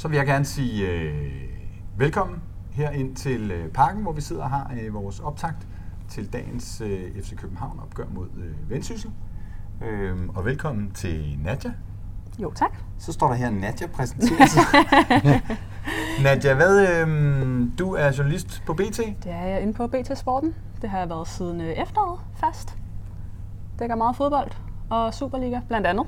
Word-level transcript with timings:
Så 0.00 0.08
vil 0.08 0.16
jeg 0.16 0.26
gerne 0.26 0.44
sige 0.44 0.88
øh, 0.88 1.32
velkommen 1.96 2.42
her 2.72 2.90
ind 2.90 3.16
til 3.16 3.50
øh, 3.50 3.68
parken, 3.68 4.02
hvor 4.02 4.12
vi 4.12 4.20
sidder 4.20 4.42
og 4.42 4.50
har 4.50 4.72
øh, 4.82 4.94
vores 4.94 5.20
optakt 5.20 5.68
til 6.08 6.32
dagens 6.32 6.80
øh, 6.80 7.22
FC 7.22 7.36
København 7.36 7.80
opgør 7.82 8.04
mod 8.14 8.26
øh, 8.36 8.70
Vendsyssel. 8.70 9.10
Øh, 9.82 10.16
og 10.34 10.44
velkommen 10.44 10.90
til 10.90 11.38
Nadja. 11.44 11.72
Jo, 12.42 12.52
tak. 12.52 12.72
Så 12.98 13.12
står 13.12 13.28
der 13.28 13.34
her, 13.34 13.50
Nadja 13.50 13.86
præsenterer 13.86 14.46
sig. 14.46 14.62
Nadja, 16.24 16.54
hvad, 16.54 16.88
øh, 16.88 17.08
du 17.78 17.94
er 17.94 18.12
journalist 18.18 18.62
på 18.66 18.74
BT. 18.74 18.96
Det 18.96 19.32
er 19.32 19.46
jeg 19.46 19.62
inde 19.62 19.74
på 19.74 19.86
BT 19.86 20.18
Sporten. 20.18 20.54
Det 20.82 20.90
har 20.90 20.98
jeg 20.98 21.08
været 21.08 21.28
siden 21.28 21.60
øh, 21.60 21.68
efteråret 21.68 22.20
fast. 22.36 22.78
Dækker 23.78 23.96
meget 23.96 24.16
fodbold 24.16 24.50
og 24.90 25.14
Superliga, 25.14 25.60
blandt 25.68 25.86
andet. 25.86 26.06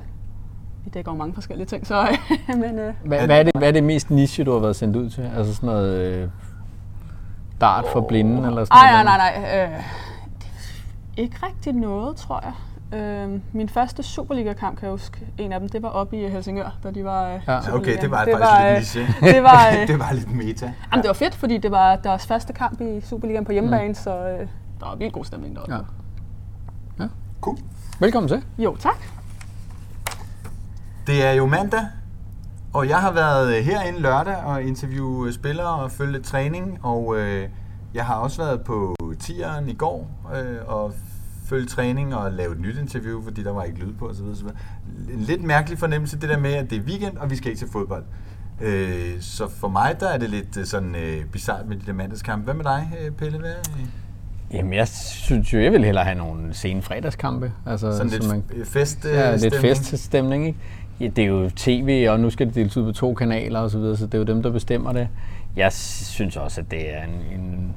Vi 0.83 0.89
dækker 0.93 1.11
jo 1.11 1.17
mange 1.17 1.33
forskellige 1.33 1.67
ting, 1.67 1.87
så... 1.87 2.17
men, 2.47 2.79
øh, 2.79 2.93
Hvad, 3.05 3.25
hvad, 3.25 3.39
er 3.39 3.43
det, 3.43 3.55
hvad 3.55 3.67
er 3.67 3.71
det 3.71 3.83
mest 3.83 4.09
niche, 4.09 4.43
du 4.43 4.51
har 4.51 4.59
været 4.59 4.75
sendt 4.75 4.95
ud 4.95 5.09
til? 5.09 5.31
Altså 5.37 5.55
sådan 5.55 5.67
noget 5.67 5.99
øh, 5.99 6.29
dart 7.61 7.85
for 7.91 8.01
blinde 8.01 8.47
eller 8.47 8.65
sådan 8.65 8.77
ej, 8.77 9.03
nej, 9.03 9.03
noget? 9.03 9.17
nej, 9.19 9.41
nej. 9.41 9.75
Øh, 9.75 9.83
det 11.11 11.17
er 11.17 11.21
ikke 11.21 11.37
rigtig 11.43 11.73
noget, 11.73 12.15
tror 12.15 12.43
jeg. 12.43 12.53
Øh, 12.99 13.39
min 13.53 13.69
første 13.69 14.03
Superliga-kamp, 14.03 14.79
kan 14.79 14.85
jeg 14.85 14.91
huske, 14.91 15.27
en 15.37 15.51
af 15.51 15.59
dem, 15.59 15.69
det 15.69 15.83
var 15.83 15.89
oppe 15.89 16.17
i 16.17 16.29
Helsingør, 16.29 16.77
da 16.83 16.91
de 16.91 17.03
var 17.03 17.33
øh, 17.33 17.41
Ja. 17.47 17.75
Okay, 17.75 18.01
det 18.01 18.11
var 18.11 18.25
Det 18.25 18.33
faktisk 18.33 18.39
var, 18.39 18.63
lidt 18.63 18.71
øh, 18.71 18.77
niche. 18.77 19.01
det 19.33 19.43
var, 19.43 19.67
øh, 19.81 19.87
det 19.91 19.99
var 19.99 20.13
lidt 20.13 20.35
meta. 20.35 20.73
Jamen, 20.91 21.01
det 21.03 21.07
var 21.07 21.13
fedt, 21.13 21.35
fordi 21.35 21.57
det 21.57 21.71
var 21.71 21.95
deres 21.95 22.27
første 22.27 22.53
kamp 22.53 22.81
i 22.81 23.01
Superligaen 23.01 23.45
på 23.45 23.51
hjemmebane, 23.51 23.87
mm. 23.87 23.93
så 23.93 24.09
øh, 24.09 24.47
der 24.79 24.85
var 24.85 24.95
vildt 24.95 25.13
god 25.13 25.25
stemning 25.25 25.55
deroppe. 25.55 25.73
Ja. 26.99 27.07
Cool. 27.41 27.57
Velkommen 27.99 28.27
til. 28.27 28.43
Jo, 28.57 28.75
tak. 28.75 29.12
Det 31.07 31.25
er 31.25 31.31
jo 31.31 31.45
mandag, 31.45 31.87
og 32.73 32.89
jeg 32.89 32.97
har 32.97 33.11
været 33.11 33.57
øh, 33.57 33.65
herinde 33.65 33.99
lørdag 33.99 34.35
og 34.35 34.63
interviewe 34.63 35.33
spillere 35.33 35.69
og 35.69 35.91
følge 35.91 36.11
lidt 36.11 36.23
træning, 36.23 36.79
og 36.83 37.17
øh, 37.17 37.49
jeg 37.93 38.05
har 38.05 38.15
også 38.15 38.41
været 38.43 38.61
på 38.61 38.95
tieren 39.19 39.69
i 39.69 39.73
går 39.73 40.09
øh, 40.35 40.57
og 40.67 40.93
følge 41.45 41.65
træning 41.65 42.15
og 42.15 42.31
lave 42.31 42.51
et 42.51 42.59
nyt 42.59 42.77
interview, 42.77 43.23
fordi 43.23 43.43
der 43.43 43.51
var 43.51 43.63
ikke 43.63 43.79
lyd 43.79 43.93
på 43.93 44.07
osv. 44.07 44.23
osv. 44.23 44.47
En 45.13 45.19
lidt 45.19 45.43
mærkelig 45.43 45.79
fornemmelse, 45.79 46.19
det 46.19 46.29
der 46.29 46.37
med, 46.37 46.53
at 46.53 46.69
det 46.69 46.77
er 46.77 46.81
weekend, 46.81 47.17
og 47.17 47.29
vi 47.29 47.35
skal 47.35 47.51
ikke 47.51 47.59
til 47.59 47.71
fodbold. 47.71 48.03
Øh, 48.61 49.21
så 49.21 49.49
for 49.49 49.67
mig, 49.67 49.95
der 49.99 50.09
er 50.09 50.17
det 50.17 50.29
lidt 50.29 50.57
øh, 50.57 50.65
sådan 50.65 50.95
øh, 50.95 51.25
bizart 51.25 51.67
med 51.67 51.77
de 51.77 51.85
der 51.85 51.93
mandagskampe. 51.93 52.43
Hvad 52.43 52.53
med 52.53 52.63
dig, 52.63 52.91
øh, 53.01 53.11
Pelle? 53.11 53.39
Hvad, 53.39 53.49
øh, 53.49 53.85
Jamen, 54.53 54.73
jeg 54.73 54.87
synes 54.87 55.53
jo, 55.53 55.59
jeg 55.59 55.71
vil 55.71 55.85
hellere 55.85 56.03
have 56.03 56.17
nogle 56.17 56.53
sene 56.53 56.81
fredagskampe. 56.81 57.51
Altså, 57.65 57.91
sådan 57.91 58.07
lidt 58.07 58.23
så 58.23 58.29
man, 58.29 58.43
fest, 58.65 59.05
øh, 59.05 59.13
ja, 59.13 59.31
lidt 59.31 59.41
stemning? 59.41 59.61
feststemning, 59.77 60.47
ikke? 60.47 60.59
Ja, 60.99 61.07
det 61.07 61.23
er 61.23 61.27
jo 61.27 61.49
tv, 61.55 62.07
og 62.09 62.19
nu 62.19 62.29
skal 62.29 62.47
det 62.47 62.55
deles 62.55 62.77
ud 62.77 62.83
på 62.85 62.91
to 62.91 63.13
kanaler 63.13 63.59
og 63.59 63.69
så 63.71 63.77
videre, 63.79 63.97
så 63.97 64.05
det 64.05 64.13
er 64.13 64.17
jo 64.17 64.23
dem, 64.23 64.43
der 64.43 64.49
bestemmer 64.49 64.91
det. 64.93 65.07
Jeg 65.55 65.73
synes 65.73 66.37
også, 66.37 66.61
at 66.61 66.71
det 66.71 66.93
er 66.95 67.03
en, 67.03 67.39
en 67.39 67.75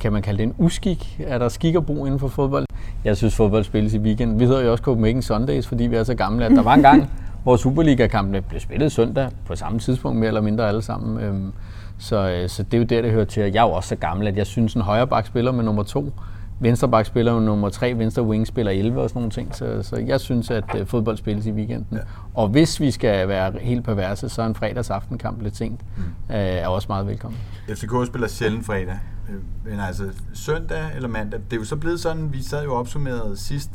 kan 0.00 0.12
man 0.12 0.22
kalde 0.22 0.38
det 0.38 0.44
en 0.44 0.54
uskik? 0.58 1.20
Er 1.26 1.38
der 1.38 1.48
skik 1.48 1.76
og 1.76 1.86
brug 1.86 2.06
inden 2.06 2.20
for 2.20 2.28
fodbold? 2.28 2.66
Jeg 3.04 3.16
synes, 3.16 3.36
fodbold 3.36 3.64
spilles 3.64 3.94
i 3.94 3.98
weekend. 3.98 4.38
Vi 4.38 4.44
hedder 4.44 4.60
jo 4.60 4.72
også 4.72 4.84
Copenhagen 4.84 5.22
Sundays, 5.22 5.66
fordi 5.66 5.86
vi 5.86 5.96
er 5.96 6.04
så 6.04 6.14
gamle, 6.14 6.44
at 6.44 6.50
der 6.50 6.62
var 6.62 6.74
en 6.74 6.82
gang, 6.82 7.10
hvor 7.42 7.56
Superliga-kampene 7.64 8.40
blev 8.42 8.60
spillet 8.60 8.92
søndag 8.92 9.28
på 9.46 9.56
samme 9.56 9.78
tidspunkt, 9.78 10.18
mere 10.18 10.28
eller 10.28 10.40
mindre 10.40 10.68
alle 10.68 10.82
sammen. 10.82 11.20
Øhm, 11.20 11.52
Så, 11.98 12.28
øh, 12.30 12.48
så 12.48 12.62
det 12.62 12.74
er 12.74 12.78
jo 12.78 12.84
der, 12.84 13.02
det 13.02 13.10
hører 13.10 13.24
til. 13.24 13.42
Jeg 13.42 13.56
er 13.64 13.68
jo 13.68 13.72
også 13.72 13.88
så 13.88 13.96
gammel, 13.96 14.28
at 14.28 14.36
jeg 14.36 14.46
synes, 14.46 14.74
en 14.74 14.82
højre 14.82 15.06
bak 15.06 15.26
spiller 15.26 15.52
med 15.52 15.64
nummer 15.64 15.82
to, 15.82 16.12
venstre 16.60 16.88
bak 16.88 17.06
spiller 17.06 17.40
nummer 17.40 17.68
tre, 17.68 17.98
venstre 17.98 18.22
wing 18.22 18.46
spiller 18.46 18.72
11 18.72 19.00
og 19.00 19.08
sådan 19.08 19.20
nogle 19.20 19.30
ting. 19.30 19.54
Så, 19.54 19.82
så 19.82 19.96
jeg 19.96 20.20
synes, 20.20 20.50
at 20.50 20.64
øh, 20.78 20.86
fodbold 20.86 21.16
spilles 21.16 21.46
i 21.46 21.52
weekenden. 21.52 21.86
Ja. 21.92 21.98
Og 22.34 22.48
hvis 22.48 22.80
vi 22.80 22.90
skal 22.90 23.28
være 23.28 23.52
helt 23.60 23.84
perverse, 23.84 24.28
så 24.28 24.42
er 24.42 24.46
en 24.46 24.54
fredags 24.54 24.90
aftenkamp 24.90 25.42
lidt 25.42 25.56
sent. 25.56 25.80
Mm. 25.96 26.02
Øh, 26.02 26.36
er 26.36 26.68
også 26.68 26.86
meget 26.88 27.06
velkommen. 27.06 27.40
FCK 27.68 28.06
spiller 28.06 28.28
sjældent 28.28 28.66
fredag. 28.66 28.98
Øh, 29.28 29.70
Men 29.70 29.80
altså 29.80 30.04
søndag 30.32 30.84
eller 30.96 31.08
mandag, 31.08 31.40
det 31.50 31.56
er 31.56 31.60
jo 31.60 31.64
så 31.64 31.76
blevet 31.76 32.00
sådan, 32.00 32.32
vi 32.32 32.42
sad 32.42 32.64
jo 32.64 32.74
opsummeret 32.74 33.38
sidst 33.38 33.70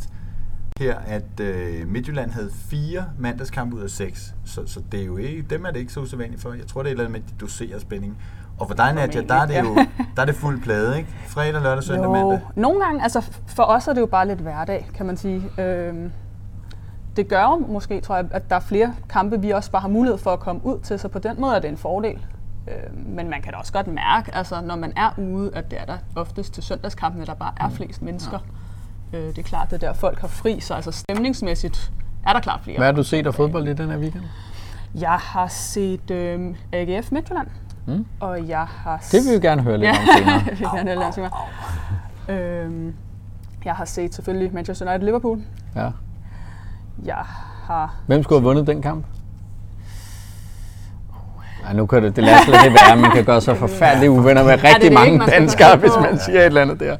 her, 0.80 0.96
at 0.96 1.40
øh, 1.42 1.88
Midtjylland 1.88 2.32
havde 2.32 2.50
fire 2.70 3.06
mandagskampe 3.20 3.76
ud 3.76 3.82
af 3.82 3.90
seks. 3.90 4.34
Så, 4.46 4.62
så 4.66 4.82
det 4.92 5.02
er 5.02 5.06
jo 5.06 5.18
ikke, 5.18 5.42
dem 5.42 5.66
er 5.66 5.72
det 5.72 5.80
ikke 5.80 5.94
så 5.94 6.00
usædvanligt 6.00 6.42
for. 6.42 6.54
Jeg 6.54 6.68
tror, 6.68 6.84
det 6.84 6.88
er 6.88 6.92
et 6.92 6.92
eller 6.92 7.06
andet 7.06 7.22
med, 7.22 7.34
at 7.34 7.40
de 7.40 7.46
doserer 7.46 7.80
spænding. 7.80 8.18
Og 8.60 8.68
for 8.68 8.76
dig, 8.76 8.94
Nadia, 8.94 9.22
der 9.22 9.36
er 9.36 9.46
det 9.46 9.60
jo 9.60 9.76
der 10.16 10.22
er 10.22 10.26
det 10.26 10.36
fuld 10.36 10.62
plade, 10.62 10.98
ikke? 10.98 11.10
Fredag, 11.28 11.62
lørdag, 11.62 11.84
søndag, 11.84 12.12
mandag. 12.12 12.40
nogle 12.56 12.84
gange, 12.86 13.04
altså 13.04 13.32
for 13.48 13.64
os 13.64 13.88
er 13.88 13.94
det 13.94 14.02
jo 14.02 14.06
bare 14.06 14.28
lidt 14.28 14.40
hverdag, 14.40 14.90
kan 14.94 15.06
man 15.06 15.18
sige. 15.18 15.44
Øhm, 15.58 16.12
det 17.16 17.28
gør 17.28 17.42
jo 17.42 17.58
måske, 17.58 18.02
tror 18.02 18.16
jeg, 18.16 18.26
at 18.32 18.50
der 18.50 18.56
er 18.56 18.60
flere 18.60 18.94
kampe, 19.10 19.42
vi 19.42 19.50
også 19.50 19.72
bare 19.72 19.82
har 19.82 19.90
mulighed 19.90 20.18
for 20.18 20.32
at 20.32 20.40
komme 20.40 20.66
ud 20.66 20.80
til, 20.80 21.00
så 21.00 21.08
på 21.08 21.20
den 21.20 21.42
måde 21.42 21.56
er 21.56 21.60
det 21.60 21.70
en 21.70 21.78
fordel. 21.78 22.26
Øhm, 22.68 23.04
men 23.08 23.30
man 23.30 23.42
kan 23.42 23.54
da 23.54 23.58
også 23.58 23.74
godt 23.74 23.88
mærke, 23.88 24.36
altså 24.36 24.62
når 24.62 24.76
man 24.76 24.94
er 24.96 25.10
ude, 25.18 25.52
at 25.54 25.72
det 25.72 25.80
er 25.82 25.86
der 25.86 25.98
oftest 26.16 26.54
til 26.54 26.64
søndagskampene, 26.64 27.26
der 27.26 27.34
bare 27.34 27.54
er 27.58 27.70
flest 27.70 28.02
mennesker. 28.02 28.40
Øh, 29.14 29.22
det 29.22 29.38
er 29.38 29.44
klart, 29.44 29.72
det 29.72 29.84
er 29.84 29.88
der 29.88 29.94
folk 29.94 30.20
har 30.20 30.28
fri, 30.28 30.60
så 30.60 30.74
altså 30.74 30.92
stemningsmæssigt 30.92 31.92
er 32.28 32.34
der 32.34 32.40
klart 32.40 32.60
flere. 32.64 32.78
Hvad 32.78 32.88
har 32.88 32.94
du 32.94 33.04
set 33.04 33.28
af 33.28 33.34
fodbold 33.34 33.68
i 33.68 33.74
den 33.74 33.90
her 33.90 33.98
weekend? 33.98 34.24
Jeg 34.96 35.18
har 35.22 35.48
set 35.48 36.12
øhm, 36.12 36.56
AGF 36.74 37.12
Midtjylland, 37.12 37.48
Mm. 37.88 38.06
og 38.20 38.48
jeg 38.48 38.66
har 38.70 38.98
Det 39.12 39.20
vil 39.24 39.30
vi 39.30 39.36
jo 39.36 39.42
gerne 39.50 39.62
høre 39.62 39.78
lidt 39.78 39.88
Ja, 39.88 39.92
om 39.92 40.08
senere. 40.18 40.40
det 40.40 40.52
vil 40.52 40.60
jeg 40.60 40.70
gerne 40.74 40.90
høre 40.92 41.04
lidt 41.06 41.16
senere. 41.16 41.32
Øhm, 42.64 42.94
jeg 43.66 43.74
har 43.74 43.86
set 43.86 44.16
selvfølgelig 44.16 44.54
Manchester 44.54 44.86
United 44.90 45.06
Liverpool. 45.06 45.40
Ja. 45.76 45.90
Jeg 47.06 47.24
har... 47.68 47.94
Hvem 48.08 48.24
skulle 48.24 48.40
have 48.40 48.44
vundet 48.48 48.68
den 48.68 48.82
kamp? 48.82 49.06
Ej, 51.66 51.74
nu 51.74 51.86
kan 51.86 52.04
det, 52.04 52.16
det 52.16 52.24
lader 52.24 52.38
sig 52.46 52.54
lidt 52.64 52.74
være, 52.74 52.98
man 52.98 53.12
kan 53.12 53.26
gøre 53.26 53.42
så 53.42 53.54
forfærdeligt 53.56 54.10
uvenner 54.10 54.44
med 54.44 54.64
rigtig 54.64 54.82
det 54.82 54.94
mange 54.94 55.06
ikke, 55.12 55.18
man 55.18 55.30
danskere, 55.30 55.78
hvis 55.78 55.92
man 56.02 56.20
siger 56.20 56.40
et 56.40 56.46
eller 56.46 56.62
andet 56.62 56.80
der. 56.80 56.98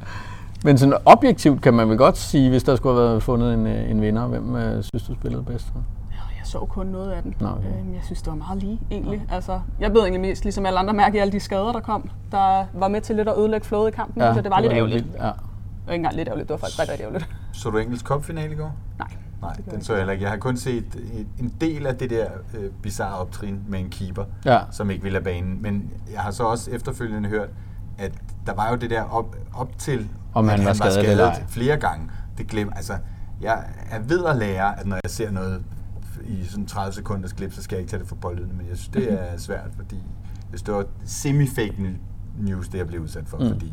Men 0.64 0.78
sådan 0.78 0.94
objektivt 1.04 1.62
kan 1.62 1.74
man 1.74 1.88
vel 1.88 1.98
godt 1.98 2.18
sige, 2.18 2.50
hvis 2.50 2.62
der 2.62 2.76
skulle 2.76 2.98
have 2.98 3.08
været 3.10 3.22
fundet 3.22 3.54
en, 3.54 3.66
øh, 3.66 3.90
en 3.90 4.00
vinder, 4.02 4.26
hvem 4.26 4.56
øh, 4.56 4.82
synes 4.82 5.02
du 5.02 5.14
spillede 5.14 5.42
bedst? 5.42 5.66
Jeg 6.46 6.50
så 6.50 6.58
kun 6.66 6.86
noget 6.86 7.12
af 7.12 7.22
den. 7.22 7.34
Nå, 7.40 7.48
okay. 7.48 7.68
Øhm, 7.80 7.94
jeg 7.94 8.00
synes, 8.04 8.22
det 8.22 8.30
var 8.30 8.36
meget 8.36 8.58
lige, 8.62 8.80
egentlig. 8.90 9.26
Altså, 9.30 9.60
jeg 9.80 9.92
ved 9.94 10.00
egentlig 10.00 10.20
mest, 10.20 10.42
ligesom 10.44 10.66
alle 10.66 10.78
andre, 10.78 10.94
mærke 10.94 11.16
i 11.16 11.20
alle 11.20 11.32
de 11.32 11.40
skader, 11.40 11.72
der 11.72 11.80
kom, 11.80 12.10
der 12.32 12.64
var 12.74 12.88
med 12.88 13.00
til 13.00 13.16
lidt 13.16 13.28
at 13.28 13.38
ødelægge 13.38 13.66
flowet 13.66 13.88
i 13.88 13.90
kampen. 13.90 14.22
Ja, 14.22 14.34
så 14.34 14.40
det 14.40 14.50
var 14.50 14.60
lidt 14.60 14.72
ærgerligt. 14.72 15.06
Ja. 15.06 15.10
Det 15.26 15.32
var 15.86 15.92
ikke 15.92 15.94
engang 15.94 16.16
lidt 16.16 16.28
ærgerligt, 16.28 16.48
det 16.48 16.52
var 16.54 16.58
faktisk 16.58 16.78
rigtig, 16.80 16.92
rigtig 16.92 17.04
ærgerligt. 17.04 17.28
Så 17.62 17.70
du 17.70 17.78
engelsk 17.78 18.04
cupfinale 18.06 18.52
i 18.52 18.56
går? 18.56 18.72
Nej. 18.98 19.08
Nej, 19.42 19.52
den 19.52 19.72
jeg 19.72 19.82
så 19.82 19.92
jeg 19.92 20.00
heller 20.00 20.12
ikke. 20.12 20.22
Jeg 20.22 20.30
har 20.30 20.38
kun 20.38 20.56
set 20.56 20.84
en- 21.12 21.28
en 21.44 21.54
del 21.60 21.86
af 21.86 21.96
det 21.96 22.10
der 22.10 22.26
øh, 22.58 22.70
bizarre 22.82 23.18
optrin 23.18 23.60
med 23.68 23.80
en 23.80 23.90
keeper, 23.90 24.24
Ja. 24.44 24.60
som 24.70 24.90
ikke 24.90 25.02
ville 25.02 25.18
have 25.18 25.24
banen. 25.24 25.62
Men 25.62 25.90
jeg 26.12 26.20
har 26.20 26.30
så 26.30 26.42
også 26.44 26.70
efterfølgende 26.70 27.28
hørt, 27.28 27.48
at 27.98 28.12
der 28.46 28.54
var 28.54 28.70
jo 28.70 28.76
det 28.76 28.90
der 28.90 29.02
op, 29.02 29.36
op 29.54 29.78
til, 29.78 30.08
Om 30.34 30.48
at 30.48 30.58
han 30.58 30.66
var 30.66 30.72
skadet 30.72 31.20
ej. 31.24 31.44
flere 31.48 31.76
gange. 31.76 32.10
Det 32.38 32.46
glem, 32.46 32.72
altså, 32.76 32.92
jeg 33.40 33.64
er 33.90 34.00
ved 34.00 34.24
at 34.24 34.36
lære, 34.36 34.80
at 34.80 34.86
når 34.86 34.96
jeg 35.04 35.10
ser 35.10 35.30
noget 35.30 35.62
i 36.28 36.44
sådan 36.48 36.66
30 36.66 36.92
sekunders 36.92 37.32
klip, 37.32 37.52
så 37.52 37.62
skal 37.62 37.76
jeg 37.76 37.80
ikke 37.80 37.90
tage 37.90 38.00
det 38.00 38.08
for 38.08 38.14
pålydende, 38.16 38.54
men 38.54 38.66
jeg 38.70 38.76
synes, 38.76 38.88
det 38.88 39.12
er 39.12 39.38
svært, 39.38 39.68
fordi 39.76 39.96
hvis 40.50 40.62
det 40.62 40.74
var 40.74 40.84
semi-fake 41.04 41.74
news, 42.40 42.68
det 42.68 42.78
jeg 42.78 42.86
blev 42.86 43.00
udsat 43.02 43.24
for, 43.26 43.36
Mm. 43.36 43.48
fordi 43.48 43.72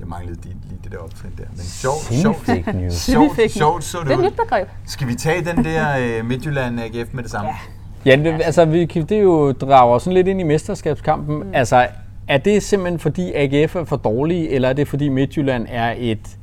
jeg 0.00 0.08
manglede 0.08 0.40
lige, 0.44 0.56
lige 0.68 0.78
det 0.84 0.92
der 0.92 0.98
optrin 0.98 1.30
der. 1.38 1.44
Men 1.50 1.58
sjovt, 1.58 2.04
sjovt, 2.22 2.46
sjovt, 3.00 3.50
sjovt 3.52 3.84
så 3.84 3.98
Det 3.98 4.06
det 4.06 4.12
er 4.14 4.18
et 4.18 4.24
nyt 4.24 4.36
begreb. 4.36 4.68
Skal 4.86 5.08
vi 5.08 5.14
tage 5.14 5.44
den 5.44 5.64
der 5.64 6.18
øh, 6.20 6.26
Midtjylland 6.26 6.80
AGF 6.80 7.08
med 7.14 7.22
det 7.22 7.30
samme? 7.30 7.50
Ja. 8.04 8.10
Ja, 8.16 8.16
det, 8.16 8.42
altså, 8.44 8.64
vi, 8.64 8.86
kan- 8.86 9.02
det 9.06 9.16
er 9.18 9.22
jo 9.22 9.52
drager 9.52 9.98
sådan 9.98 10.12
lidt 10.14 10.28
ind 10.28 10.40
i 10.40 10.44
mesterskabskampen. 10.44 11.36
Mm. 11.36 11.50
Altså, 11.54 11.86
er 12.28 12.38
det 12.38 12.62
simpelthen 12.62 12.98
fordi 12.98 13.32
AGF 13.34 13.76
er 13.76 13.84
for 13.84 13.96
dårlige, 13.96 14.50
eller 14.50 14.68
er 14.68 14.72
det 14.72 14.88
fordi 14.88 15.08
Midtjylland 15.08 15.66
er 15.70 15.94
et, 15.98 16.36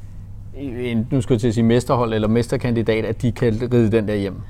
en, 0.58 1.08
nu 1.12 1.22
skal 1.22 1.34
jeg 1.34 1.42
til 1.42 1.48
at 1.48 1.54
sige 1.54 1.64
mesterhold 1.64 2.14
eller 2.14 2.28
mesterkandidat, 2.28 3.06
at 3.06 3.22
de 3.22 3.32
kan 3.32 3.70
ride 3.74 3.92
den 3.92 4.08
der 4.08 4.16
hjem? 4.16 4.42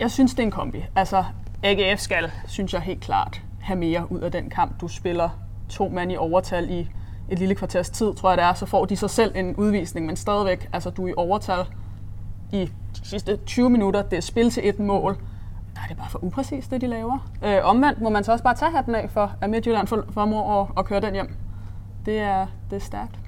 Jeg 0.00 0.10
synes, 0.10 0.30
det 0.34 0.38
er 0.40 0.42
en 0.44 0.50
kombi. 0.50 0.84
Altså, 0.96 1.24
AGF 1.62 2.00
skal, 2.00 2.30
synes 2.46 2.72
jeg 2.72 2.80
helt 2.80 3.00
klart, 3.00 3.42
have 3.60 3.78
mere 3.78 4.12
ud 4.12 4.20
af 4.20 4.32
den 4.32 4.50
kamp. 4.50 4.80
Du 4.80 4.88
spiller 4.88 5.28
to 5.68 5.88
mand 5.88 6.12
i 6.12 6.16
overtal 6.16 6.70
i 6.70 6.88
et 7.30 7.38
lille 7.38 7.54
kvarters 7.54 7.90
tid, 7.90 8.14
tror 8.14 8.30
jeg 8.30 8.38
det 8.38 8.44
er, 8.44 8.54
så 8.54 8.66
får 8.66 8.84
de 8.84 8.96
sig 8.96 9.10
selv 9.10 9.32
en 9.36 9.56
udvisning, 9.56 10.06
men 10.06 10.16
stadigvæk, 10.16 10.68
altså 10.72 10.90
du 10.90 11.04
er 11.04 11.08
i 11.10 11.14
overtal 11.16 11.64
i 12.52 12.56
de 13.02 13.08
sidste 13.08 13.36
20 13.36 13.70
minutter, 13.70 14.02
det 14.02 14.16
er 14.16 14.20
spil 14.20 14.50
til 14.50 14.68
et 14.68 14.78
mål. 14.78 15.16
Der 15.74 15.80
er 15.84 15.86
det 15.88 15.96
bare 15.96 16.10
for 16.10 16.24
upræcist, 16.24 16.70
det 16.70 16.80
de 16.80 16.86
laver. 16.86 17.30
Øh, 17.44 17.58
omvendt 17.62 18.00
må 18.00 18.08
man 18.08 18.24
så 18.24 18.32
også 18.32 18.44
bare 18.44 18.54
tage 18.54 18.70
hatten 18.70 18.94
af 18.94 19.10
for, 19.10 19.32
at 19.40 19.50
Midtjylland 19.50 19.86
for- 19.86 20.04
formår 20.10 20.62
at, 20.62 20.68
at 20.78 20.84
køre 20.84 21.00
den 21.00 21.12
hjem. 21.14 21.36
Det 22.06 22.18
er, 22.18 22.46
det 22.70 22.76
er 22.76 22.80
stærkt, 22.80 23.18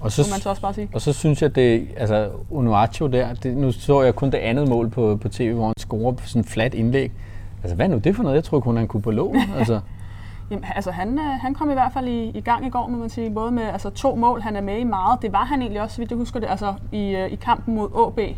Og 0.00 0.12
så, 0.12 0.28
man 0.32 0.40
så 0.40 0.48
også 0.50 0.62
bare 0.62 0.74
sige. 0.74 0.88
og 0.94 1.00
så 1.00 1.12
synes 1.12 1.42
jeg, 1.42 1.54
det 1.54 1.88
altså 1.96 2.30
Unuaccio 2.50 3.06
der, 3.06 3.34
det, 3.34 3.56
nu 3.56 3.72
så 3.72 4.02
jeg 4.02 4.14
kun 4.14 4.30
det 4.30 4.38
andet 4.38 4.68
mål 4.68 4.90
på, 4.90 5.18
på 5.22 5.28
tv, 5.28 5.52
hvor 5.52 5.72
han 5.94 6.00
scorer 6.00 6.12
på 6.12 6.26
sådan 6.26 6.44
flat 6.44 6.74
indlæg. 6.74 7.12
Altså, 7.62 7.76
hvad 7.76 7.86
er 7.86 7.90
nu 7.90 7.98
det 7.98 8.16
for 8.16 8.22
noget? 8.22 8.36
Jeg 8.36 8.44
tror 8.44 8.60
kun, 8.60 8.76
han 8.76 8.88
kunne 8.88 9.02
på 9.02 9.10
låg. 9.10 9.34
Altså, 9.58 9.80
Jamen, 10.50 10.64
altså 10.74 10.90
han, 10.90 11.18
øh, 11.18 11.24
han 11.24 11.54
kom 11.54 11.70
i 11.70 11.72
hvert 11.72 11.92
fald 11.92 12.08
i, 12.08 12.30
i 12.34 12.40
gang 12.40 12.66
i 12.66 12.70
går, 12.70 12.88
må 12.88 12.98
man 12.98 13.08
sige. 13.08 13.30
Både 13.30 13.50
med 13.50 13.62
altså, 13.62 13.90
to 13.90 14.14
mål, 14.14 14.42
han 14.42 14.56
er 14.56 14.60
med 14.60 14.78
i 14.78 14.84
meget. 14.84 15.22
Det 15.22 15.32
var 15.32 15.44
han 15.44 15.60
egentlig 15.60 15.82
også, 15.82 15.94
så 15.94 16.00
vidt 16.00 16.10
jeg 16.10 16.18
husker 16.18 16.40
det, 16.40 16.46
altså 16.50 16.74
i, 16.92 17.16
øh, 17.16 17.32
i 17.32 17.34
kampen 17.34 17.74
mod 17.74 18.12
AB. 18.18 18.36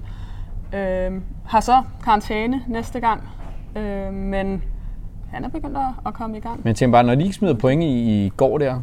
Øhm, 0.75 1.23
har 1.47 1.61
så 1.61 1.82
karantæne 2.05 2.62
næste 2.69 3.00
gang. 3.00 3.23
Øhm, 3.76 4.14
men 4.14 4.62
han 5.32 5.44
er 5.44 5.49
begyndt 5.49 5.76
at, 5.76 6.06
at 6.06 6.14
komme 6.14 6.37
i 6.37 6.41
gang. 6.41 6.61
Men 6.64 6.75
tænk 6.75 6.93
bare, 6.93 7.05
når 7.05 7.14
de 7.14 7.23
ikke 7.23 7.35
smider 7.35 7.55
point 7.55 7.82
i, 7.82 8.25
i 8.26 8.29
går 8.29 8.58
der, 8.58 8.81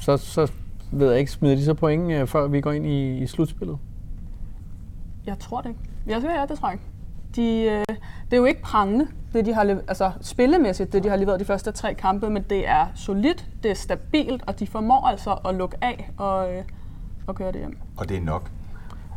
så, 0.00 0.16
så 0.16 0.52
ved 0.92 1.10
jeg 1.10 1.18
ikke, 1.18 1.30
smider 1.30 1.56
de 1.56 1.64
så 1.64 1.74
point, 1.74 2.12
øh, 2.12 2.26
før 2.26 2.48
vi 2.48 2.60
går 2.60 2.72
ind 2.72 2.86
i, 2.86 3.18
i 3.18 3.26
slutspillet? 3.26 3.78
Jeg 5.26 5.38
tror 5.38 5.60
det 5.60 5.68
ikke. 5.68 5.80
Jeg 6.06 6.22
ja, 6.22 6.46
det 6.48 6.58
tror 6.58 6.68
jeg 6.68 6.74
ikke. 6.74 6.84
De, 7.36 7.62
øh, 7.62 7.96
det 8.24 8.32
er 8.32 8.36
jo 8.36 8.44
ikke 8.44 8.62
prangende, 8.62 9.06
det 9.32 9.46
de 9.46 9.54
har 9.54 9.78
altså 9.88 10.10
spillemæssigt, 10.20 10.92
det 10.92 11.04
de 11.04 11.08
har 11.08 11.16
leveret 11.16 11.40
de 11.40 11.44
første 11.44 11.72
tre 11.72 11.94
kampe, 11.94 12.30
men 12.30 12.44
det 12.50 12.68
er 12.68 12.86
solidt, 12.94 13.46
det 13.62 13.70
er 13.70 13.74
stabilt, 13.74 14.42
og 14.46 14.58
de 14.58 14.66
formår 14.66 15.06
altså 15.06 15.38
at 15.48 15.54
lukke 15.54 15.76
af 15.82 16.10
og, 16.16 16.54
øh, 16.54 16.62
og 17.26 17.34
køre 17.34 17.52
det 17.52 17.60
hjem. 17.60 17.78
Og 17.96 18.08
det 18.08 18.16
er 18.16 18.20
nok. 18.20 18.50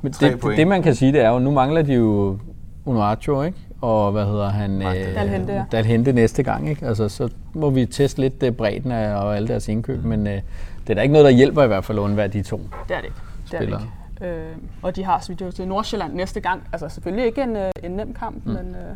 Men 0.01 0.11
det, 0.11 0.39
point. 0.39 0.57
det, 0.57 0.67
man 0.67 0.83
kan 0.83 0.95
sige, 0.95 1.11
det 1.13 1.21
er 1.21 1.29
jo, 1.29 1.39
nu 1.39 1.51
mangler 1.51 1.81
de 1.81 1.93
jo 1.93 2.39
Unuacho, 2.85 3.41
ikke? 3.41 3.57
Og 3.81 4.11
hvad 4.11 4.25
hedder 4.25 4.49
han? 4.49 4.69
Magda. 4.77 5.13
Dalhente, 5.13 5.53
ja. 5.53 5.63
Dalhente 5.71 6.13
næste 6.13 6.43
gang, 6.43 6.69
ikke? 6.69 6.85
Altså, 6.85 7.09
så 7.09 7.29
må 7.53 7.69
vi 7.69 7.85
teste 7.85 8.21
lidt 8.21 8.43
uh, 8.43 8.49
bredden 8.49 8.91
af 8.91 9.15
og 9.15 9.35
alle 9.35 9.47
deres 9.47 9.67
indkøb, 9.67 10.03
men 10.03 10.19
uh, 10.19 10.33
det 10.33 10.41
er 10.87 10.93
da 10.93 11.01
ikke 11.01 11.13
noget, 11.13 11.25
der 11.25 11.31
hjælper 11.31 11.63
i 11.63 11.67
hvert 11.67 11.85
fald 11.85 11.97
at 11.97 12.01
undvære 12.01 12.27
de 12.27 12.41
to. 12.41 12.57
Det 12.57 12.95
er 12.95 13.01
det 13.01 13.05
ikke. 13.05 13.17
Det 13.51 13.53
er 13.53 13.59
det 13.59 13.67
ikke. 13.67 13.98
Øh, 14.21 14.55
og 14.81 14.95
de 14.95 15.03
har 15.03 15.19
så 15.19 15.33
vidt 15.33 15.55
til 15.55 15.67
Nordsjælland 15.67 16.13
næste 16.13 16.39
gang. 16.39 16.63
Altså 16.71 16.89
selvfølgelig 16.89 17.25
ikke 17.25 17.43
en, 17.43 17.55
øh, 17.55 17.71
en 17.83 17.91
nem 17.91 18.13
kamp, 18.13 18.45
mm. 18.45 18.51
men 18.51 18.75
øh, 18.75 18.95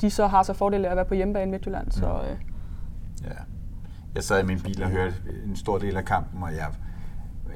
de 0.00 0.10
så 0.10 0.26
har 0.26 0.42
så 0.42 0.52
fordel 0.52 0.84
af 0.84 0.90
at 0.90 0.96
være 0.96 1.04
på 1.04 1.14
hjemmebane 1.14 1.48
i 1.48 1.50
Midtjylland. 1.50 1.90
Så 1.90 2.06
øh, 2.06 2.36
Ja. 3.24 3.34
Jeg 4.14 4.24
sad 4.24 4.42
i 4.42 4.46
min 4.46 4.60
bil 4.60 4.82
og 4.82 4.88
hørte 4.90 5.14
en 5.46 5.56
stor 5.56 5.78
del 5.78 5.96
af 5.96 6.04
kampen, 6.04 6.42
og 6.42 6.52
jeg, 6.52 6.66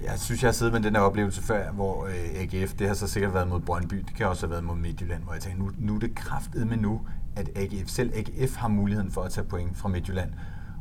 jeg 0.04 0.18
synes, 0.18 0.42
jeg 0.42 0.48
har 0.48 0.52
siddet 0.52 0.74
med 0.74 0.82
den 0.82 0.96
her 0.96 1.02
oplevelse 1.02 1.42
før, 1.42 1.70
hvor 1.70 2.04
øh, 2.04 2.42
AGF, 2.42 2.74
det 2.74 2.86
har 2.86 2.94
så 2.94 3.06
sikkert 3.06 3.34
været 3.34 3.48
mod 3.48 3.60
Brøndby, 3.60 3.96
det 3.96 4.14
kan 4.16 4.26
også 4.26 4.46
have 4.46 4.50
været 4.50 4.64
mod 4.64 4.76
Midtjylland, 4.76 5.22
hvor 5.22 5.32
jeg 5.32 5.42
tænkte, 5.42 5.62
nu, 5.62 5.70
nu 5.78 5.94
er 5.94 5.98
det 5.98 6.14
kraftet 6.14 6.66
med 6.66 6.76
nu, 6.76 7.00
at 7.36 7.50
AGF, 7.56 7.88
selv 7.88 8.12
AGF 8.14 8.56
har 8.56 8.68
muligheden 8.68 9.10
for 9.10 9.22
at 9.22 9.30
tage 9.30 9.46
point 9.46 9.76
fra 9.76 9.88
Midtjylland. 9.88 10.30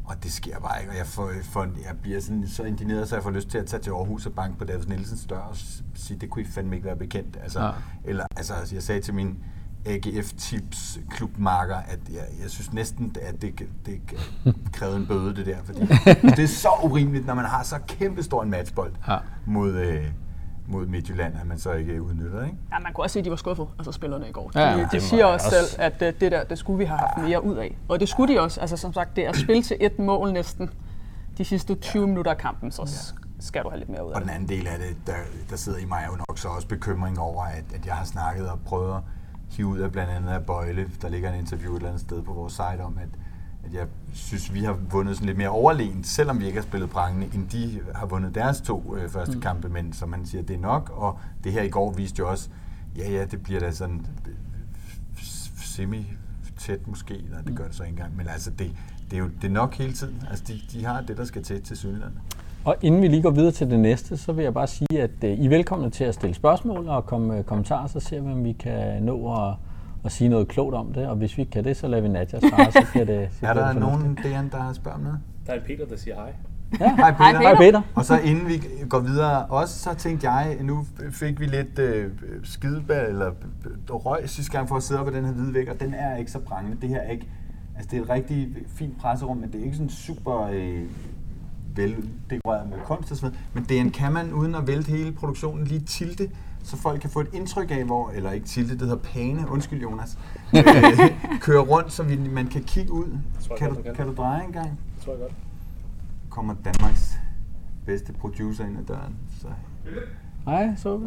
Og 0.06 0.24
det 0.24 0.32
sker 0.32 0.60
bare 0.60 0.80
ikke, 0.82 0.92
og 0.92 0.98
jeg, 0.98 1.08
får, 1.08 1.32
får, 1.44 1.64
jeg 1.64 1.96
bliver 2.02 2.22
sådan 2.22 2.48
så 2.48 2.64
indigneret, 2.64 3.10
så 3.10 3.16
jeg 3.16 3.24
får 3.24 3.32
lyst 3.32 3.50
til 3.50 3.58
at 3.58 3.66
tage 3.66 3.84
til 3.84 3.90
Aarhus 3.92 4.26
og 4.26 4.34
banke 4.34 4.58
på 4.58 4.64
David 4.66 4.86
Nielsens 4.86 5.26
dør 5.26 5.38
og 5.40 5.58
sige, 5.96 6.18
det 6.20 6.30
kunne 6.30 6.42
I 6.42 6.46
fandme 6.46 6.76
ikke 6.76 6.86
være 6.86 6.96
bekendt. 6.96 7.38
Altså, 7.44 7.60
Ja. 7.64 7.72
eller, 8.04 8.26
altså, 8.38 8.54
jeg 8.74 8.84
sagde 8.84 9.02
til 9.02 9.14
min 9.14 9.38
AGF-tips 9.86 11.00
klubmarker, 11.10 11.76
at 11.76 12.00
jeg, 12.10 12.24
jeg 12.42 12.50
synes 12.50 12.74
næsten, 12.74 13.16
at 13.22 13.42
det, 13.42 13.60
det 13.86 14.02
krævede 14.74 14.98
en 14.98 15.08
bøde, 15.08 15.36
det 15.36 15.46
der. 15.46 15.58
Fordi 15.64 15.80
det 16.38 16.40
er 16.40 16.48
så 16.48 16.70
urimeligt, 16.84 17.26
når 17.26 17.34
man 17.34 17.46
har 17.46 17.64
så 17.64 17.80
kæmpe 17.88 18.24
stor 18.24 18.44
en 18.44 18.50
matchbold 18.50 18.94
Ja. 19.08 19.18
mod, 19.46 19.74
øh, 19.74 20.06
mod 20.68 20.86
Midtjylland, 20.86 21.34
at 21.42 21.48
man 21.48 21.60
så 21.60 21.72
ikke 21.72 22.02
udnytter, 22.02 22.44
ikke? 22.44 22.58
ja, 22.74 22.80
man 22.80 22.94
kunne 22.94 23.04
også 23.06 23.14
se, 23.14 23.20
at 23.20 23.26
de 23.26 23.30
var 23.30 23.36
skuffet, 23.36 23.68
altså 23.80 23.92
spillerne 23.92 24.30
i 24.30 24.32
går. 24.32 24.52
Ja, 24.56 24.60
de, 24.62 24.66
ja, 24.66 24.78
de 24.78 24.82
det 24.82 24.94
må 24.94 25.00
siger 25.00 25.26
også 25.26 25.46
også. 25.46 25.70
selv, 25.70 25.82
at 25.82 26.02
øh, 26.02 26.14
det 26.22 26.32
der, 26.32 26.44
det 26.44 26.58
skulle 26.58 26.78
vi 26.78 26.86
have 26.86 26.98
haft 27.00 27.18
mere 27.28 27.44
ud 27.44 27.56
af. 27.56 27.78
Og 27.88 28.00
det 28.00 28.10
skulle 28.10 28.34
de 28.34 28.40
også. 28.42 28.62
Altså 28.62 28.78
som 28.78 28.94
sagt, 28.94 29.16
det 29.16 29.26
er 29.26 29.30
at 29.30 29.36
spille 29.36 29.64
til 29.64 29.78
et 29.80 30.00
mål 30.00 30.34
næsten 30.34 30.70
de 31.38 31.46
sidste 31.46 31.76
20 31.76 32.08
minutter 32.08 32.32
af 32.32 32.38
kampen, 32.38 32.72
så 32.72 33.14
skal 33.40 33.64
du 33.64 33.70
have 33.70 33.80
lidt 33.80 33.90
mere 33.90 34.06
ud 34.06 34.12
af 34.12 34.16
Og 34.16 34.22
den 34.22 34.30
anden 34.30 34.50
del 34.50 34.68
af 34.68 34.80
det, 34.80 34.98
der, 35.08 35.14
der 35.50 35.56
sidder 35.56 35.80
i 35.80 35.86
mig 35.86 36.02
er 36.04 36.12
jo 36.12 36.16
nok 36.30 36.38
så 36.38 36.48
også 36.48 36.68
bekymring 36.68 37.20
over, 37.20 37.44
at, 37.44 37.64
at 37.76 37.86
jeg 37.86 37.96
har 37.96 38.06
snakket 38.06 38.50
og 38.50 38.60
prøvet 38.66 38.96
at 38.96 39.02
hive 39.58 39.68
ud 39.68 39.80
af 39.80 39.92
blandt 39.92 40.12
andet 40.12 40.30
af 40.30 40.46
Bøjle. 40.46 40.90
Der 41.02 41.10
ligger 41.10 41.34
en 41.34 41.40
interview 41.40 41.72
et 41.72 41.76
eller 41.78 41.90
andet 41.90 42.02
sted 42.02 42.22
på 42.22 42.34
vores 42.34 42.54
site 42.54 42.82
om, 42.84 42.98
at, 43.02 43.10
at 43.66 43.74
jeg 43.74 43.88
synes, 44.14 44.54
vi 44.54 44.60
har 44.60 44.74
vundet 44.92 45.16
sådan 45.16 45.26
lidt 45.26 45.38
mere 45.38 45.50
overlegent, 45.50 46.08
selvom 46.08 46.40
vi 46.40 46.46
ikke 46.46 46.58
har 46.58 46.64
spillet 46.64 46.90
prangende, 46.90 47.28
end 47.36 47.50
de 47.50 47.80
har 47.96 48.06
vundet 48.06 48.36
deres 48.36 48.62
to 48.62 48.96
øh, 48.96 49.10
første 49.10 49.36
mm. 49.36 49.42
kampe. 49.42 49.70
Men 49.70 49.94
som 49.94 50.10
man 50.10 50.26
siger, 50.26 50.42
det 50.42 50.56
er 50.56 50.60
nok, 50.60 50.92
og 50.96 51.20
det 51.44 51.52
her 51.52 51.62
i 51.62 51.70
går 51.70 51.92
viste 51.92 52.20
jo 52.20 52.30
også, 52.30 52.50
ja 52.98 53.12
ja, 53.12 53.26
det 53.26 53.44
bliver 53.44 53.60
da 53.60 53.72
sådan 53.72 54.06
øh, 54.28 54.34
semi 55.58 56.08
tæt 56.60 56.88
måske, 56.88 57.24
nej 57.32 57.42
det 57.42 57.58
gør 57.58 57.64
det 57.64 57.76
så 57.76 57.84
ikke 57.84 57.92
engang, 57.92 58.18
men 58.18 58.28
altså 58.28 58.52
det, 58.52 58.72
det 59.12 59.14
er 59.14 59.18
jo 59.18 59.30
det 59.42 59.48
er 59.48 59.52
nok 59.52 59.74
hele 59.74 59.94
tiden. 59.94 60.24
Altså 60.30 60.44
de, 60.48 60.60
de 60.72 60.86
har 60.86 61.02
det, 61.02 61.18
der 61.18 61.26
skal 61.26 61.44
til 61.44 61.62
til 61.62 61.78
Sydlandet. 61.78 62.20
Og 62.66 62.76
inden 62.82 63.02
vi 63.02 63.08
lige 63.08 63.22
går 63.22 63.32
videre 63.32 63.52
til 63.52 63.70
det 63.70 63.80
næste, 63.80 64.18
så 64.18 64.32
vil 64.32 64.44
jeg 64.44 64.54
bare 64.54 64.68
sige, 64.68 65.02
at 65.02 65.12
uh, 65.24 65.30
I 65.30 65.46
er 65.46 65.50
velkomne 65.50 65.90
til 65.90 66.04
at 66.04 66.14
stille 66.14 66.34
spørgsmål 66.34 66.88
og 66.88 67.06
komme 67.06 67.40
uh, 67.40 67.46
kommentarer, 67.46 67.88
så 67.88 68.00
ser 68.00 68.22
vi, 68.22 68.32
om 68.32 68.44
vi 68.44 68.52
kan 68.52 69.04
nå 69.04 69.48
at, 69.48 69.56
at 70.06 70.12
sige 70.12 70.30
noget 70.30 70.48
klogt 70.48 70.76
om 70.76 70.94
det. 70.94 71.08
Og 71.08 71.16
hvis 71.16 71.38
vi 71.38 71.42
ikke 71.42 71.52
kan 71.52 71.64
det, 71.64 71.78
så 71.78 71.88
lader 71.88 72.02
vi 72.02 72.08
Nadja 72.08 72.40
svare, 72.40 72.72
så 72.72 72.86
bliver 72.92 73.06
det 73.06 73.30
så 73.32 73.46
Er 73.48 73.54
der 73.54 73.68
det 73.68 73.80
nogen, 73.80 74.16
DN, 74.16 74.50
der 74.52 74.58
har 74.58 74.74
spørget 74.74 74.98
om 74.98 75.04
noget? 75.04 75.20
Der 75.48 75.54
er 75.54 75.60
Peter, 75.66 75.86
der 75.86 75.98
siger 75.98 76.16
hej. 76.16 76.34
Ja. 76.80 76.96
Hej 76.96 77.12
Peter. 77.12 77.24
Hej, 77.24 77.42
Hej 77.42 77.56
Peter. 77.56 77.82
Og 77.96 78.06
så 78.06 78.20
inden 78.20 78.48
vi 78.48 78.64
går 78.90 79.00
videre, 79.00 79.46
også 79.46 79.80
så 79.80 79.94
tænkte 79.94 80.32
jeg, 80.32 80.58
nu 80.62 80.86
fik 81.12 81.40
vi 81.40 81.46
lidt 81.46 81.80
øh, 81.80 82.12
skideball 82.44 83.10
eller 83.10 83.28
øh, 83.66 83.96
røg 83.96 84.30
sidste 84.30 84.52
gang 84.52 84.70
for 84.70 84.76
at 84.76 84.84
sidde 84.84 85.02
op 85.02 85.08
ad 85.08 85.14
den 85.14 85.26
her 85.26 85.32
hvide 85.32 85.54
væg, 85.54 85.70
og 85.70 85.80
den 85.80 85.94
er 85.94 86.18
ikke 86.18 86.32
så 86.32 86.40
prangende. 86.40 86.78
Det 86.82 86.90
her 86.90 87.00
er 87.00 87.12
ikke, 87.12 87.30
altså 87.76 87.90
det 87.92 88.00
er 88.00 88.04
et 88.04 88.10
rigtig 88.10 88.50
fint 88.68 88.98
presserum, 89.00 89.38
men 89.38 89.52
det 89.52 89.60
er 89.62 89.64
ikke 89.64 89.76
sådan 89.76 89.90
super 89.90 90.50
øh, 90.54 90.84
veldekoreret 91.76 92.70
med 92.70 92.78
kunst 92.86 93.12
og 93.12 93.18
sådan 93.18 93.36
noget. 93.54 93.70
Men 93.72 93.88
DN 93.88 93.92
kan 93.92 94.14
man, 94.14 94.34
uden 94.34 94.56
at 94.56 94.68
vælte 94.68 94.92
hele 94.92 95.12
produktionen, 95.12 95.68
lige 95.68 95.82
tilte, 95.82 96.30
så 96.64 96.78
folk 96.78 97.02
kan 97.02 97.10
få 97.10 97.20
et 97.20 97.28
indtryk 97.34 97.72
af, 97.72 97.84
hvor, 97.84 98.10
eller 98.10 98.32
ikke 98.32 98.46
tilte, 98.48 98.72
det 98.74 98.82
hedder 98.82 98.96
pane, 98.96 99.50
undskyld 99.50 99.82
Jonas, 99.82 100.18
øh, 100.56 100.62
køre 101.40 101.60
rundt, 101.62 101.92
så 101.94 102.04
vi, 102.04 102.18
man 102.30 102.48
kan 102.48 102.64
kigge 102.64 102.92
ud. 102.92 103.18
tror 103.48 103.56
Kan 103.56 103.68
godt, 103.68 103.78
du, 103.78 103.84
kan. 103.84 103.96
kan 103.96 104.08
du 104.08 104.14
dreje 104.14 104.44
en 104.46 104.52
gang? 104.52 104.80
Det 104.96 105.04
tror 105.06 105.12
jeg 105.14 105.22
godt. 105.22 105.34
kommer 106.30 106.56
Danmarks 106.66 107.14
bedste 107.86 108.14
producer 108.14 108.66
ind 108.66 108.78
ad 108.78 108.84
døren. 108.86 109.16
Så 109.42 109.48
Hej, 110.46 110.70
så 110.78 110.98
vi. 110.98 111.06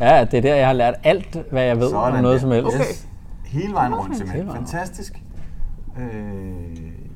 Ja, 0.00 0.24
det 0.24 0.34
er 0.38 0.42
der, 0.42 0.54
jeg 0.54 0.66
har 0.66 0.72
lært 0.72 0.94
alt, 1.04 1.36
hvad 1.50 1.62
jeg 1.62 1.76
ved 1.78 1.92
om 1.92 2.12
noget 2.12 2.34
der. 2.34 2.38
som 2.38 2.50
helst. 2.50 2.66
Okay. 2.68 2.78
Yes. 2.80 3.08
Hele 3.44 3.72
vejen 3.72 3.94
rundt 3.94 4.16
simpelthen. 4.16 4.50
Fantastisk. 4.52 5.22
Øh, 5.98 6.02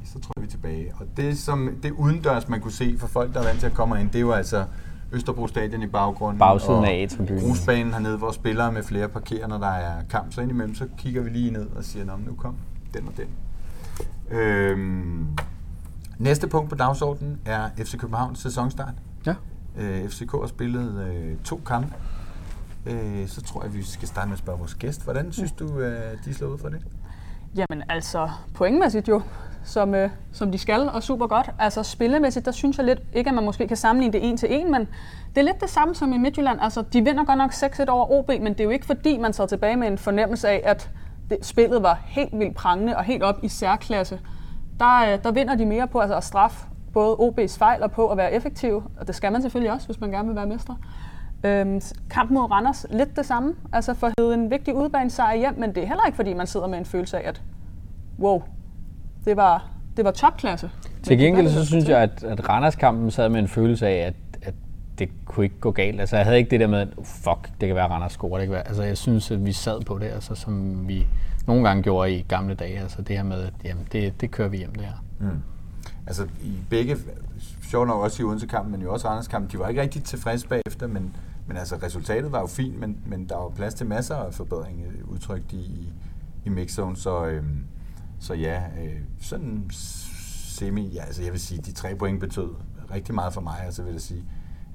så 0.04 0.20
tror 0.20 0.32
jeg, 0.36 0.42
vi 0.42 0.46
er 0.46 0.50
tilbage. 0.50 0.92
Og 1.00 1.06
det, 1.16 1.38
som 1.38 1.70
det 1.82 1.90
udendørs, 1.92 2.48
man 2.48 2.60
kunne 2.60 2.72
se 2.72 2.96
for 2.98 3.06
folk, 3.06 3.34
der 3.34 3.40
er 3.40 3.44
vant 3.44 3.58
til 3.60 3.66
at 3.66 3.74
komme 3.74 4.00
ind, 4.00 4.08
det 4.10 4.16
er 4.16 4.20
jo 4.20 4.32
altså 4.32 4.64
Østerbro 5.12 5.46
Stadion 5.46 5.82
i 5.82 5.86
baggrunden. 5.86 6.38
Bagsiden 6.38 6.74
og 6.74 6.88
af 6.88 7.02
A-tribunen. 7.02 7.40
Grusbanen 7.40 7.92
hernede, 7.92 8.16
hvor 8.16 8.32
spillere 8.32 8.72
med 8.72 8.82
flere 8.82 9.08
parkerer, 9.08 9.46
når 9.46 9.58
der 9.58 9.66
er 9.66 10.02
kamp. 10.10 10.32
Så 10.32 10.40
indimellem, 10.40 10.74
så 10.74 10.86
kigger 10.98 11.22
vi 11.22 11.30
lige 11.30 11.50
ned 11.50 11.66
og 11.76 11.84
siger, 11.84 12.04
Nå, 12.04 12.12
nu 12.26 12.34
kom 12.34 12.56
den 12.94 13.08
og 13.08 13.12
den. 13.16 13.28
Øhm, 14.38 15.26
næste 16.18 16.48
punkt 16.48 16.70
på 16.70 16.74
dagsordenen 16.76 17.40
er 17.44 17.68
FC 17.78 17.98
Københavns 17.98 18.38
sæsonstart. 18.38 18.94
Ja. 19.26 19.34
Øh, 19.78 20.08
FCK 20.08 20.30
har 20.30 20.46
spillet 20.46 21.06
øh, 21.06 21.36
to 21.44 21.60
kampe. 21.66 21.94
Øh, 22.86 23.28
så 23.28 23.42
tror 23.42 23.62
jeg, 23.62 23.74
vi 23.74 23.82
skal 23.82 24.08
starte 24.08 24.28
med 24.28 24.32
at 24.32 24.38
spørge 24.38 24.58
vores 24.58 24.74
gæst. 24.74 25.04
Hvordan 25.04 25.32
synes 25.32 25.52
du, 25.52 25.78
øh, 25.78 26.24
de 26.24 26.34
slår 26.34 26.48
ud 26.48 26.58
for 26.58 26.68
det? 26.68 26.82
Jamen 27.56 27.82
altså, 27.88 28.30
pointmæssigt 28.54 29.08
jo, 29.08 29.22
som, 29.64 29.94
øh, 29.94 30.10
som 30.32 30.52
de 30.52 30.58
skal, 30.58 30.88
og 30.88 31.02
super 31.02 31.26
godt. 31.26 31.50
Altså 31.58 31.82
spillemæssigt, 31.82 32.46
der 32.46 32.52
synes 32.52 32.78
jeg 32.78 32.86
lidt, 32.86 33.00
ikke 33.12 33.28
at 33.28 33.34
man 33.34 33.44
måske 33.44 33.68
kan 33.68 33.76
sammenligne 33.76 34.12
det 34.12 34.28
en 34.28 34.36
til 34.36 34.52
en, 34.52 34.70
men 34.70 34.88
det 35.34 35.38
er 35.38 35.42
lidt 35.42 35.60
det 35.60 35.70
samme 35.70 35.94
som 35.94 36.12
i 36.12 36.18
Midtjylland. 36.18 36.58
Altså, 36.62 36.82
de 36.82 37.04
vinder 37.04 37.24
godt 37.24 37.38
nok 37.38 37.52
6-1 37.52 37.88
over 37.88 38.10
OB, 38.10 38.28
men 38.28 38.52
det 38.52 38.60
er 38.60 38.64
jo 38.64 38.70
ikke 38.70 38.86
fordi, 38.86 39.18
man 39.18 39.32
sad 39.32 39.48
tilbage 39.48 39.76
med 39.76 39.88
en 39.88 39.98
fornemmelse 39.98 40.48
af, 40.48 40.62
at 40.64 40.90
det, 41.30 41.38
spillet 41.46 41.82
var 41.82 42.00
helt 42.06 42.38
vildt 42.38 42.56
prangende 42.56 42.96
og 42.96 43.04
helt 43.04 43.22
op 43.22 43.38
i 43.42 43.48
særklasse. 43.48 44.20
Der, 44.80 45.12
øh, 45.12 45.22
der 45.24 45.30
vinder 45.30 45.54
de 45.54 45.66
mere 45.66 45.88
på 45.88 45.98
altså, 45.98 46.16
at 46.16 46.24
straffe 46.24 46.66
både 46.92 47.14
OB's 47.14 47.58
fejl 47.58 47.82
og 47.82 47.90
på 47.90 48.08
at 48.08 48.16
være 48.16 48.32
effektiv, 48.32 48.82
og 49.00 49.06
det 49.06 49.14
skal 49.14 49.32
man 49.32 49.42
selvfølgelig 49.42 49.72
også, 49.72 49.86
hvis 49.86 50.00
man 50.00 50.10
gerne 50.10 50.28
vil 50.28 50.36
være 50.36 50.46
mestre. 50.46 50.76
Øhm, 51.44 51.80
kampen 52.10 52.34
mod 52.34 52.50
Randers, 52.50 52.86
lidt 52.90 53.16
det 53.16 53.26
samme. 53.26 53.54
Altså 53.72 53.94
for 53.94 54.06
at 54.06 54.34
en 54.34 54.50
vigtig 54.50 54.74
udbanesejr 54.74 55.36
hjem, 55.36 55.54
men 55.58 55.74
det 55.74 55.82
er 55.82 55.86
heller 55.86 56.04
ikke, 56.06 56.16
fordi 56.16 56.34
man 56.34 56.46
sidder 56.46 56.66
med 56.66 56.78
en 56.78 56.84
følelse 56.84 57.18
af, 57.18 57.28
at 57.28 57.42
wow, 58.18 58.42
det 59.24 59.36
var, 59.36 59.68
det 59.96 60.04
var 60.04 60.10
topklasse. 60.10 60.70
Til 61.02 61.18
gengæld 61.18 61.48
så 61.48 61.66
synes 61.66 61.88
jeg, 61.88 61.98
at, 61.98 62.24
at 62.24 62.48
Randers-kampen 62.48 63.10
sad 63.10 63.28
med 63.28 63.40
en 63.40 63.48
følelse 63.48 63.86
af, 63.86 64.06
at, 64.06 64.14
at 64.42 64.54
det 64.98 65.10
kunne 65.24 65.44
ikke 65.44 65.60
gå 65.60 65.70
galt. 65.70 66.00
Altså 66.00 66.16
jeg 66.16 66.24
havde 66.24 66.38
ikke 66.38 66.50
det 66.50 66.60
der 66.60 66.66
med, 66.66 66.78
at 66.78 66.88
oh, 66.96 67.04
fuck, 67.04 67.50
det 67.60 67.66
kan 67.66 67.76
være 67.76 67.88
Randers 67.88 68.12
score. 68.12 68.40
Det 68.40 68.46
kan 68.46 68.52
være. 68.52 68.68
Altså 68.68 68.82
jeg 68.82 68.98
synes, 68.98 69.30
at 69.30 69.44
vi 69.44 69.52
sad 69.52 69.80
på 69.80 69.98
det, 69.98 70.06
altså, 70.06 70.34
som 70.34 70.88
vi 70.88 71.06
nogle 71.46 71.68
gange 71.68 71.82
gjorde 71.82 72.12
i 72.14 72.22
gamle 72.28 72.54
dage. 72.54 72.80
Altså 72.80 73.02
det 73.02 73.16
her 73.16 73.22
med, 73.22 73.42
at 73.42 73.52
jamen, 73.64 73.86
det, 73.92 74.20
det 74.20 74.30
kører 74.30 74.48
vi 74.48 74.56
hjem 74.56 74.74
det 74.74 74.84
her. 74.84 75.04
Mm. 75.20 75.42
Altså 76.06 76.24
i 76.42 76.52
begge, 76.70 76.96
sjovt 77.70 77.88
nok 77.88 78.02
også 78.02 78.22
i 78.22 78.24
Odense-kampen, 78.24 78.72
men 78.72 78.82
jo 78.82 78.92
også 78.92 79.08
Randers 79.08 79.28
kampen, 79.28 79.52
de 79.52 79.58
var 79.58 79.68
ikke 79.68 79.82
rigtig 79.82 80.04
tilfredse 80.04 80.48
bagefter, 80.48 80.86
men, 80.86 81.16
men 81.46 81.56
altså 81.56 81.76
resultatet 81.82 82.32
var 82.32 82.40
jo 82.40 82.46
fint, 82.46 82.80
men, 82.80 82.96
men 83.06 83.28
der 83.28 83.36
var 83.36 83.48
plads 83.48 83.74
til 83.74 83.86
masser 83.86 84.16
af 84.16 84.34
forbedring 84.34 84.86
udtrykt 85.08 85.52
i, 85.52 85.56
i, 85.56 85.88
i 86.44 86.48
mixzone, 86.48 86.96
så, 86.96 87.26
øhm, 87.26 87.64
så 88.20 88.34
ja, 88.34 88.62
øh, 88.84 89.00
sådan 89.20 89.70
semi, 89.70 90.88
ja, 90.94 91.04
altså 91.04 91.22
jeg 91.22 91.32
vil 91.32 91.40
sige, 91.40 91.60
de 91.62 91.72
tre 91.72 91.94
point 91.94 92.20
betød 92.20 92.50
rigtig 92.94 93.14
meget 93.14 93.32
for 93.32 93.40
mig, 93.40 93.64
og 93.66 93.72
så 93.72 93.82
vil 93.82 93.92
jeg 93.92 94.00
sige, 94.00 94.24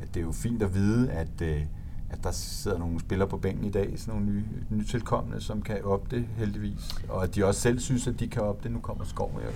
at 0.02 0.08
det 0.14 0.20
er 0.20 0.24
jo 0.24 0.32
fint 0.32 0.64
at 0.64 0.74
vide, 0.74 1.12
at, 1.12 1.42
øh, 1.42 1.62
at 2.10 2.24
der 2.24 2.32
sidder 2.32 2.78
nogle 2.78 3.00
spillere 3.00 3.30
på 3.30 3.38
bænken 3.38 3.66
i 3.66 3.72
dag, 3.72 4.00
sådan 4.00 4.14
nogle 4.14 4.32
nye, 4.32 4.44
nytilkommende, 4.70 5.42
som 5.42 5.62
kan 5.62 5.84
op 5.84 6.12
det 6.12 6.26
heldigvis, 6.38 6.96
og 7.10 7.24
at 7.24 7.36
de 7.36 7.46
også 7.46 7.62
selv 7.62 7.80
synes, 7.80 8.08
at 8.08 8.20
de 8.20 8.28
kan 8.28 8.42
op 8.42 8.64
det, 8.64 8.72
nu 8.72 8.80
kommer 8.80 9.04
Skov 9.04 9.42
ja. 9.42 9.52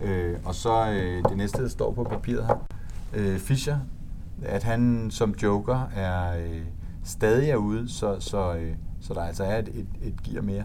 Øh, 0.00 0.38
og 0.44 0.54
så 0.54 0.90
øh, 0.90 1.24
det 1.28 1.36
næste, 1.36 1.62
der 1.62 1.68
står 1.68 1.92
på 1.92 2.04
papiret 2.04 2.46
her, 2.46 2.66
øh, 3.14 3.38
Fischer, 3.38 3.78
at 4.42 4.62
han 4.62 5.10
som 5.10 5.34
joker 5.42 5.88
er 5.94 6.38
øh, 6.38 6.62
stadig 7.04 7.50
er 7.50 7.56
ude, 7.56 7.88
så, 7.88 8.20
så, 8.20 8.54
øh, 8.54 8.74
så 9.00 9.14
der 9.14 9.20
altså 9.20 9.44
er 9.44 9.58
et, 9.58 9.68
et, 9.68 9.86
et 10.02 10.22
gear 10.22 10.42
mere. 10.42 10.64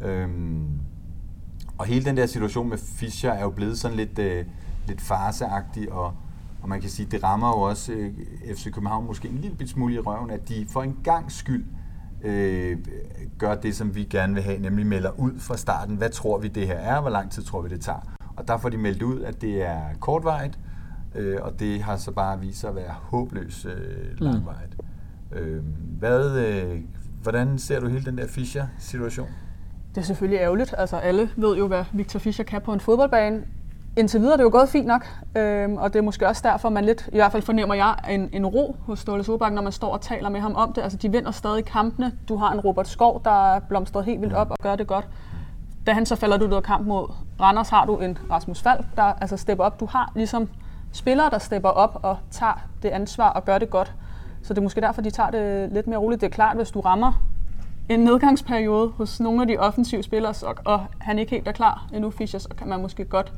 Øhm, 0.00 0.68
og 1.78 1.86
hele 1.86 2.04
den 2.04 2.16
der 2.16 2.26
situation 2.26 2.68
med 2.68 2.78
Fischer 2.78 3.32
er 3.32 3.42
jo 3.42 3.50
blevet 3.50 3.78
sådan 3.78 3.96
lidt, 3.96 4.18
øh, 4.18 4.44
lidt 4.86 5.00
farseagtig, 5.00 5.92
og, 5.92 6.14
og 6.62 6.68
man 6.68 6.80
kan 6.80 6.90
sige, 6.90 7.08
det 7.10 7.22
rammer 7.22 7.48
jo 7.48 7.60
også 7.60 7.92
øh, 7.92 8.12
FC 8.56 8.64
København 8.72 9.06
måske 9.06 9.28
en 9.28 9.38
lille 9.38 9.68
smule 9.68 9.94
i 9.94 9.98
røven, 9.98 10.30
at 10.30 10.48
de 10.48 10.66
for 10.68 10.82
en 10.82 10.98
gang 11.04 11.32
skyld 11.32 11.66
øh, 12.22 12.78
gør 13.38 13.54
det, 13.54 13.76
som 13.76 13.94
vi 13.94 14.04
gerne 14.04 14.34
vil 14.34 14.42
have, 14.42 14.58
nemlig 14.58 14.86
melder 14.86 15.10
ud 15.20 15.38
fra 15.38 15.56
starten, 15.56 15.96
hvad 15.96 16.10
tror 16.10 16.38
vi 16.38 16.48
det 16.48 16.66
her 16.66 16.74
er, 16.74 17.00
hvor 17.00 17.10
lang 17.10 17.30
tid 17.30 17.42
tror 17.42 17.62
vi 17.62 17.68
det 17.68 17.80
tager. 17.80 18.16
Og 18.36 18.48
der 18.48 18.58
får 18.58 18.68
de 18.68 18.76
meldt 18.76 19.02
ud, 19.02 19.20
at 19.20 19.40
det 19.40 19.62
er 19.62 19.80
kortvarigt, 20.00 20.58
øh, 21.14 21.38
og 21.42 21.60
det 21.60 21.82
har 21.82 21.96
så 21.96 22.12
bare 22.12 22.40
vist 22.40 22.60
sig 22.60 22.70
at 22.70 22.76
være 22.76 22.92
håbløst 22.92 23.66
øh, 23.66 24.20
langvarigt. 24.20 24.76
Mm. 25.32 25.38
Øh, 25.38 25.62
hvad, 25.98 26.38
øh, 26.46 26.80
hvordan 27.22 27.58
ser 27.58 27.80
du 27.80 27.88
hele 27.88 28.04
den 28.04 28.18
der 28.18 28.26
Fischer-situation? 28.26 29.28
Det 29.96 30.02
er 30.02 30.06
selvfølgelig 30.06 30.40
ærgerligt. 30.40 30.74
Altså 30.78 30.96
alle 30.96 31.30
ved 31.36 31.56
jo, 31.56 31.66
hvad 31.66 31.84
Victor 31.92 32.18
Fischer 32.18 32.44
kan 32.44 32.60
på 32.60 32.72
en 32.72 32.80
fodboldbane. 32.80 33.42
Indtil 33.96 34.20
videre 34.20 34.32
det 34.32 34.42
er 34.42 34.44
det 34.48 34.52
jo 34.52 34.58
gået 34.58 34.68
fint 34.68 34.86
nok, 34.86 35.06
øhm, 35.36 35.76
og 35.76 35.92
det 35.92 35.98
er 35.98 36.02
måske 36.02 36.28
også 36.28 36.42
derfor, 36.44 36.68
man 36.68 36.84
lidt, 36.84 37.08
i 37.12 37.16
hvert 37.16 37.32
fald 37.32 37.42
fornemmer 37.42 37.74
jeg, 37.74 37.94
en, 38.10 38.28
en 38.32 38.46
ro 38.46 38.76
hos 38.86 38.98
Ståle 38.98 39.24
Solbakken, 39.24 39.54
når 39.54 39.62
man 39.62 39.72
står 39.72 39.92
og 39.92 40.00
taler 40.00 40.28
med 40.28 40.40
ham 40.40 40.54
om 40.54 40.72
det. 40.72 40.82
Altså 40.82 40.98
de 40.98 41.12
vinder 41.12 41.30
stadig 41.30 41.64
kampene. 41.64 42.12
Du 42.28 42.36
har 42.36 42.52
en 42.52 42.60
Robert 42.60 42.88
Skov, 42.88 43.22
der 43.24 43.54
er 43.54 43.60
blomstret 43.60 44.04
helt 44.04 44.20
vildt 44.20 44.34
op 44.34 44.50
og 44.50 44.56
gør 44.62 44.76
det 44.76 44.86
godt. 44.86 45.08
Da 45.86 45.92
han 45.92 46.06
så 46.06 46.16
falder 46.16 46.36
du 46.36 46.46
ud 46.46 46.52
af 46.52 46.62
kamp 46.62 46.86
mod 46.86 47.12
Randers, 47.40 47.68
har 47.68 47.84
du 47.84 47.98
en 47.98 48.18
Rasmus 48.30 48.62
Falk, 48.62 48.86
der 48.96 49.02
altså 49.02 49.36
stepper 49.36 49.64
op. 49.64 49.80
Du 49.80 49.86
har 49.86 50.12
ligesom 50.14 50.48
spillere, 50.92 51.30
der 51.30 51.38
stepper 51.38 51.68
op 51.68 52.00
og 52.02 52.16
tager 52.30 52.68
det 52.82 52.88
ansvar 52.88 53.28
og 53.28 53.44
gør 53.44 53.58
det 53.58 53.70
godt. 53.70 53.94
Så 54.42 54.54
det 54.54 54.58
er 54.58 54.62
måske 54.62 54.80
derfor, 54.80 55.02
de 55.02 55.10
tager 55.10 55.30
det 55.30 55.72
lidt 55.72 55.86
mere 55.86 55.98
roligt. 55.98 56.20
Det 56.20 56.26
er 56.26 56.30
klart, 56.30 56.56
hvis 56.56 56.70
du 56.70 56.80
rammer 56.80 57.12
en 57.88 58.00
nedgangsperiode 58.00 58.88
hos 58.88 59.20
nogle 59.20 59.42
af 59.42 59.48
de 59.48 59.56
offensive 59.58 60.02
spillere, 60.02 60.34
og, 60.42 60.54
og 60.64 60.80
han 60.98 61.18
ikke 61.18 61.30
helt 61.30 61.48
er 61.48 61.52
klar 61.52 61.88
endnu, 61.94 62.10
Fischer, 62.10 62.40
så 62.40 62.48
kan 62.58 62.68
man 62.68 62.80
måske 62.80 63.04
godt 63.04 63.32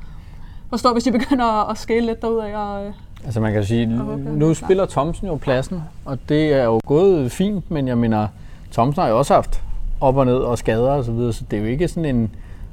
forstå, 0.70 0.92
hvis 0.92 1.04
de 1.04 1.12
begynder 1.18 1.70
at 1.70 1.78
skæle 1.78 2.06
lidt 2.06 2.22
derud 2.22 2.38
af. 2.38 2.56
Og, 2.56 2.86
øh, 2.86 2.92
altså 3.24 3.40
man 3.40 3.52
kan 3.52 3.64
sige, 3.64 3.86
nu 4.16 4.54
spiller 4.54 4.86
Thomsen 4.86 5.26
jo 5.26 5.36
pladsen, 5.36 5.82
og 6.04 6.18
det 6.28 6.52
er 6.52 6.64
jo 6.64 6.80
gået 6.86 7.32
fint, 7.32 7.70
men 7.70 7.88
jeg 7.88 7.98
mener, 7.98 8.28
Thomsen 8.72 9.02
har 9.02 9.08
jo 9.08 9.18
også 9.18 9.34
haft 9.34 9.62
op 10.00 10.16
og 10.16 10.26
ned 10.26 10.36
og 10.36 10.58
skader 10.58 10.90
og 10.90 11.04
så 11.04 11.12
videre, 11.12 11.32
så 11.32 11.44
det 11.50 11.56
er 11.56 11.60
jo 11.60 11.68
ikke 11.68 11.88
sådan 11.88 12.16
en, 12.16 12.30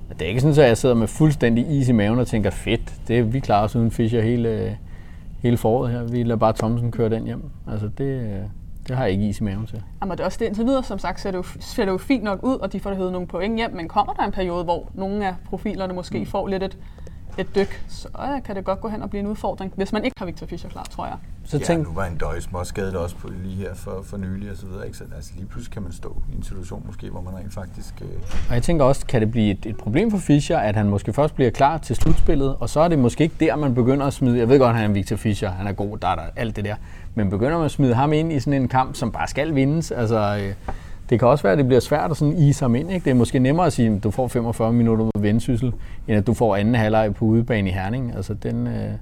det 0.10 0.22
er 0.22 0.30
ikke 0.30 0.42
sådan, 0.42 0.64
at 0.64 0.68
jeg 0.68 0.78
sidder 0.78 0.96
med 0.96 1.08
fuldstændig 1.08 1.68
is 1.70 1.90
i 1.90 1.92
maven 1.92 2.20
og 2.20 2.28
tænker, 2.28 2.50
fedt, 2.50 2.94
det 3.08 3.34
vi 3.34 3.40
klarer 3.40 3.64
os 3.64 3.76
uden 3.76 3.92
Fischer 3.92 4.22
hele, 4.22 4.78
hele 5.42 5.58
foråret 5.58 5.92
her. 5.92 6.04
Vi 6.04 6.24
lader 6.24 6.36
bare 6.36 6.54
Thomsen 6.54 6.92
køre 6.92 7.10
den 7.10 7.24
hjem. 7.24 7.44
Altså 7.72 7.90
det, 7.98 8.44
det 8.88 8.96
har 8.96 9.04
jeg 9.04 9.14
ikke 9.14 9.28
is 9.28 9.40
i 9.40 9.44
maven 9.44 9.66
til. 9.66 9.84
Jamen, 10.02 10.12
det 10.12 10.20
er 10.20 10.26
også 10.26 10.38
det 10.40 10.46
indtil 10.46 10.66
videre, 10.66 10.84
som 10.84 11.00
sagt, 11.00 11.20
ser 11.20 11.32
det, 11.32 11.38
jo, 11.38 11.44
ser 11.60 11.86
det 11.86 11.92
jo 11.92 11.98
fint 11.98 12.24
nok 12.24 12.40
ud, 12.44 12.56
og 12.56 12.74
de 12.74 12.80
får 12.80 12.90
det 12.90 13.12
nogle 13.12 13.28
point 13.28 13.56
hjem, 13.56 13.72
men 13.74 13.88
kommer 13.88 14.14
der 14.14 14.24
en 14.24 14.32
periode, 14.32 14.64
hvor 14.64 14.90
nogle 14.94 15.28
af 15.28 15.36
profilerne 15.46 15.94
måske 15.94 16.20
mm. 16.20 16.26
får 16.26 16.48
lidt 16.48 16.64
et, 16.64 16.78
et 17.38 17.56
dyk, 17.56 17.84
så 17.88 18.08
ja, 18.20 18.40
kan 18.40 18.56
det 18.56 18.66
godt 18.66 18.82
gå 18.82 18.88
hen 18.88 19.02
og 19.02 19.10
blive 19.10 19.20
en 19.20 19.28
udfordring, 19.28 19.74
hvis 19.76 19.94
man 19.94 20.06
ikke 20.06 20.16
har 20.18 20.26
Victor 20.26 20.48
Fischer 20.48 20.70
klar, 20.70 20.84
tror 20.84 21.06
jeg. 21.06 21.16
Så 21.46 21.60
tænk... 21.60 21.80
Ja, 21.80 21.84
nu 21.84 21.94
var 21.94 22.06
en 22.06 22.18
døj 22.18 22.40
skadet 22.64 22.96
også 22.96 23.16
på 23.16 23.30
lige 23.44 23.56
her 23.56 23.74
for, 23.74 24.02
for 24.04 24.18
nylig 24.18 24.52
og 24.52 24.58
så 24.58 24.66
videre, 24.66 24.86
ikke? 24.86 24.98
Så 24.98 25.04
altså, 25.16 25.32
lige 25.36 25.46
pludselig 25.46 25.74
kan 25.74 25.84
man 25.84 25.92
stå 25.92 26.22
i 26.34 26.36
en 26.36 26.44
situation 26.44 26.84
måske, 26.86 27.10
hvor 27.10 27.22
man 27.22 27.36
rent 27.36 27.54
faktisk... 27.54 27.94
Øh... 28.02 28.08
Og 28.50 28.54
jeg 28.54 28.64
tænker 28.64 28.86
også, 28.86 29.06
kan 29.06 29.22
det 29.22 29.32
blive 29.32 29.52
et, 29.52 29.66
et 29.66 29.78
problem 29.78 30.12
for 30.12 30.18
Fischer, 30.18 30.58
at 30.58 30.76
han 30.76 30.90
måske 30.90 31.14
først 31.14 31.36
bliver 31.36 31.52
klar 31.52 31.78
til 31.78 31.96
slutspillet, 31.96 32.56
og 32.60 32.70
så 32.70 32.80
er 32.80 32.88
det 32.88 33.00
måske 33.00 33.24
ikke 33.24 33.36
der, 33.40 33.56
man 33.56 33.76
begynder 33.76 34.06
at 34.06 34.14
smide... 34.14 34.38
Jeg 34.38 34.50
ved 34.50 34.60
godt, 34.60 34.70
at 34.70 34.76
han 34.76 34.90
er 34.90 34.94
Victor 34.94 35.16
Fischer, 35.16 35.52
han 35.52 35.68
er 35.68 35.74
god, 35.74 35.98
der 35.98 36.08
er 36.08 36.16
der, 36.16 36.24
alt 36.36 36.56
det 36.56 36.66
der. 36.66 36.76
Men 37.16 37.30
begynder 37.30 37.58
man 37.58 37.66
at 37.66 37.72
smide 37.72 37.94
ham 37.94 38.14
ind 38.14 38.34
i 38.34 38.40
sådan 38.40 38.62
en 38.62 38.68
kamp, 38.68 38.96
som 38.96 39.12
bare 39.12 39.28
skal 39.28 39.56
vindes, 39.56 39.92
altså... 39.92 40.38
Øh, 40.42 40.74
det 41.10 41.20
kan 41.20 41.28
også 41.28 41.44
være, 41.44 41.52
at 41.52 41.58
det 41.58 41.66
bliver 41.66 41.80
svært 41.80 42.12
at 42.12 42.18
sådan 42.18 42.38
ise 42.38 42.64
ham 42.64 42.76
ind. 42.76 42.92
Ikke? 42.92 43.04
Det 43.04 43.12
er 43.12 43.16
måske 43.16 43.40
nemmere 43.40 43.66
at 43.66 43.74
sige, 43.74 43.96
at 43.96 44.04
du 44.04 44.12
får 44.12 44.28
45 44.28 44.74
minutter 44.74 45.06
med 45.06 45.22
vendsyssel, 45.22 45.74
end 46.08 46.18
at 46.18 46.28
du 46.28 46.34
får 46.34 46.56
anden 46.56 46.76
halvleg 46.76 47.16
på 47.16 47.26
udebane 47.26 47.70
i 47.70 47.74
Herning. 47.74 48.16
Altså, 48.16 48.34
den, 48.34 48.68
øh, 48.68 48.74
det 48.74 49.00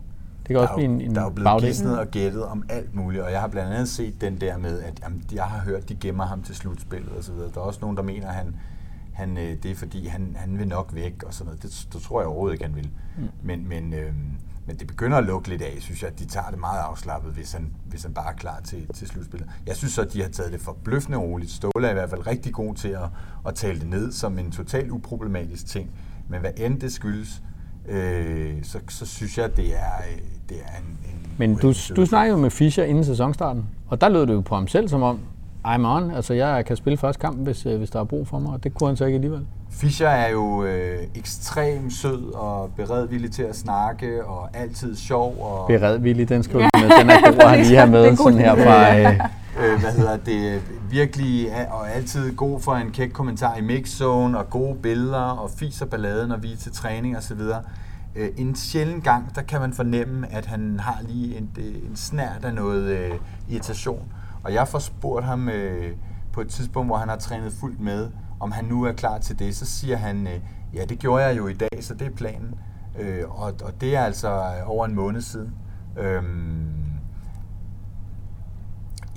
kan 0.48 0.56
der 0.56 0.62
også 0.62 0.74
blive 0.74 0.90
en, 0.90 1.02
en 1.02 1.16
Der 1.16 1.22
er 1.22 1.26
jo 1.26 1.30
blevet 1.30 1.62
gisnet 1.62 2.00
og 2.00 2.08
gættet 2.08 2.46
om 2.46 2.64
alt 2.70 2.96
muligt, 2.96 3.24
og 3.24 3.32
jeg 3.32 3.42
har 3.42 3.48
blandt 3.48 3.74
andet 3.74 3.90
set 3.90 4.22
den 4.22 4.42
der 4.42 4.58
med, 4.58 4.80
at 4.80 5.00
jamen, 5.04 5.24
jeg 5.34 5.44
har 5.44 5.60
hørt, 5.66 5.90
de 5.90 5.96
gemmer 5.96 6.26
ham 6.26 6.42
til 6.42 6.56
slutspillet 6.56 7.12
osv. 7.20 7.34
Der 7.34 7.62
er 7.62 7.66
også 7.66 7.80
nogen, 7.82 7.98
der 7.98 8.04
mener, 8.04 8.28
at 8.28 8.34
han, 8.34 8.56
han, 9.14 9.38
øh, 9.38 9.58
det 9.64 9.72
er 9.72 9.76
fordi, 9.76 10.08
han, 10.08 10.36
han 10.36 10.60
vil 10.60 10.68
nok 10.68 10.92
væk 10.94 11.24
og 11.26 11.34
sådan 11.34 11.46
noget. 11.46 11.64
Det, 11.64 11.88
det 11.94 12.02
tror 12.02 12.22
jeg 12.22 12.28
overhovedet 12.28 12.54
ikke, 12.54 12.66
han 12.66 12.76
vil. 12.76 12.90
Mm. 13.18 13.24
Men, 13.44 13.70
men 13.70 13.94
øh, 13.94 14.14
men 14.66 14.76
det 14.76 14.88
begynder 14.88 15.18
at 15.18 15.24
lukke 15.24 15.50
lidt 15.50 15.62
af, 15.62 15.78
synes 15.80 16.02
jeg, 16.02 16.10
at 16.10 16.20
de 16.20 16.26
tager 16.26 16.50
det 16.50 16.60
meget 16.60 16.80
afslappet, 16.80 17.34
hvis 17.34 17.52
han, 17.52 17.74
hvis 17.86 18.04
han 18.04 18.14
bare 18.14 18.32
er 18.32 18.36
klar 18.36 18.60
til, 18.64 18.88
til 18.94 19.08
slutspillet. 19.08 19.50
Jeg 19.68 19.76
synes 19.76 19.94
så, 19.94 20.02
at 20.02 20.14
de 20.14 20.22
har 20.22 20.30
taget 20.30 20.52
det 20.52 20.62
forbløffende 20.62 21.18
roligt. 21.18 21.52
Ståle 21.52 21.88
er 21.88 21.92
i 21.92 21.94
hvert 21.94 22.10
fald 22.10 22.28
rigtig 22.28 22.54
god 22.54 22.76
til 22.76 22.88
at, 22.88 23.10
at 23.48 23.56
tale 23.56 23.80
det 23.80 23.88
ned 23.88 24.12
som 24.12 24.40
en 24.40 24.52
totalt 24.52 24.92
uproblematisk 24.92 25.66
ting. 25.66 25.90
Men 26.30 26.40
hvad 26.40 26.52
end 26.58 26.80
det 26.80 26.94
skyldes, 26.94 27.42
øh, 27.90 28.64
så, 28.64 28.80
så 28.90 29.06
synes 29.06 29.38
jeg, 29.38 29.58
det 29.58 29.76
er, 29.76 29.92
det 30.50 30.58
er 30.58 30.80
en, 30.80 30.98
en 31.14 31.28
Men 31.38 31.56
du, 31.56 31.74
du 31.96 32.06
snakker 32.06 32.34
jo 32.34 32.40
med 32.40 32.50
Fischer 32.50 32.84
inden 32.84 33.06
sæsonstarten, 33.06 33.66
og 33.88 34.02
der 34.02 34.10
lød 34.10 34.28
det 34.28 34.34
jo 34.34 34.42
på 34.42 34.56
ham 34.56 34.68
selv 34.68 34.88
som 34.88 35.04
om, 35.04 35.20
I'm 35.68 35.86
on, 35.86 36.12
altså 36.12 36.34
jeg 36.34 36.66
kan 36.66 36.76
spille 36.76 36.98
første 36.98 37.22
kamp, 37.22 37.38
hvis, 37.38 37.66
øh, 37.66 37.78
hvis 37.78 37.90
der 37.90 38.00
er 38.00 38.04
brug 38.04 38.28
for 38.28 38.40
mig, 38.40 38.54
og 38.54 38.64
det 38.64 38.74
kunne 38.74 38.88
han 38.88 38.98
så 38.98 39.06
ikke 39.06 39.16
alligevel. 39.16 39.46
Fischer 39.74 40.08
er 40.08 40.32
jo 40.32 40.64
øh, 40.64 41.00
ekstremt 41.16 41.94
sød 41.94 42.34
og 42.34 42.72
beredvillig 42.76 43.32
til 43.32 43.44
at 43.44 43.56
snakke, 43.56 44.26
og 44.26 44.50
altid 44.54 44.96
sjov. 44.96 45.38
Og 45.42 45.68
beredvillig, 45.68 46.30
den 46.30 46.44
skal 46.44 46.56
med. 46.56 47.00
Den 47.00 47.10
er 47.10 47.32
god 47.32 47.52
at 47.52 47.60
lige 47.68 47.78
have 47.78 47.92
med 47.92 48.16
sådan 48.18 48.40
her 48.40 48.56
fra... 48.56 49.00
Øh. 49.00 49.74
øh, 49.74 49.80
hvad 49.80 49.92
hedder 49.92 50.18
det? 50.18 50.62
Virkelig 50.90 51.52
og 51.72 51.92
altid 51.92 52.36
god 52.36 52.60
for 52.60 52.76
en 52.76 52.92
kæk 52.92 53.10
kommentar 53.10 53.56
i 53.56 53.62
mixzone, 53.62 54.38
og 54.38 54.50
gode 54.50 54.76
billeder, 54.76 55.18
og 55.18 55.50
fiser 55.50 55.86
balladen, 55.86 56.30
når 56.30 56.38
vi 56.38 56.52
er 56.52 56.58
til 56.58 56.72
træning 56.72 57.18
osv. 57.18 57.42
Øh, 58.16 58.30
en 58.38 58.56
sjældent 58.56 59.04
gang, 59.04 59.36
der 59.36 59.42
kan 59.42 59.62
man 59.62 59.74
fornemme, 59.74 60.28
at 60.32 60.46
han 60.46 60.80
har 60.80 60.98
lige 61.08 61.38
en, 61.38 61.50
en 61.58 61.96
snært 61.96 62.46
af 62.46 62.54
noget 62.54 62.84
øh, 62.84 63.12
irritation. 63.50 64.04
Og 64.44 64.54
jeg 64.54 64.68
får 64.68 64.80
spurgt 64.80 65.26
ham 65.26 65.50
øh, 65.50 65.92
på 66.34 66.42
et 66.42 66.48
tidspunkt, 66.48 66.90
hvor 66.90 66.98
han 66.98 67.10
har 67.10 67.16
trænet 67.16 67.54
fuldt 67.60 67.80
med, 67.80 68.08
om 68.40 68.52
han 68.52 68.66
nu 68.66 68.84
er 68.84 68.92
klar 68.92 69.18
til 69.18 69.40
det, 69.40 69.56
så 69.56 69.66
siger 69.66 69.98
han, 69.98 70.28
øh, 70.28 70.40
ja, 70.74 70.86
det 70.86 71.00
gjorde 71.00 71.24
jeg 71.24 71.38
jo 71.38 71.48
i 71.48 71.54
dag, 71.54 71.70
så 71.82 71.94
det 71.94 72.08
er 72.08 72.12
planen. 72.12 72.56
Øh, 73.00 73.30
og, 73.30 73.54
og 73.64 73.82
det 73.82 73.96
er 73.96 74.02
altså 74.02 74.52
over 74.66 74.86
en 74.86 74.96
måned 74.96 75.22
siden. 75.22 75.54
Øh, 75.98 76.24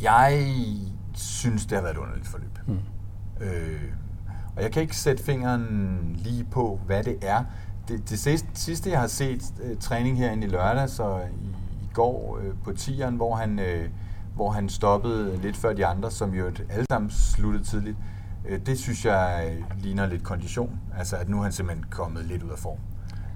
jeg 0.03 0.47
synes, 1.15 1.67
det 1.67 1.77
har 1.77 1.83
været 1.83 1.95
et 1.95 2.01
underligt 2.01 2.27
forløb. 2.27 2.59
Mm. 2.67 2.79
Øh, 3.41 3.93
og 4.57 4.63
jeg 4.63 4.73
kan 4.73 4.83
ikke 4.83 4.97
sætte 4.97 5.25
fingeren 5.25 6.17
lige 6.17 6.45
på, 6.45 6.81
hvad 6.87 7.05
det 7.05 7.19
er. 7.23 7.45
Det, 7.89 8.11
det 8.11 8.19
sidste, 8.19 8.49
sidste, 8.55 8.91
jeg 8.91 9.01
har 9.01 9.07
set 9.07 9.43
uh, 9.65 9.79
træning 9.79 10.19
herinde 10.19 10.47
i 10.47 10.51
lørdag, 10.51 10.91
så 10.91 11.19
i, 11.19 11.47
i 11.83 11.89
går 11.93 12.39
uh, 12.39 12.63
på 12.65 12.73
tieren, 12.73 13.17
hvor 13.17 13.35
han, 13.35 13.59
uh, 13.59 13.91
hvor 14.35 14.51
han 14.51 14.69
stoppede 14.69 15.37
lidt 15.37 15.57
før 15.57 15.73
de 15.73 15.87
andre, 15.87 16.11
som 16.11 16.35
jo 16.35 16.47
alle 16.47 16.87
sammen 16.91 17.11
sluttede 17.11 17.65
tidligt, 17.65 17.97
Øh, 17.99 18.16
Øh, 18.49 18.61
det 18.67 18.79
synes 18.79 19.05
jeg 19.05 19.51
øh, 19.51 19.83
ligner 19.83 20.07
lidt 20.07 20.23
kondition. 20.23 20.81
Altså 20.99 21.17
at 21.17 21.29
nu 21.29 21.39
er 21.39 21.43
han 21.43 21.53
simpelthen 21.53 21.87
kommet 21.91 22.25
lidt 22.25 22.43
ud 22.43 22.51
af 22.51 22.59
form. 22.59 22.79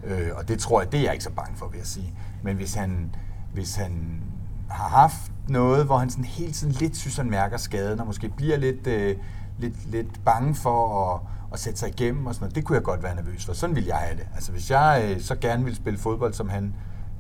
Øh, 0.04 0.28
og 0.34 0.48
det 0.48 0.58
tror 0.58 0.80
jeg, 0.80 0.92
det 0.92 1.00
er 1.00 1.04
jeg 1.04 1.12
ikke 1.12 1.24
så 1.24 1.30
bange 1.30 1.56
for, 1.56 1.68
vil 1.68 1.78
jeg 1.78 1.86
sige. 1.86 2.14
Men 2.42 2.56
hvis 2.56 2.74
han, 2.74 3.14
hvis 3.52 3.76
han 3.76 4.22
har 4.70 4.88
haft 4.88 5.32
noget, 5.48 5.86
hvor 5.86 5.98
han 5.98 6.10
sådan 6.10 6.24
hele 6.24 6.52
tiden 6.52 6.72
lidt 6.72 6.96
synes, 6.96 7.16
han 7.16 7.30
mærker 7.30 7.56
skaden, 7.56 8.00
og 8.00 8.06
måske 8.06 8.28
bliver 8.28 8.56
lidt, 8.56 8.86
øh, 8.86 9.16
lidt, 9.58 9.90
lidt 9.90 10.24
bange 10.24 10.54
for 10.54 11.04
at, 11.14 11.20
at 11.52 11.60
sætte 11.60 11.78
sig 11.78 11.88
igennem 11.88 12.26
og 12.26 12.34
sådan 12.34 12.44
noget, 12.44 12.54
det 12.54 12.64
kunne 12.64 12.76
jeg 12.76 12.84
godt 12.84 13.02
være 13.02 13.14
nervøs 13.14 13.46
for. 13.46 13.52
Sådan 13.52 13.76
vil 13.76 13.84
jeg 13.84 13.96
have 13.96 14.16
det. 14.16 14.26
Altså 14.34 14.52
hvis 14.52 14.70
jeg 14.70 15.10
øh, 15.10 15.20
så 15.20 15.34
gerne 15.34 15.64
vil 15.64 15.76
spille 15.76 15.98
fodbold, 15.98 16.34
som 16.34 16.48
han 16.48 16.74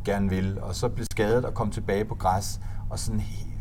gerne 0.04 0.30
vil, 0.30 0.58
og 0.60 0.74
så 0.74 0.88
blev 0.88 1.06
skadet 1.10 1.44
og 1.44 1.54
kom 1.54 1.70
tilbage 1.70 2.04
på 2.04 2.14
græs, 2.14 2.60
og 2.90 2.98
sådan 2.98 3.20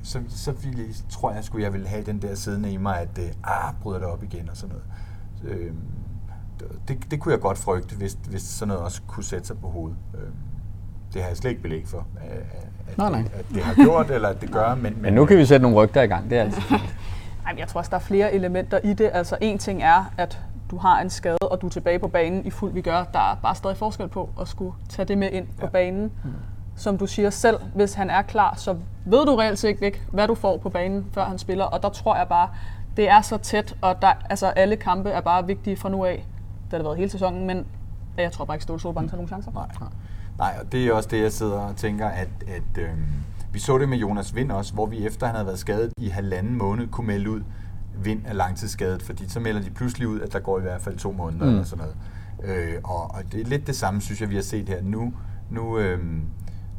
så, 0.09 0.19
så 0.27 0.51
ville, 0.51 0.85
tror 1.09 1.31
jeg, 1.31 1.43
skulle 1.43 1.63
jeg 1.63 1.73
ville 1.73 1.87
have 1.87 2.03
den 2.03 2.21
der 2.21 2.35
siddende 2.35 2.71
i 2.71 2.77
mig, 2.77 2.99
at 2.99 3.19
øh, 3.19 3.29
ah, 3.43 3.73
bryder 3.81 3.99
det 3.99 4.07
op 4.07 4.23
igen 4.23 4.49
og 4.49 4.57
sådan 4.57 4.75
noget. 4.75 5.55
Øh, 5.55 5.73
det, 6.87 7.11
det 7.11 7.19
kunne 7.19 7.31
jeg 7.31 7.41
godt 7.41 7.57
frygte, 7.57 7.95
hvis, 7.95 8.17
hvis 8.29 8.41
sådan 8.41 8.67
noget 8.67 8.83
også 8.83 9.01
kunne 9.07 9.23
sætte 9.23 9.47
sig 9.47 9.59
på 9.59 9.67
hovedet. 9.67 9.97
Øh, 10.15 10.29
det 11.13 11.21
har 11.21 11.29
jeg 11.29 11.37
slet 11.37 11.49
ikke 11.49 11.61
belæg 11.61 11.87
for, 11.87 12.07
at, 12.21 12.97
nej, 12.97 13.09
nej. 13.09 13.21
Det, 13.21 13.31
at 13.33 13.45
det 13.53 13.63
har 13.63 13.73
gjort, 13.83 14.11
eller 14.11 14.29
at 14.29 14.41
det 14.41 14.51
gør. 14.51 14.75
Men, 14.75 14.83
men, 14.83 15.01
men 15.01 15.13
nu 15.13 15.25
kan 15.25 15.37
vi 15.37 15.45
sætte 15.45 15.61
nogle 15.63 15.77
rygter 15.77 16.01
i 16.01 16.07
gang, 16.07 16.29
det 16.29 16.37
er 16.37 16.41
altid 16.41 16.61
Ej, 17.45 17.55
jeg 17.57 17.67
tror 17.67 17.79
også, 17.79 17.89
der 17.89 17.95
er 17.95 18.01
flere 18.01 18.33
elementer 18.33 18.79
i 18.83 18.93
det. 18.93 19.09
Altså 19.13 19.37
en 19.41 19.57
ting 19.57 19.83
er, 19.83 20.13
at 20.17 20.39
du 20.71 20.77
har 20.77 21.01
en 21.01 21.09
skade, 21.09 21.37
og 21.41 21.61
du 21.61 21.65
er 21.65 21.71
tilbage 21.71 21.99
på 21.99 22.07
banen 22.07 22.45
i 22.45 22.49
fuld 22.49 22.73
vi 22.73 22.81
gør. 22.81 23.03
Der 23.03 23.31
er 23.31 23.35
bare 23.41 23.55
stadig 23.55 23.77
forskel 23.77 24.07
på 24.07 24.29
at 24.41 24.47
skulle 24.47 24.73
tage 24.89 25.05
det 25.05 25.17
med 25.17 25.31
ind 25.31 25.47
ja. 25.57 25.65
på 25.65 25.71
banen. 25.71 26.11
Hmm 26.23 26.33
som 26.79 26.97
du 26.97 27.07
siger 27.07 27.29
selv, 27.29 27.57
hvis 27.75 27.93
han 27.93 28.09
er 28.09 28.21
klar, 28.21 28.53
så 28.57 28.75
ved 29.05 29.25
du 29.25 29.35
reelt 29.35 29.59
set 29.59 29.81
ikke, 29.81 30.01
hvad 30.11 30.27
du 30.27 30.35
får 30.35 30.57
på 30.57 30.69
banen, 30.69 31.05
før 31.13 31.25
han 31.25 31.37
spiller. 31.37 31.65
Og 31.65 31.83
der 31.83 31.89
tror 31.89 32.15
jeg 32.15 32.27
bare, 32.27 32.49
det 32.97 33.09
er 33.09 33.21
så 33.21 33.37
tæt, 33.37 33.75
og 33.81 34.01
der, 34.01 34.13
altså, 34.29 34.47
alle 34.47 34.75
kampe 34.75 35.09
er 35.09 35.21
bare 35.21 35.47
vigtige 35.47 35.77
fra 35.77 35.89
nu 35.89 36.05
af. 36.05 36.25
Det 36.63 36.71
har 36.71 36.77
det 36.77 36.85
været 36.85 36.97
hele 36.97 37.09
sæsonen, 37.09 37.47
men 37.47 37.65
jeg 38.17 38.31
tror 38.31 38.45
bare 38.45 38.55
ikke, 38.55 38.63
Ståle 38.63 38.79
Solbakken 38.79 39.09
tager 39.09 39.17
nogen 39.17 39.27
chancer. 39.27 39.51
Nej. 39.51 39.67
Nej, 40.37 40.55
og 40.61 40.71
det 40.71 40.87
er 40.87 40.93
også 40.93 41.09
det, 41.09 41.21
jeg 41.21 41.31
sidder 41.31 41.59
og 41.59 41.75
tænker, 41.75 42.07
at, 42.07 42.29
at 42.47 42.83
øhm, 42.83 43.05
vi 43.53 43.59
så 43.59 43.77
det 43.77 43.89
med 43.89 43.97
Jonas 43.97 44.35
Vind 44.35 44.51
også, 44.51 44.73
hvor 44.73 44.85
vi 44.85 45.05
efter 45.05 45.25
han 45.25 45.35
havde 45.35 45.45
været 45.45 45.59
skadet 45.59 45.93
i 45.97 46.07
halvanden 46.07 46.57
måned, 46.57 46.87
kunne 46.87 47.07
melde 47.07 47.29
ud, 47.29 47.41
Vind 48.03 48.21
er 48.25 48.33
langtidsskadet, 48.33 49.01
fordi 49.03 49.29
så 49.29 49.39
melder 49.39 49.61
de 49.61 49.69
pludselig 49.69 50.07
ud, 50.07 50.19
at 50.19 50.33
der 50.33 50.39
går 50.39 50.59
i 50.59 50.61
hvert 50.61 50.81
fald 50.81 50.97
to 50.97 51.11
måneder 51.11 51.45
mm. 51.45 51.51
eller 51.51 51.63
sådan 51.63 51.85
noget. 51.85 51.95
Øh, 52.57 52.73
og, 52.83 53.01
og 53.01 53.23
det 53.31 53.41
er 53.41 53.45
lidt 53.45 53.67
det 53.67 53.75
samme, 53.75 54.01
synes 54.01 54.21
jeg, 54.21 54.29
vi 54.29 54.35
har 54.35 54.41
set 54.41 54.69
her. 54.69 54.81
Nu, 54.81 55.13
nu, 55.49 55.77
øh, 55.77 55.99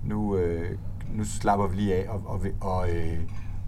nu, 0.04 0.36
øh, 0.36 0.78
nu 1.14 1.24
slapper 1.24 1.66
vi 1.66 1.76
lige 1.76 1.94
af, 1.94 2.08
og, 2.08 2.22
og, 2.26 2.40
og, 2.60 2.90
øh, 2.90 3.18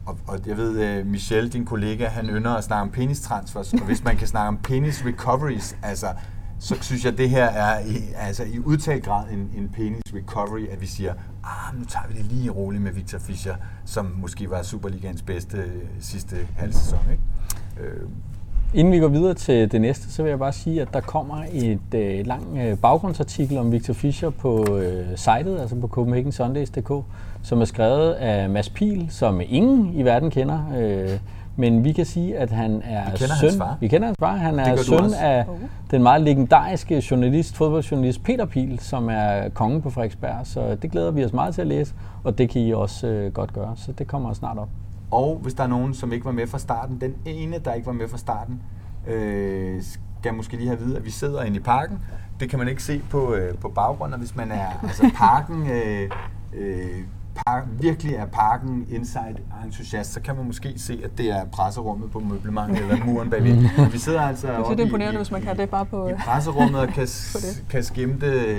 og, 0.07 0.19
og 0.27 0.39
jeg 0.47 0.57
ved, 0.57 0.81
øh, 0.81 1.07
Michel, 1.07 1.53
din 1.53 1.65
kollega, 1.65 2.07
han 2.07 2.27
ynder 2.27 2.55
at 2.55 2.65
snakke 2.65 2.83
om 2.83 2.91
penis 2.91 3.21
transfers, 3.21 3.73
og 3.73 3.85
hvis 3.85 4.05
man 4.05 4.17
kan 4.17 4.29
snakke 4.29 4.49
om 4.49 4.59
penis 4.62 5.05
recoveries, 5.07 5.77
altså, 5.83 6.07
så 6.59 6.77
synes 6.81 7.05
jeg, 7.05 7.12
at 7.12 7.19
det 7.19 7.31
her 7.31 7.45
er 7.45 7.81
i, 7.81 7.97
altså, 8.17 8.45
i 8.45 8.59
udtalt 8.59 9.05
grad 9.05 9.31
en, 9.31 9.51
en 9.57 9.69
penis 9.69 10.03
recovery, 10.15 10.67
at 10.69 10.81
vi 10.81 10.87
siger, 10.87 11.15
ah, 11.45 11.79
nu 11.79 11.85
tager 11.85 12.07
vi 12.09 12.15
det 12.15 12.25
lige 12.25 12.51
roligt 12.51 12.83
med 12.83 12.93
Victor 12.93 13.19
Fischer, 13.19 13.57
som 13.85 14.15
måske 14.17 14.51
var 14.51 14.62
Superligans 14.62 15.23
bedste 15.23 15.71
sidste 16.01 16.37
halv 16.57 16.73
sæson. 16.73 16.99
Ikke? 17.11 17.23
Øh, 17.81 18.09
Inden 18.75 18.93
vi 18.93 18.99
går 18.99 19.09
videre 19.09 19.35
til 19.35 19.73
det 19.73 19.81
næste, 19.81 20.12
så 20.12 20.23
vil 20.23 20.31
jeg 20.31 20.38
bare 20.38 20.52
sige, 20.52 20.83
at 20.83 20.88
der 20.93 21.00
kommer 21.00 21.37
et 21.52 21.95
øh, 21.95 22.26
lang 22.26 22.59
øh, 22.59 22.79
baggrundsartikel 22.79 23.59
om 23.59 23.73
Victor 23.73 23.95
Fischer 23.95 24.31
på 24.31 24.76
øh, 24.76 25.07
sitet, 25.17 25.61
altså 25.61 25.76
på 25.81 25.88
CopenhagenSundays.dk, 25.88 26.93
som 27.43 27.61
er 27.61 27.64
skrevet 27.64 28.12
af 28.12 28.50
Mads 28.50 28.71
Pil, 28.71 29.07
som 29.11 29.41
ingen 29.49 29.95
i 29.95 30.02
verden 30.05 30.31
kender. 30.31 30.61
Øh, 30.79 31.11
men 31.57 31.85
vi 31.85 31.93
kan 31.93 32.05
sige, 32.07 32.38
at 32.38 32.50
han 32.50 32.83
er 32.85 33.11
Vi 33.11 33.17
kender 33.17 33.35
søn. 33.35 33.49
hans 33.49 33.57
far. 33.59 33.76
Vi 33.81 33.88
kender 33.88 34.07
hans 34.07 34.17
far. 34.21 34.37
Han 34.37 34.59
er 34.59 34.76
søn 34.76 35.14
af 35.21 35.45
Oh. 35.49 35.57
den 35.91 36.02
meget 36.02 36.23
legendariske 36.23 37.02
journalist, 37.11 37.57
fodboldjournalist 37.57 38.23
Peter 38.23 38.45
Pil, 38.47 38.79
som 38.79 39.09
er 39.09 39.49
kongen 39.55 39.83
på 39.83 39.91
Frederiksberg. 39.91 40.35
Så 40.47 40.75
det 40.83 40.91
glæder 40.91 41.11
vi 41.11 41.25
os 41.25 41.33
meget 41.33 41.55
til 41.55 41.61
at 41.61 41.67
læse, 41.67 41.95
og 42.25 42.38
det 42.38 42.49
kan 42.50 42.62
I 42.62 42.73
også 42.73 43.07
øh, 43.07 43.33
godt 43.33 43.52
gøre. 43.52 43.73
Så 43.76 43.93
det 43.93 44.07
kommer 44.07 44.33
snart 44.33 44.59
op. 44.59 44.69
Og 45.12 45.38
hvis 45.42 45.54
der 45.54 45.62
er 45.62 45.66
nogen, 45.69 45.95
som 45.95 46.12
ikke 46.12 46.25
var 46.25 46.33
med 46.33 46.47
fra 46.47 46.59
starten, 46.59 47.00
den 47.00 47.14
ene, 47.25 47.59
der 47.64 47.73
ikke 47.75 47.87
var 47.87 47.92
med 47.92 48.09
fra 48.09 48.19
starten, 48.19 48.62
øh, 49.09 49.83
skal 50.21 50.35
måske 50.35 50.57
lige 50.57 50.66
have 50.69 50.78
at 50.78 50.85
vide, 50.85 50.97
at 50.97 51.04
vi 51.04 51.11
sidder 51.11 51.42
inde 51.42 51.57
i 51.57 51.61
parken. 51.61 51.99
Det 52.40 52.50
kan 52.50 52.59
man 52.59 52.69
ikke 52.69 52.83
se 52.83 53.02
på, 53.11 53.35
øh, 53.35 53.54
på 53.59 53.69
baggrunden, 53.69 54.21
hvis 54.21 54.37
man 54.37 54.50
er 54.50 54.66
altså 54.83 55.11
parken, 55.14 55.71
øh, 55.71 56.11
øh, 56.54 56.87
park, 57.47 57.64
virkelig 57.81 58.14
er 58.14 58.26
parken 58.26 58.87
inside 58.90 59.37
entusiast, 59.64 60.12
så 60.12 60.21
kan 60.21 60.37
man 60.37 60.47
måske 60.47 60.73
se, 60.76 61.00
at 61.04 61.19
det 61.19 61.31
er 61.31 61.45
presserummet 61.45 62.11
på 62.11 62.19
møblementet 62.21 62.78
eller 62.78 63.04
muren 63.04 63.31
bagved. 63.31 63.57
Men 63.78 63.92
vi 63.92 63.99
sidder 63.99 64.21
altså 64.23 64.47
Det 64.47 64.54
er 64.54 64.59
oppe 64.59 64.83
imponerende, 64.83 65.14
i- 65.14 65.16
hvis 65.16 65.31
man 65.31 65.42
kan 65.42 65.57
det 65.59 65.71
bare 65.71 65.85
på... 65.87 66.09
i 66.09 66.12
presserummet 66.14 66.81
og 66.81 66.88
kan, 66.88 67.09
kan 67.71 67.83
skimte 67.85 68.57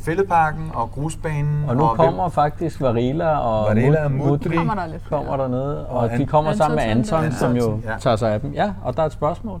fældeparken 0.00 0.70
og 0.74 0.90
grusbanen. 0.90 1.64
Og 1.68 1.76
nu 1.76 1.86
hvem- 1.86 1.96
kommer 1.96 2.28
faktisk 2.28 2.80
Varela 2.80 3.36
og 3.38 3.64
Varela 3.68 4.04
og 4.04 4.10
Mud- 4.12 4.26
Mudri. 4.28 4.56
Kommer 4.56 4.74
der 4.74 4.86
lidt 4.86 5.04
kommer 5.08 5.36
dernede, 5.36 5.86
og, 5.88 5.98
Og 5.98 6.08
de 6.08 6.14
An- 6.14 6.26
kommer 6.26 6.52
sammen 6.52 6.76
med 6.76 6.84
Anton 6.84 7.24
Anton, 7.24 7.38
som 7.38 7.56
jo 7.56 7.80
ja. 7.84 7.96
tager 7.98 8.16
sig 8.16 8.32
af 8.34 8.40
dem. 8.40 8.52
Ja, 8.52 8.72
og 8.84 8.96
der 8.96 9.02
er 9.02 9.06
et 9.06 9.12
spørgsmål. 9.12 9.60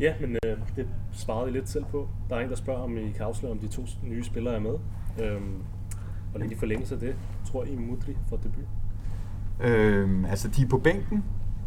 Ja, 0.00 0.12
men 0.20 0.30
øh, 0.46 0.56
det 0.76 0.86
svarede 1.12 1.50
I 1.50 1.52
lidt 1.52 1.68
selv 1.68 1.84
på. 1.84 2.08
Der 2.30 2.36
er 2.36 2.40
en, 2.40 2.48
der 2.50 2.56
spørger, 2.56 2.82
om 2.82 2.96
I 2.96 3.10
kan 3.16 3.26
afsløre, 3.26 3.52
om 3.52 3.58
de 3.58 3.68
to 3.68 3.82
nye 4.08 4.24
spillere 4.24 4.54
er 4.54 4.60
med. 4.60 4.74
Øhm, 5.24 5.54
og 6.34 6.40
lidt 6.40 6.52
i 6.52 6.56
forlængelse 6.58 6.94
af 6.94 7.00
det, 7.00 7.14
tror 7.52 7.64
I 7.64 7.76
Mudri 7.76 8.16
får 8.28 8.36
debut? 8.36 8.64
Øhm, 9.60 10.24
altså, 10.24 10.48
de 10.48 10.62
er 10.62 10.68
på 10.68 10.78
bænken. 10.78 11.24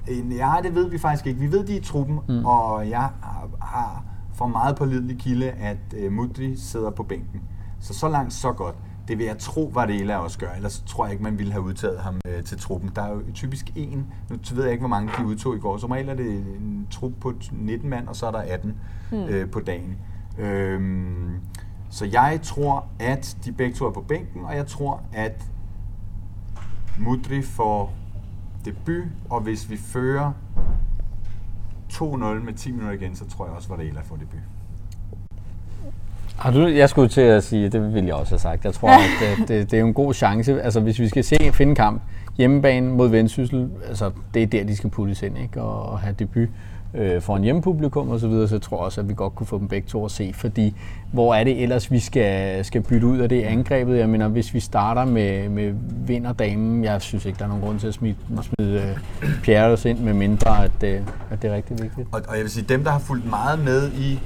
Øh, 0.10 0.38
Ja, 0.38 0.54
det 0.64 0.76
ved 0.76 0.90
vi 0.90 0.98
faktisk 0.98 1.26
ikke. 1.28 1.40
Vi 1.40 1.52
ved, 1.52 1.66
de 1.68 1.74
er 1.76 1.80
i 1.80 1.84
truppen, 1.84 2.20
mm. 2.30 2.46
og 2.46 2.90
jeg 2.90 3.00
har, 3.00 3.48
har 3.62 4.04
for 4.36 4.48
meget 4.48 4.76
pålidelig 4.76 5.18
kilde, 5.18 5.52
at 5.52 5.78
øh, 5.98 6.12
Mudri 6.12 6.56
sidder 6.56 6.90
på 6.90 7.04
bænken. 7.04 7.42
Så 7.80 7.94
så 7.94 8.10
langt, 8.10 8.34
så 8.34 8.52
godt. 8.52 8.76
Det 9.08 9.18
vil 9.18 9.26
jeg 9.26 9.38
tro, 9.38 9.72
Varela 9.74 10.18
også 10.18 10.40
gør, 10.40 10.52
ellers 10.56 10.84
tror 10.88 11.06
jeg 11.06 11.12
ikke, 11.12 11.24
man 11.24 11.38
ville 11.38 11.52
have 11.52 11.64
udtaget 11.64 12.00
ham 12.00 12.20
øh, 12.28 12.44
til 12.44 12.60
truppen. 12.60 12.92
Der 12.96 13.02
er 13.02 13.14
jo 13.14 13.22
typisk 13.34 13.72
en, 13.76 14.08
nu 14.30 14.38
ved 14.54 14.64
jeg 14.64 14.72
ikke, 14.72 14.82
hvor 14.82 14.90
mange 14.90 15.12
de 15.18 15.26
udtog 15.26 15.56
i 15.56 15.60
går. 15.60 15.78
Som 15.78 15.92
regel 15.92 16.10
er 16.10 16.16
det 16.16 16.38
en 16.38 16.88
trup 16.92 17.12
på 17.22 17.34
19 17.52 17.90
mand, 17.90 18.08
og 18.08 18.16
så 18.16 18.28
er 18.28 18.32
der 18.32 18.40
18 18.40 18.76
mm. 19.12 19.18
øh, 19.18 19.50
på 19.50 19.60
dagen. 19.60 19.98
Øhm, 20.38 21.40
så 21.90 22.06
jeg 22.06 22.40
tror, 22.44 22.86
at 23.00 23.38
de 23.46 23.52
begge 23.52 23.76
to 23.76 23.86
er 23.86 23.92
på 23.92 24.02
bænken, 24.02 24.46
og 24.46 24.56
jeg 24.56 24.68
tror, 24.68 25.04
at 25.14 25.44
Mudri 27.00 27.42
får 27.42 27.94
debut, 28.66 29.04
og 29.30 29.42
hvis 29.42 29.70
vi 29.70 29.78
fører 29.78 30.32
2-0 31.96 32.26
med 32.46 32.54
10 32.54 32.72
minutter 32.72 32.92
igen, 32.92 33.16
så 33.16 33.26
tror 33.30 33.46
jeg 33.46 33.56
også, 33.56 33.70
Varela 33.70 34.02
får 34.02 34.16
debut. 34.16 34.40
Har 36.38 36.52
du, 36.52 36.68
jeg 36.68 36.90
skulle 36.90 37.10
til 37.10 37.22
at 37.22 37.44
sige, 37.44 37.70
det 37.70 37.94
ville 37.94 38.08
jeg 38.08 38.16
også 38.16 38.32
have 38.32 38.40
sagt. 38.40 38.66
Jeg 38.66 38.74
tror, 38.74 38.90
at 38.90 39.00
det, 39.20 39.38
det, 39.48 39.72
det 39.72 39.78
er 39.78 39.82
jo 39.82 39.88
en 39.88 39.94
god 39.94 40.14
chance. 40.14 40.62
Altså, 40.62 40.80
hvis 40.80 41.00
vi 41.00 41.08
skal 41.08 41.24
se 41.24 41.36
finde 41.54 41.70
en 41.70 41.76
kamp 41.76 42.02
hjemmebane 42.38 42.92
mod 42.92 43.10
Vendsyssel, 43.10 43.70
altså, 43.88 44.12
det 44.34 44.44
er 44.44 44.48
der, 44.48 44.64
de 44.64 44.76
skal 44.76 44.90
puttes 44.90 45.22
ind, 45.22 45.38
ikke? 45.38 45.62
Og, 45.62 45.86
og 45.86 46.00
have 46.00 46.16
debut 46.20 46.50
øh, 46.96 47.22
for 47.22 47.36
en 47.36 47.44
hjemmepublikum 47.44 48.10
og 48.10 48.20
så 48.20 48.28
videre, 48.28 48.48
så 48.48 48.56
jeg 48.56 48.62
tror 48.62 48.78
også, 48.78 49.02
at 49.02 49.10
vi 49.10 49.14
godt 49.14 49.36
kunne 49.36 49.48
få 49.48 49.60
dem 49.60 49.68
begge 49.68 49.88
to 49.88 50.06
at 50.06 50.12
se, 50.12 50.32
fordi 50.36 50.76
hvor 51.12 51.36
er 51.36 51.44
det 51.44 51.64
ellers, 51.64 51.92
vi 51.92 52.00
skal, 52.00 52.66
skal 52.66 52.82
bytte 52.82 53.08
ud 53.08 53.18
af 53.18 53.30
det 53.30 53.42
angrebet? 53.42 53.98
Jeg 53.98 54.10
mener, 54.10 54.28
hvis 54.28 54.54
vi 54.54 54.60
starter 54.60 55.06
med, 55.06 55.50
med 55.50 55.74
vinderdamen, 56.08 56.84
jeg 56.84 57.02
synes 57.02 57.26
ikke, 57.26 57.40
der 57.40 57.46
er 57.46 57.50
nogen 57.50 57.64
grund 57.64 57.80
til 57.80 57.88
at 57.88 57.94
smide, 57.94 58.16
smide 58.42 58.82
øh, 58.82 59.30
Pierres 59.44 59.86
ind, 59.86 60.00
med 60.00 60.14
mindre, 60.14 60.64
at, 60.64 60.84
øh, 60.84 61.02
at 61.30 61.42
det 61.42 61.52
er 61.52 61.56
rigtig 61.56 61.82
vigtigt. 61.82 62.08
Og, 62.12 62.22
og 62.28 62.36
jeg 62.36 62.44
vil 62.44 62.52
sige, 62.52 62.66
dem, 62.70 62.84
der 62.84 62.92
har 62.92 63.00
fulgt 63.00 63.30
meget 63.30 63.60
med 63.60 63.92
i, 63.92 64.20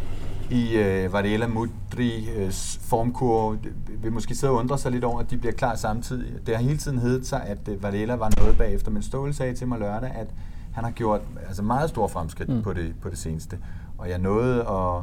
i 0.51 0.77
øh, 0.77 1.13
Varela 1.13 1.45
Mudri's 1.45 2.39
øh, 2.39 2.51
formkurve, 2.82 3.58
øh, 3.65 4.03
vil 4.03 4.12
måske 4.12 4.36
sidde 4.36 4.53
og 4.53 4.60
undre 4.60 4.77
sig 4.77 4.91
lidt 4.91 5.03
over, 5.03 5.19
at 5.19 5.32
de 5.32 5.38
bliver 5.38 5.53
klar 5.53 5.75
samtidig. 5.75 6.25
Det 6.47 6.55
har 6.55 6.63
hele 6.63 6.77
tiden 6.77 6.99
heddet 6.99 7.27
sig, 7.27 7.41
at 7.45 7.58
øh, 7.69 7.84
Varela 7.84 8.15
var 8.15 8.32
noget 8.38 8.58
bagefter, 8.58 8.91
men 8.91 9.01
Ståle 9.01 9.34
sagde 9.34 9.53
til 9.53 9.67
mig 9.67 9.79
lørdag, 9.79 10.12
at 10.15 10.27
han 10.79 10.83
har 10.83 10.91
gjort 10.91 11.21
altså 11.47 11.63
meget 11.63 11.89
store 11.89 12.09
fremskridt 12.09 12.49
mm. 12.49 12.61
på, 12.61 12.73
det, 12.73 12.95
på 13.01 13.09
det 13.09 13.17
seneste. 13.17 13.57
Og 13.97 14.09
jeg 14.09 14.17
nåede 14.17 14.61
at, 14.61 14.95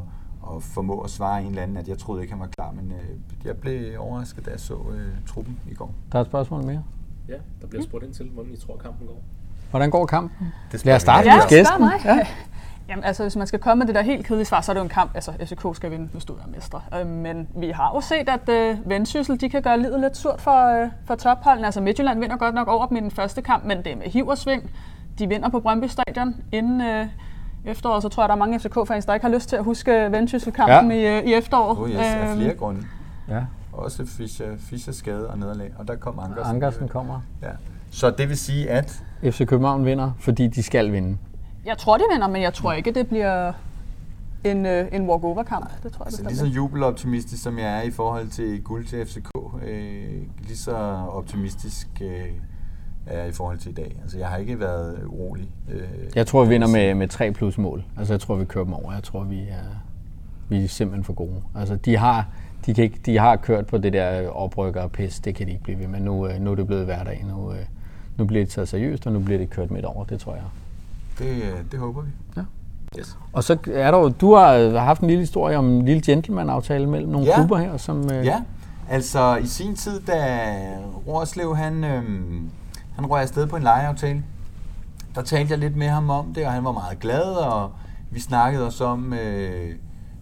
at 0.55 0.63
formå 0.63 1.01
at 1.01 1.09
svare 1.09 1.41
en 1.41 1.47
eller 1.47 1.61
anden, 1.61 1.77
at 1.77 1.87
jeg 1.87 1.97
troede 1.97 2.21
ikke, 2.21 2.33
han 2.33 2.39
var 2.39 2.47
klar, 2.57 2.71
men 2.71 2.91
uh, 2.91 3.47
jeg 3.47 3.57
blev 3.57 3.99
overrasket, 3.99 4.45
da 4.45 4.51
jeg 4.51 4.59
så 4.59 4.73
uh, 4.73 4.95
truppen 5.27 5.59
i 5.71 5.73
går. 5.73 5.93
Der 6.11 6.17
er 6.17 6.21
et 6.21 6.27
spørgsmål 6.27 6.65
mere. 6.65 6.83
Ja, 7.27 7.33
der 7.61 7.67
bliver 7.67 7.83
spurgt 7.83 8.03
ind 8.03 8.13
til, 8.13 8.29
hvordan 8.29 8.53
I 8.53 8.57
tror, 8.57 8.77
kampen 8.77 9.07
går. 9.07 9.21
Hvordan 9.69 9.89
går 9.89 10.05
kampen? 10.05 10.47
Det 10.71 10.85
Lad 10.85 10.95
os 10.95 11.01
starte 11.01 11.31
spørg 11.31 11.49
gæsten. 11.49 11.79
mig. 11.79 11.91
Ja. 12.05 12.27
Jamen 12.89 13.03
altså, 13.03 13.23
hvis 13.23 13.35
man 13.35 13.47
skal 13.47 13.59
komme 13.59 13.79
med 13.79 13.87
det 13.87 13.95
der 13.95 14.01
helt 14.01 14.25
kedelige 14.25 14.45
svar, 14.45 14.61
så 14.61 14.71
er 14.71 14.73
det 14.73 14.79
jo 14.79 14.83
en 14.83 14.89
kamp. 14.89 15.11
Altså, 15.15 15.31
FCK 15.31 15.75
skal 15.75 15.91
vinde, 15.91 16.09
hvis 16.11 16.25
du 16.25 16.33
er 16.33 16.47
mestre. 16.55 16.81
Øh, 16.99 17.07
men 17.07 17.47
vi 17.55 17.69
har 17.69 17.91
jo 17.95 18.01
set, 18.01 18.29
at 18.29 18.49
øh, 18.49 18.89
Vendsyssel, 18.89 19.41
de 19.41 19.49
kan 19.49 19.61
gøre 19.61 19.79
livet 19.81 19.99
lidt 19.99 20.17
surt 20.17 20.41
for, 20.41 20.83
øh, 20.83 20.89
for 21.05 21.15
topholdene. 21.15 21.65
Altså, 21.65 21.81
Midtjylland 21.81 22.19
vinder 22.19 22.37
godt 22.37 22.55
nok 22.55 22.67
over 22.67 22.87
dem 22.87 22.97
i 22.97 22.99
den 22.99 23.11
første 23.11 23.41
kamp, 23.41 23.63
men 23.65 23.77
det 23.77 23.91
er 23.91 23.95
med 23.95 24.05
hiv 24.05 24.27
og 24.27 24.37
sving. 24.37 24.71
De 25.19 25.27
vinder 25.27 25.49
på 25.49 25.59
Brøndby 25.59 25.85
Stadion 25.85 26.35
inden 26.51 26.81
øh, 26.81 27.07
efteråret, 27.65 28.01
så 28.03 28.09
tror 28.09 28.23
jeg, 28.23 28.29
der 28.29 28.35
er 28.35 28.39
mange 28.39 28.59
FCK-fans, 28.59 29.05
der 29.05 29.13
ikke 29.13 29.25
har 29.25 29.33
lyst 29.33 29.49
til 29.49 29.55
at 29.55 29.63
huske 29.63 29.91
Vendsyssel-kampen 30.11 30.91
Ja. 30.91 31.17
i, 31.17 31.17
øh, 31.23 31.23
i 31.29 31.33
efteråret. 31.33 31.77
Oh 31.79 31.89
yes, 31.89 31.97
af 31.97 32.29
Øhm, 32.31 32.37
flere 32.39 32.53
grunde. 32.55 32.81
ja. 33.29 33.41
Også 33.73 34.05
Fischer, 34.05 34.45
Fischer 34.59 34.93
skade 34.93 35.27
og 35.27 35.37
nederlag, 35.39 35.71
og 35.79 35.87
der 35.87 35.95
kom 35.95 36.19
Ankersen. 36.19 36.53
Ankersen 36.55 36.87
kommer. 36.87 37.21
Ja. 37.41 37.47
Så 37.91 38.09
det 38.09 38.29
vil 38.29 38.37
sige, 38.37 38.69
at 38.69 39.03
FC 39.23 39.45
København 39.47 39.85
vinder, 39.85 40.11
fordi 40.19 40.47
de 40.47 40.63
skal 40.63 40.91
vinde. 40.91 41.17
Jeg 41.65 41.77
tror, 41.77 41.97
de 41.97 42.03
vinder, 42.13 42.27
men 42.27 42.41
jeg 42.41 42.53
tror 42.53 42.73
ikke, 42.73 42.91
det 42.91 43.07
bliver 43.07 43.53
en, 44.43 44.65
øh, 44.65 44.87
en 44.91 45.09
walk-over-kamp. 45.09 45.69
Det 45.83 45.91
tror 45.93 46.03
jeg 46.03 46.07
altså, 46.07 46.23
lige 46.23 46.37
så 46.37 46.45
jubeloptimistisk 46.45 47.43
som 47.43 47.59
jeg 47.59 47.77
er 47.77 47.81
i 47.81 47.91
forhold 47.91 48.27
til 48.29 48.61
guld 48.63 48.85
til 48.85 49.05
FCK, 49.05 49.29
øh, 49.67 50.07
lige 50.47 50.57
så 50.57 50.75
optimistisk 51.11 51.87
øh, 52.01 52.25
jeg 53.13 53.27
i 53.29 53.31
forhold 53.31 53.57
til 53.57 53.71
i 53.71 53.73
dag. 53.73 53.95
Altså, 54.03 54.17
jeg 54.17 54.27
har 54.27 54.37
ikke 54.37 54.59
været 54.59 54.97
urolig. 55.07 55.47
Øh, 55.71 55.81
Jeg 56.15 56.27
tror, 56.27 56.43
vi 56.43 56.49
vinder 56.49 56.67
med, 56.67 56.93
med 56.95 57.07
3 57.07 57.31
plus 57.31 57.57
mål. 57.57 57.83
Altså, 57.97 58.13
jeg 58.13 58.21
tror, 58.21 58.35
vi 58.35 58.45
kører 58.45 58.63
dem 58.65 58.73
over. 58.73 58.93
Jeg 58.93 59.03
tror, 59.03 59.23
vi 59.23 59.39
er, 59.39 59.75
vi 60.49 60.63
er 60.63 60.67
simpelthen 60.67 61.03
for 61.03 61.13
gode. 61.13 61.41
Altså, 61.55 61.75
de 61.75 61.97
har, 61.97 62.25
de, 62.65 62.73
kan 62.73 62.83
ikke, 62.83 62.99
de 63.05 63.17
har 63.17 63.35
kørt 63.35 63.65
på 63.67 63.77
det 63.77 63.93
der 63.93 64.29
oprykker 64.29 64.81
og 64.81 64.91
pis. 64.91 65.19
Det 65.19 65.35
kan 65.35 65.45
de 65.47 65.51
ikke 65.51 65.63
blive 65.63 65.79
ved 65.79 65.87
med. 65.87 65.99
Nu, 65.99 66.27
øh, 66.27 66.41
nu 66.41 66.51
er 66.51 66.55
det 66.55 66.67
blevet 66.67 66.85
hverdag. 66.85 67.25
Nu, 67.29 67.51
øh, 67.51 67.57
nu 68.17 68.25
bliver 68.25 68.43
det 68.43 68.49
taget 68.53 68.67
seriøst, 68.67 69.07
og 69.07 69.13
nu 69.13 69.19
bliver 69.19 69.37
det 69.39 69.49
kørt 69.49 69.71
midt 69.71 69.85
over. 69.85 70.05
Det 70.05 70.19
tror 70.19 70.33
jeg. 70.33 70.43
Det, 71.19 71.25
øh, 71.43 71.53
det 71.71 71.79
håber 71.79 72.01
vi. 72.01 72.09
Ja. 72.37 72.41
Yes. 72.99 73.17
Og 73.33 73.43
så 73.43 73.57
er 73.73 73.91
der 73.91 73.97
jo, 73.97 74.09
du 74.09 74.33
har 74.35 74.53
øh, 74.53 74.73
haft 74.73 75.01
en 75.01 75.07
lille 75.07 75.21
historie 75.21 75.57
om 75.57 75.65
en 75.69 75.85
lille 75.85 76.01
gentleman-aftale 76.05 76.87
mellem 76.89 77.09
nogle 77.11 77.27
Ja. 77.27 77.35
klubber 77.35 77.57
her, 77.57 77.77
som... 77.77 78.11
Øh, 78.11 78.25
Ja, 78.25 78.41
altså 78.89 79.35
i 79.35 79.45
sin 79.45 79.75
tid, 79.75 79.99
da 80.01 80.39
Rorslev 81.07 81.55
han, 81.55 81.83
øhm, 81.83 82.49
han 82.97 83.05
røg 83.05 83.21
afsted 83.21 83.47
på 83.47 83.55
en 83.55 83.63
lejeaftale, 83.63 84.23
der 85.15 85.21
talte 85.21 85.51
jeg 85.51 85.59
lidt 85.59 85.75
med 85.75 85.87
ham 85.87 86.09
om 86.09 86.33
det, 86.33 86.45
og 86.45 86.51
han 86.51 86.63
var 86.63 86.71
meget 86.71 86.99
glad, 86.99 87.33
og 87.35 87.71
vi 88.11 88.19
snakkede 88.19 88.65
også 88.65 88.85
om 88.85 89.13
øh, 89.13 89.75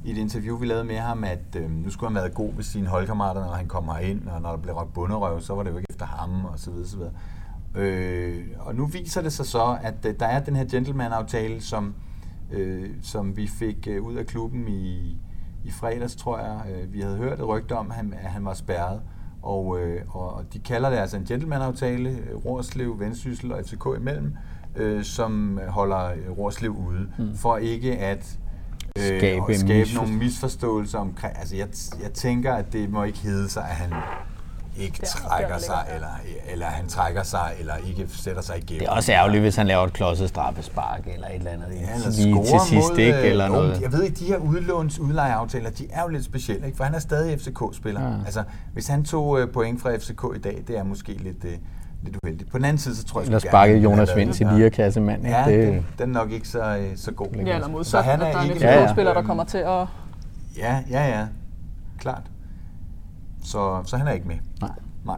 i 0.06 0.12
et 0.12 0.18
interview, 0.18 0.58
vi 0.58 0.66
lavede 0.66 0.84
med 0.84 0.98
ham, 0.98 1.24
at 1.24 1.56
øh, 1.56 1.72
nu 1.72 1.90
skulle 1.90 2.10
han 2.10 2.16
være 2.22 2.30
god 2.30 2.54
ved 2.56 2.64
sine 2.64 2.88
holdkammerater, 2.88 3.46
når 3.46 3.54
han 3.54 3.68
kommer 3.68 3.98
ind, 3.98 4.28
og 4.28 4.42
når 4.42 4.50
der 4.50 4.58
blev 4.58 4.76
råbt 4.76 4.94
bunderøv, 4.94 5.42
så 5.42 5.56
var 5.56 5.64
det 5.64 5.72
jo 5.72 5.78
ikke 5.78 5.88
efter 5.90 6.06
ham, 6.06 6.46
og 6.46 6.60
så 6.60 6.72
videre, 6.72 6.88
så 6.88 6.98
videre. 6.98 7.12
Øh, 7.76 8.46
og 8.60 8.76
nu 8.76 8.86
viser 8.86 9.22
det 9.22 9.34
sig 9.34 9.46
så, 9.46 9.78
at 9.82 10.06
øh, 10.06 10.20
der 10.20 10.26
er 10.26 10.44
den 10.44 10.56
her 10.56 10.66
gentleman-aftale, 10.66 11.62
som, 11.62 11.96
øh, 12.52 12.90
som 13.02 13.38
vi 13.38 13.48
fik 13.48 13.88
øh, 13.90 14.04
ud 14.04 14.16
af 14.16 14.26
klubben 14.26 14.68
i, 14.68 15.18
i 15.64 15.72
fredags, 15.72 16.16
tror 16.16 16.40
jeg. 16.40 16.60
Øh, 16.72 16.94
vi 16.94 17.02
havde 17.02 17.18
hørt 17.18 17.40
et 17.40 17.48
rygte 17.48 17.78
om, 17.78 17.92
at 17.92 17.96
han, 17.96 18.14
at 18.14 18.30
han 18.32 18.46
var 18.46 18.54
spærret. 18.54 19.02
Og, 19.46 19.80
øh, 19.80 20.02
og 20.10 20.44
de 20.54 20.60
kalder 20.60 20.90
det 20.90 20.98
altså 20.98 21.18
en 21.18 21.26
gentleman-aftale, 21.26 22.10
øh, 22.10 22.46
Rorslev, 22.46 23.00
Vendsyssel 23.00 23.52
og 23.52 23.64
FCK 23.66 23.86
imellem, 23.98 24.34
øh, 24.76 25.04
som 25.04 25.60
holder 25.68 26.06
øh, 26.06 26.38
Rorslev 26.38 26.72
ude, 26.72 27.08
mm. 27.18 27.38
for 27.38 27.58
ikke 27.58 27.98
at 27.98 28.38
Skabe 28.98 29.42
og 29.42 29.52
en 29.52 29.58
skabe 29.60 29.84
misforst- 29.84 29.96
nogle 29.96 30.18
misforståelser 30.18 31.00
omkring. 31.00 31.38
Altså, 31.38 31.56
jeg, 31.56 31.68
jeg 32.04 32.14
tænker, 32.14 32.54
at 32.54 32.74
det 32.74 32.90
må 32.90 33.04
ikke 33.04 33.20
hedde 33.20 33.50
sig, 33.50 33.64
at 33.64 33.76
han 33.76 33.94
ikke 34.78 34.98
Der- 35.02 35.08
trækker 35.08 35.48
der 35.48 35.58
sig, 35.58 35.86
eller, 35.96 36.08
eller 36.54 36.66
han 36.66 36.88
trækker 36.88 37.24
sig, 37.24 37.52
eller 37.60 37.74
ikke 37.88 38.08
sætter 38.10 38.42
sig 38.42 38.58
igennem. 38.58 38.80
Det 38.80 38.88
er 38.88 38.92
også 38.92 39.12
ærgerligt, 39.12 39.42
hvis 39.42 39.56
han 39.56 39.68
laver 39.68 39.84
et 39.84 39.94
klodset 39.94 40.30
straffespark 40.30 41.08
eller 41.14 41.28
et 41.28 41.36
eller 41.36 41.52
andet 41.52 41.66
Ja, 41.72 41.94
eller 41.96 42.10
lige 42.10 42.44
til 42.46 42.60
sidst, 42.70 42.90
mod, 42.92 42.98
ikke? 42.98 43.20
øh, 43.20 43.26
Eller 43.30 43.46
jo, 43.48 43.52
noget. 43.54 43.82
Jeg 43.82 43.92
ved 43.92 44.04
ikke, 44.04 44.16
de 44.20 44.26
her 44.26 44.38
udlåns 44.38 45.00
udlejeaftaler, 45.00 45.70
de 45.70 45.88
er 45.92 46.02
jo 46.02 46.08
lidt 46.08 46.26
specielle, 46.26 46.66
ikke? 46.66 46.78
for 46.78 46.84
han 46.84 46.96
er 46.96 47.00
stadig 47.00 47.40
FCK-spiller. 47.40 48.02
Ja. 48.02 48.14
Altså, 48.26 48.44
hvis 48.74 48.88
han 48.88 49.04
tog 49.04 49.40
øh, 49.40 49.50
point 49.52 49.82
fra 49.82 49.96
FCK 49.98 50.24
i 50.36 50.40
dag, 50.40 50.64
det 50.68 50.78
er 50.78 50.84
måske 50.84 51.12
lidt, 51.14 51.46
øh, 51.46 51.52
lidt 52.04 52.18
uheldigt. 52.24 52.52
På 52.52 52.58
den 52.58 52.66
anden 52.66 52.78
side, 52.78 52.96
så 52.96 53.06
tror 53.06 53.22
jeg... 53.22 53.26
Eller 53.28 53.66
ville 53.66 53.82
Jonas 53.84 54.16
Vind 54.16 54.34
til 54.34 54.48
Lierkassemand. 54.48 55.26
Ja, 55.28 55.44
det, 55.48 55.68
den, 55.74 55.86
den 56.00 56.10
er 56.16 56.20
nok 56.20 56.32
ikke 56.32 56.48
så, 56.48 56.78
øh, 56.78 56.98
så 56.98 57.12
god. 57.12 57.28
Ja, 57.36 57.40
eller 57.42 57.62
Så 57.64 57.68
modsat, 57.72 58.04
han 58.04 58.14
at 58.14 58.20
der 58.34 58.40
er 58.40 58.44
en 58.44 58.50
ikke 58.52 58.66
Ja, 58.66 58.80
ja. 58.80 58.86
FCK-spiller, 58.86 59.14
der 59.14 59.22
kommer 59.22 59.44
til 59.44 59.58
at... 59.58 59.86
Ja, 60.58 60.80
ja, 60.90 61.08
ja. 61.20 61.26
Klart. 62.00 62.22
Så, 63.46 63.82
så 63.86 63.98
han 63.98 64.08
er 64.08 64.12
ikke 64.12 64.28
med. 64.28 64.36
Nej. 64.62 64.70
Nej. 65.06 65.18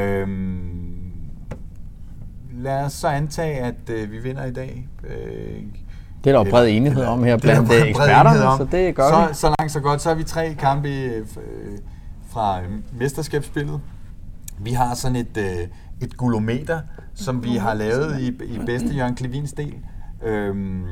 Øhm, 0.00 1.12
lad 2.52 2.84
os 2.84 2.92
så 2.92 3.08
antage, 3.08 3.54
at 3.58 3.90
øh, 3.90 4.12
vi 4.12 4.18
vinder 4.18 4.44
i 4.44 4.52
dag. 4.52 4.88
Øh, 5.04 5.62
det 6.24 6.32
er 6.34 6.38
der 6.38 6.44
jo 6.44 6.50
bred 6.50 6.68
enighed 6.68 7.04
om 7.04 7.24
her 7.24 7.36
det 7.36 7.50
er 7.50 7.54
blandt 7.54 7.68
bred- 7.70 7.82
øh, 7.82 7.88
eksperterne, 7.88 8.42
om. 8.46 8.58
så 8.58 8.64
det 8.64 8.94
gør 8.94 9.08
så, 9.10 9.28
vi. 9.28 9.34
Så 9.34 9.54
langt, 9.58 9.72
så 9.72 9.80
godt. 9.80 10.02
Så 10.02 10.08
har 10.08 10.16
vi 10.16 10.24
tre 10.24 10.54
kampe 10.58 10.88
øh, 10.88 11.18
øh, 11.18 11.78
fra 12.28 12.60
øh, 12.62 12.68
mesterskabsspillet. 12.98 13.80
Vi 14.58 14.70
har 14.72 14.94
sådan 14.94 15.16
et, 15.16 15.36
øh, 15.36 15.68
et 16.00 16.16
gulometer, 16.16 16.80
som 17.14 17.44
vi 17.44 17.56
har 17.56 17.74
lavet 17.74 18.20
i, 18.20 18.26
i 18.28 18.58
bedste 18.66 18.88
Jørgen 18.88 19.14
Klevins 19.14 19.52
del. 19.52 19.74
Øhm, 20.24 20.84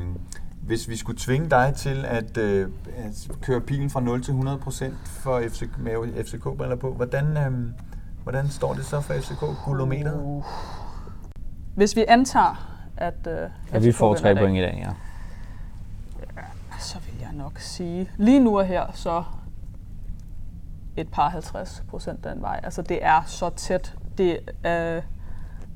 hvis 0.65 0.89
vi 0.89 0.95
skulle 0.95 1.19
tvinge 1.19 1.49
dig 1.49 1.73
til 1.75 2.05
at, 2.05 2.37
øh, 2.37 2.69
at 2.97 3.29
køre 3.41 3.61
pilen 3.61 3.89
fra 3.89 4.01
0 4.01 4.23
til 4.23 4.31
100% 4.31 4.93
for 5.05 5.41
FC, 5.49 5.63
med 5.77 6.23
FCK-briller 6.25 6.75
på, 6.75 6.93
hvordan, 6.93 7.37
øh, 7.37 7.51
hvordan 8.23 8.49
står 8.49 8.73
det 8.73 8.85
så 8.85 9.01
for 9.01 9.13
FCK, 9.13 9.43
gulometeret? 9.65 10.21
Uh. 10.23 10.43
Hvis 11.75 11.95
vi 11.95 12.05
antager, 12.07 12.81
at... 12.97 13.27
Øh, 13.27 13.49
Ja, 13.73 13.79
vi 13.79 13.91
får 13.91 14.15
tre 14.15 14.35
point 14.35 14.57
i 14.57 14.61
dag, 14.61 14.83
ja. 14.87 14.91
Så 16.79 16.97
vil 16.99 17.15
jeg 17.21 17.29
nok 17.33 17.59
sige, 17.59 18.09
lige 18.17 18.39
nu 18.39 18.59
og 18.59 18.65
her, 18.65 18.85
så 18.93 19.23
et 20.97 21.07
par 21.07 21.29
50 21.29 21.83
procent 21.89 22.23
den 22.23 22.41
vej. 22.41 22.59
Altså 22.63 22.81
det 22.81 23.05
er 23.05 23.21
så 23.25 23.49
tæt. 23.49 23.95
Det, 24.17 24.39
øh, 24.65 25.01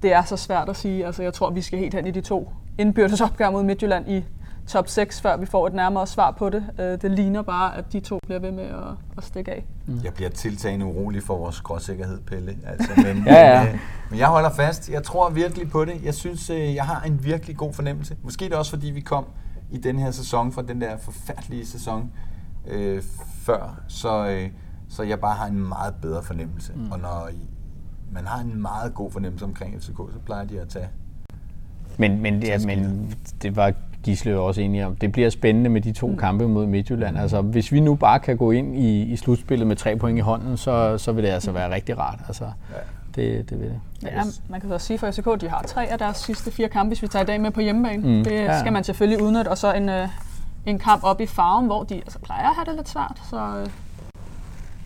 det 0.02 0.14
er 0.14 0.24
så 0.24 0.38
svært 0.38 0.70
at 0.70 0.76
sige. 0.76 1.06
Altså 1.06 1.24
jeg 1.24 1.34
tror, 1.34 1.50
vi 1.50 1.62
skal 1.62 1.80
helt 1.80 1.94
hen 1.94 2.08
i 2.08 2.12
de 2.12 2.22
to 2.22 2.52
indbyrdes 2.78 3.22
opgør 3.22 3.50
mod 3.50 3.64
Midtjylland 3.64 4.10
i 4.10 4.24
top 4.70 4.90
6, 4.90 5.22
før 5.22 5.38
vi 5.38 5.46
får 5.46 5.68
et 5.68 5.74
nærmere 5.74 6.08
svar 6.08 6.32
på 6.32 6.50
det. 6.50 6.64
Øh, 6.80 7.02
det 7.02 7.12
ligner 7.12 7.42
bare, 7.42 7.78
at 7.78 7.94
de 7.94 8.00
to 8.00 8.20
bliver 8.26 8.40
ved 8.40 8.52
med 8.52 8.64
at, 8.64 8.96
at 9.18 9.24
stikke 9.24 9.52
af. 9.52 9.66
Jeg 10.04 10.14
bliver 10.14 10.30
tiltagende 10.30 10.86
urolig 10.86 11.24
for 11.24 11.38
vores 11.38 11.56
skråsikkerhed, 11.56 12.20
Pelle. 12.22 12.58
Altså, 12.66 12.92
men, 13.06 13.24
Ja, 13.26 13.34
ja. 13.34 13.64
Men, 13.64 13.74
øh, 13.74 13.80
men 14.10 14.20
jeg 14.20 14.28
holder 14.28 14.50
fast. 14.50 14.90
Jeg 14.90 15.04
tror 15.04 15.30
virkelig 15.30 15.72
på 15.72 15.86
det. 15.86 16.04
Jeg 16.04 16.14
synes, 16.14 16.50
øh, 16.50 16.76
jeg 16.76 16.84
har 16.86 17.02
en 17.02 17.24
virkelig 17.24 17.58
god 17.58 17.74
fornemmelse. 17.74 18.18
Måske 18.24 18.46
er 18.46 18.50
det 18.50 18.58
også, 18.58 18.72
fordi 18.72 18.88
vi 18.88 19.02
kom 19.02 19.26
i 19.72 19.78
den 19.78 20.00
her 20.00 20.12
sæson 20.12 20.52
fra 20.52 20.62
den 20.62 20.82
der 20.82 20.98
forfærdelige 20.98 21.66
sæson 21.66 22.12
øh, 22.68 23.04
før. 23.42 23.82
Så, 23.88 24.28
øh, 24.28 24.50
så 24.90 25.04
jeg 25.04 25.20
bare 25.20 25.36
har 25.36 25.46
en 25.46 25.68
meget 25.68 25.94
bedre 26.02 26.24
fornemmelse. 26.24 26.74
Mm. 26.76 26.92
Og 26.92 27.00
når 27.00 27.30
man 28.12 28.28
har 28.28 28.40
en 28.40 28.62
meget 28.62 28.94
god 28.94 29.12
fornemmelse 29.12 29.46
omkring 29.46 29.82
FCK, 29.82 29.98
så 29.98 30.20
plejer 30.26 30.46
de 30.46 30.62
at 30.62 30.70
tage. 30.70 30.90
Men, 31.98 32.22
men, 32.22 32.44
ja, 32.44 32.58
men 32.66 33.14
det 33.42 33.56
var 33.56 33.74
Gisle 34.04 34.32
jo 34.32 34.46
også 34.46 34.62
enige 34.62 34.86
om. 34.86 34.96
Det 34.96 35.12
bliver 35.12 35.30
spændende 35.30 35.70
med 35.70 35.82
de 35.82 35.92
to 35.92 36.08
mm. 36.08 36.18
kampe 36.18 36.48
mod 36.48 36.66
Midtjylland. 36.66 37.18
Altså, 37.18 37.42
hvis 37.42 37.72
vi 37.72 37.80
nu 37.80 37.96
bare 37.96 38.20
kan 38.20 38.38
gå 38.38 38.52
ind 38.52 38.76
i, 38.76 39.02
i 39.02 39.16
slutspillet 39.16 39.68
med 39.68 39.76
tre 39.76 39.96
point 39.96 40.18
i 40.18 40.22
hånden, 40.22 40.58
så, 40.58 40.98
så 40.98 41.12
vil 41.12 41.24
det 41.24 41.30
altså 41.30 41.52
være 41.52 41.72
rigtig 41.74 41.98
rart. 42.00 42.20
Altså, 42.28 42.44
Ja. 42.44 42.76
det, 43.16 43.50
det 43.50 43.60
vil 43.60 43.68
det. 43.70 43.80
Ja, 44.04 44.22
man 44.50 44.62
kan 44.62 44.70
så 44.70 44.78
sige 44.78 44.98
for 44.98 45.12
FCK, 45.12 45.28
at 45.28 45.42
de 45.42 45.50
har 45.50 45.62
tre 45.68 45.86
af 45.92 45.98
deres 46.00 46.18
sidste 46.18 46.52
fire 46.52 46.70
kampe, 46.70 46.88
hvis 46.88 47.02
vi 47.02 47.08
tager 47.08 47.24
i 47.24 47.26
dag 47.26 47.42
med 47.42 47.52
på 47.52 47.62
hjemmebane. 47.62 48.04
Mm. 48.04 48.10
Mm. 48.18 48.24
Det 48.24 48.32
Ja. 48.32 48.60
skal 48.60 48.74
man 48.74 48.84
selvfølgelig 48.84 49.24
udnytte. 49.24 49.50
Og 49.50 49.58
så 49.58 49.74
en, 49.74 49.90
øh, 49.90 50.08
en 50.66 50.80
kamp 50.80 51.04
op 51.04 51.22
i 51.22 51.26
farven, 51.26 51.66
hvor 51.66 51.84
de 51.84 51.96
altså, 51.96 52.20
plejer 52.20 52.50
at 52.50 52.56
have 52.56 52.66
det 52.66 52.76
lidt 52.76 52.90
svært. 52.90 53.22
Så 53.30 53.38
øh, 53.38 53.68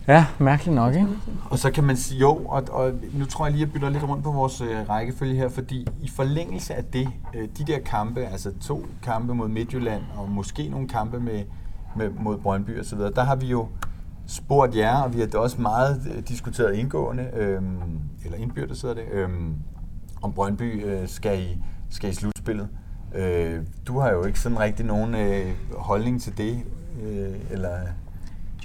Ja, 0.08 0.26
mærkeligt 0.38 0.74
nok, 0.74 0.94
ikke? 0.94 1.08
Og 1.50 1.58
så 1.58 1.70
kan 1.70 1.84
man 1.84 1.96
sige, 1.96 2.20
jo, 2.20 2.36
og, 2.36 2.62
og 2.70 2.92
nu 3.12 3.24
tror 3.24 3.46
jeg 3.46 3.52
lige, 3.52 3.62
at 3.62 3.68
jeg 3.68 3.72
bytter 3.72 3.90
lidt 3.90 4.04
rundt 4.04 4.24
på 4.24 4.32
vores 4.32 4.60
øh, 4.60 4.88
rækkefølge 4.88 5.34
her, 5.34 5.48
fordi 5.48 5.86
i 6.02 6.08
forlængelse 6.08 6.74
af 6.74 6.84
det, 6.84 7.08
øh, 7.34 7.48
de 7.58 7.64
der 7.64 7.78
kampe, 7.78 8.20
altså 8.20 8.52
to 8.60 8.86
kampe 9.02 9.34
mod 9.34 9.48
Midtjylland, 9.48 10.02
og 10.16 10.30
måske 10.30 10.68
nogle 10.68 10.88
kampe 10.88 11.20
med, 11.20 11.42
med, 11.96 12.10
mod 12.20 12.38
Brøndby 12.38 12.80
osv., 12.80 12.98
der 12.98 13.24
har 13.24 13.36
vi 13.36 13.46
jo 13.46 13.68
spurgt 14.26 14.76
jer, 14.76 14.96
og 14.96 15.14
vi 15.14 15.18
har 15.20 15.26
det 15.26 15.34
også 15.34 15.60
meget 15.60 16.02
øh, 16.14 16.22
diskuteret 16.28 16.74
indgående, 16.74 17.30
øh, 17.34 17.62
eller 18.24 18.38
indbyrdes 18.38 18.82
hedder 18.82 18.94
det, 18.94 19.04
øh, 19.12 19.28
om 20.22 20.32
Brøndby 20.32 20.86
øh, 20.86 21.08
skal, 21.08 21.40
i, 21.40 21.58
skal 21.90 22.10
i 22.10 22.14
slutspillet. 22.14 22.68
Øh, 23.14 23.60
du 23.86 23.98
har 23.98 24.10
jo 24.10 24.24
ikke 24.24 24.40
sådan 24.40 24.58
rigtig 24.58 24.86
nogen 24.86 25.14
øh, 25.14 25.50
holdning 25.72 26.22
til 26.22 26.38
det, 26.38 26.58
øh, 27.02 27.34
eller... 27.50 27.70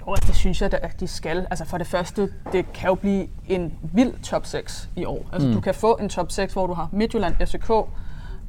Jo, 0.07 0.15
det 0.15 0.35
synes 0.35 0.61
jeg, 0.61 0.73
at 0.73 0.99
de 0.99 1.07
skal. 1.07 1.47
Altså 1.49 1.65
for 1.65 1.77
det 1.77 1.87
første, 1.87 2.29
det 2.51 2.73
kan 2.73 2.87
jo 2.89 2.95
blive 2.95 3.27
en 3.47 3.73
vild 3.93 4.13
top 4.23 4.45
6 4.45 4.89
i 4.95 5.05
år. 5.05 5.25
Altså 5.33 5.47
mm. 5.47 5.53
du 5.53 5.61
kan 5.61 5.73
få 5.73 5.97
en 6.01 6.09
top 6.09 6.31
6, 6.31 6.53
hvor 6.53 6.67
du 6.67 6.73
har 6.73 6.89
Midtjylland, 6.91 7.35
FCK, 7.47 7.71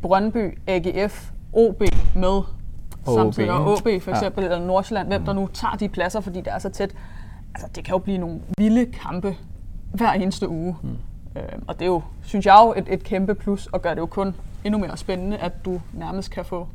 Brøndby, 0.02 0.58
AGF, 0.66 1.30
OB 1.52 1.82
med 2.14 2.40
samtidig, 3.04 3.50
og 3.50 3.72
OB 3.72 3.78
for 3.82 3.88
Ja. 4.10 4.16
eksempel, 4.16 4.44
eller 4.44 4.58
Nordsjælland, 4.58 5.08
hvem 5.08 5.24
der 5.24 5.32
nu 5.32 5.46
tager 5.54 5.76
de 5.76 5.88
pladser, 5.88 6.20
fordi 6.20 6.38
det 6.38 6.52
er 6.52 6.58
så 6.58 6.68
tæt. 6.68 6.94
Altså 7.54 7.68
det 7.74 7.84
kan 7.84 7.92
jo 7.92 7.98
blive 7.98 8.18
nogle 8.18 8.40
vilde 8.58 8.86
kampe 8.86 9.36
hver 9.92 10.12
eneste 10.12 10.48
uge. 10.48 10.76
Mm. 10.82 10.88
Øhm, 11.36 11.64
og 11.66 11.74
det 11.74 11.82
er 11.82 11.86
jo, 11.86 12.02
synes 12.22 12.46
jeg 12.46 12.58
jo, 12.64 12.74
et, 12.76 12.84
et 12.88 13.04
kæmpe 13.04 13.34
plus, 13.34 13.66
og 13.66 13.82
gør 13.82 13.90
det 13.94 14.00
jo 14.00 14.06
kun 14.06 14.34
endnu 14.64 14.78
mere 14.80 14.96
spændende, 14.96 15.36
at 15.36 15.64
du 15.64 15.80
nærmest 15.92 16.30
kan 16.30 16.44
få, 16.44 16.66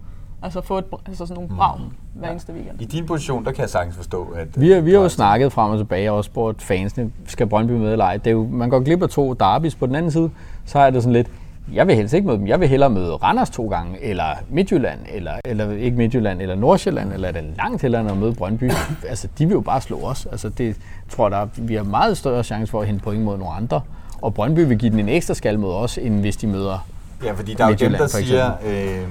altså 0.41 0.62
få 0.62 0.78
et, 0.78 0.86
altså 1.08 1.26
sådan 1.26 1.43
nogle 1.43 1.58
brag 1.58 1.80
hver 2.13 2.30
eneste 2.32 2.54
weekend. 2.54 2.82
I 2.82 2.86
din 2.86 3.06
position, 3.06 3.45
der 3.45 3.52
kan 3.52 3.62
jeg 3.62 3.69
sagtens 3.69 3.95
forstå, 3.95 4.24
at... 4.24 4.62
Vi 4.62 4.71
har, 4.71 4.82
vi 4.82 4.91
har 4.91 4.98
jo 4.98 5.04
øh, 5.04 5.10
snakket 5.10 5.52
frem 5.52 5.71
og 5.71 5.78
tilbage 5.78 6.12
og 6.12 6.17
også 6.17 6.28
spurgt 6.28 6.62
fansene, 6.62 7.12
skal 7.28 7.48
Brøndby 7.48 7.71
med 7.71 7.91
eller 7.91 8.06
ej. 8.06 8.17
Det 8.17 8.28
er 8.28 8.32
jo, 8.32 8.48
man 8.52 8.69
går 8.69 8.80
glip 8.80 9.04
af 9.04 9.10
to 9.10 9.34
derbys. 9.34 9.76
På 9.76 9.86
den 9.86 9.95
anden 9.95 10.12
side, 10.12 10.30
så 10.65 10.80
er 10.80 10.89
det 10.89 11.04
sådan 11.04 11.13
lidt, 11.13 11.28
jeg 11.74 11.88
vil 11.88 11.95
helst 11.95 12.13
ikke 12.13 12.28
møde 12.28 12.38
dem. 12.38 12.48
Jeg 12.48 12.60
vil 12.60 12.67
hellere 12.67 12.89
møde 12.89 13.15
Randers 13.15 13.50
to 13.50 13.67
gange, 13.67 14.04
eller 14.04 14.26
Midtjylland, 14.50 15.00
eller, 15.12 15.32
eller 15.45 15.71
ikke 15.71 15.98
Midtjylland, 15.98 16.41
eller 16.41 16.56
Nordsjælland, 16.56 17.13
eller 17.13 17.28
er 17.28 17.32
det 17.32 17.43
langt 17.58 17.82
hellere 17.82 18.02
end 18.02 18.12
at 18.12 18.17
møde 18.17 18.34
Brøndby. 18.34 18.71
altså, 19.10 19.28
de 19.38 19.45
vil 19.45 19.54
jo 19.54 19.62
bare 19.62 19.82
slå 19.82 20.00
os. 20.02 20.26
Altså, 20.32 20.50
det 20.50 20.76
tror 21.10 21.30
jeg, 21.30 21.32
der, 21.32 21.48
vi 21.62 21.76
har 21.76 21.84
meget 21.84 22.17
større 22.17 22.43
chance 22.43 22.71
for 22.71 22.82
at 22.82 22.88
hente 22.88 23.04
point 23.04 23.24
mod 23.24 23.38
nogle 23.38 23.54
andre. 23.54 23.82
Og 24.21 24.34
Brøndby 24.34 24.60
vil 24.60 24.78
give 24.78 24.91
den 24.91 25.00
en 25.00 25.10
ekstra 25.10 25.34
skal 25.34 25.60
mod 25.60 25.74
os, 25.74 25.98
end 25.98 26.19
hvis 26.19 26.38
de 26.38 26.48
møder 26.48 26.88
Ja, 27.24 27.32
fordi 27.32 27.54
der 27.54 27.65
er 27.65 27.69
jo 27.69 27.76
dem, 27.76 27.91
der 27.91 27.98
for 27.98 28.08
siger, 28.08 28.52
øh, 28.65 29.08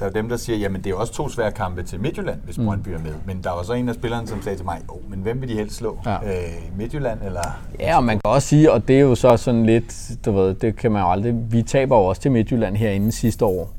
der 0.00 0.06
er 0.06 0.10
jo 0.10 0.14
dem, 0.22 0.28
der 0.28 0.36
siger, 0.36 0.58
jamen 0.58 0.84
det 0.84 0.90
er 0.90 0.94
også 0.94 1.12
to 1.12 1.28
svære 1.28 1.52
kampe 1.52 1.82
til 1.82 2.00
Midtjylland, 2.00 2.40
hvis 2.44 2.58
Mm. 2.58 2.64
Brøndby 2.64 2.88
er 2.88 2.98
med. 2.98 3.12
Men 3.26 3.40
der 3.44 3.50
var 3.50 3.62
så 3.62 3.72
en 3.72 3.88
af 3.88 3.94
spillerne, 3.94 4.26
som 4.28 4.42
sagde 4.42 4.58
til 4.58 4.64
mig, 4.64 4.78
oh, 4.88 5.10
men 5.10 5.18
hvem 5.20 5.40
vil 5.40 5.48
de 5.48 5.54
helst 5.54 5.76
slå? 5.76 5.98
Ja. 6.06 6.14
Øh, 6.14 6.78
Midtjylland 6.78 7.18
eller... 7.24 7.60
Ja, 7.80 7.96
og 7.96 8.04
man 8.04 8.14
kan 8.16 8.30
også 8.30 8.48
sige, 8.48 8.72
og 8.72 8.88
det 8.88 8.96
er 8.96 9.00
jo 9.00 9.14
så 9.14 9.36
sådan 9.36 9.66
lidt, 9.66 10.10
du 10.24 10.32
ved, 10.32 10.54
det 10.54 10.76
kan 10.76 10.92
man 10.92 11.02
jo 11.02 11.10
aldrig, 11.10 11.34
vi 11.52 11.62
taber 11.62 11.96
jo 11.96 12.04
også 12.04 12.22
til 12.22 12.30
Midtjylland 12.30 12.76
herinde 12.76 13.12
sidste 13.12 13.44
år. 13.44 13.72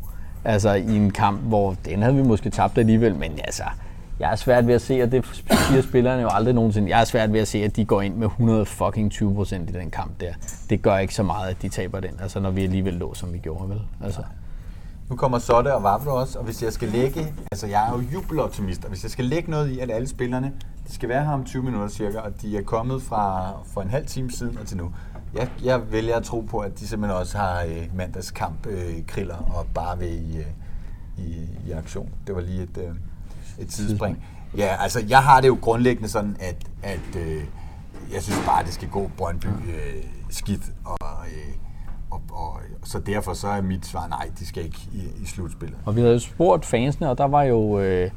Altså 0.46 0.74
i 0.74 0.96
en 0.96 1.12
kamp, 1.12 1.42
hvor 1.42 1.76
den 1.86 2.02
havde 2.02 2.16
vi 2.16 2.24
måske 2.24 2.50
tabt 2.50 2.78
alligevel, 2.78 3.16
men 3.16 3.32
altså, 3.44 3.64
jeg 4.20 4.32
er 4.32 4.36
svært 4.36 4.68
ved 4.68 4.74
at 4.74 4.82
se, 4.82 5.02
og 5.04 5.12
det 5.12 5.26
siger 5.70 5.82
spillerne 5.82 6.22
jo 6.22 6.30
aldrig 6.32 6.54
nogensinde, 6.54 6.90
jeg 6.90 7.02
er 7.02 7.06
svært 7.06 7.34
ved 7.34 7.40
at 7.40 7.48
se, 7.48 7.64
at 7.64 7.76
de 7.76 7.86
går 7.86 8.02
ind 8.02 8.16
med 8.16 8.28
100 8.28 8.66
fucking 8.66 9.12
20 9.12 9.36
procent 9.36 9.70
i 9.70 9.74
den 9.74 9.90
kamp 9.92 10.12
der. 10.22 10.34
Det 10.70 10.82
gør 10.82 10.98
ikke 10.98 11.16
så 11.16 11.24
meget, 11.24 11.50
at 11.50 11.62
de 11.62 11.70
taber 11.70 12.00
den, 12.00 12.12
altså 12.22 12.40
når 12.40 12.52
vi 12.52 12.64
alligevel 12.64 12.94
lå, 12.94 13.14
som 13.14 13.34
vi 13.34 13.38
gjorde, 13.38 13.70
vel? 13.70 13.82
Altså. 14.04 14.22
Nu 15.12 15.18
kommer 15.18 15.40
Sotte 15.40 15.76
og 15.76 15.84
Vavlo 15.84 16.16
også, 16.16 16.40
og 16.40 16.46
hvis 16.46 16.64
jeg 16.64 16.74
skal 16.74 16.90
lægge, 16.90 17.34
altså 17.52 17.68
jeg 17.68 17.88
er 17.88 17.92
jo 17.92 18.04
jubeloptimist, 18.14 18.84
og 18.84 18.90
hvis 18.90 19.04
jeg 19.04 19.12
skal 19.12 19.26
lægge 19.26 19.52
noget 19.52 19.70
i, 19.70 19.80
at 19.80 19.92
alle 19.92 20.08
spillerne, 20.08 20.54
de 20.88 20.94
skal 20.94 21.10
være 21.10 21.26
her 21.26 21.32
om 21.32 21.44
20 21.46 21.64
minutter 21.64 21.88
cirka, 21.88 22.20
og 22.20 22.42
de 22.42 22.58
er 22.58 22.62
kommet 22.62 23.02
fra 23.02 23.52
for 23.66 23.82
en 23.82 23.90
halv 23.90 24.06
time 24.06 24.32
siden 24.32 24.58
og 24.58 24.68
til 24.68 24.78
nu. 24.78 24.94
Jeg, 25.34 25.50
jeg 25.64 25.92
vælger 25.92 26.16
at 26.16 26.24
tro 26.24 26.42
på, 26.42 26.60
at 26.60 26.80
de 26.80 26.88
simpelthen 26.88 27.20
også 27.20 27.38
har 27.38 27.64
øh, 27.64 27.98
mandagskamp 27.98 28.68
øh, 28.68 29.06
kriller 29.08 29.36
og 29.36 29.66
bare 29.74 30.00
ved 30.00 30.10
i, 30.10 30.38
øh, 30.38 30.46
i, 31.18 31.48
i 31.68 31.72
aktion. 31.72 32.10
Det 32.28 32.36
var 32.36 32.42
lige 32.42 32.64
et, 32.64 32.78
øh, 32.78 32.96
et 33.60 33.68
tidsspring. 33.68 34.26
Ja, 34.58 34.76
altså 34.80 35.06
jeg 35.10 35.24
har 35.24 35.42
det 35.42 35.48
jo 35.48 35.58
grundlæggende 35.62 36.10
sådan, 36.10 36.38
at, 36.40 36.68
at 36.84 37.16
øh, 37.18 37.44
jeg 38.14 38.22
synes 38.24 38.40
bare, 38.46 38.64
det 38.64 38.74
skal 38.74 38.90
gå 38.90 39.12
Brøndby 39.18 39.46
øh, 39.46 40.04
skidt, 40.30 40.64
og, 40.86 41.26
øh, 41.28 41.54
og, 42.12 42.22
og 42.32 42.60
så 42.84 43.00
derfor 43.00 43.34
så 43.34 43.48
er 43.48 43.62
mit 43.62 43.86
svar 43.86 44.08
nej, 44.08 44.30
de 44.40 44.46
skal 44.48 44.64
ikke 44.66 44.80
i, 44.94 44.98
i 45.24 45.26
slutspillet. 45.26 45.78
Og 45.86 45.96
vi 45.96 46.02
havde 46.02 46.14
jo 46.14 46.20
spurgt 46.20 46.66
fansene, 46.66 47.10
og 47.10 47.18
der 47.18 47.28
var 47.28 47.44
jo 47.44 47.80
øh, 47.80 48.12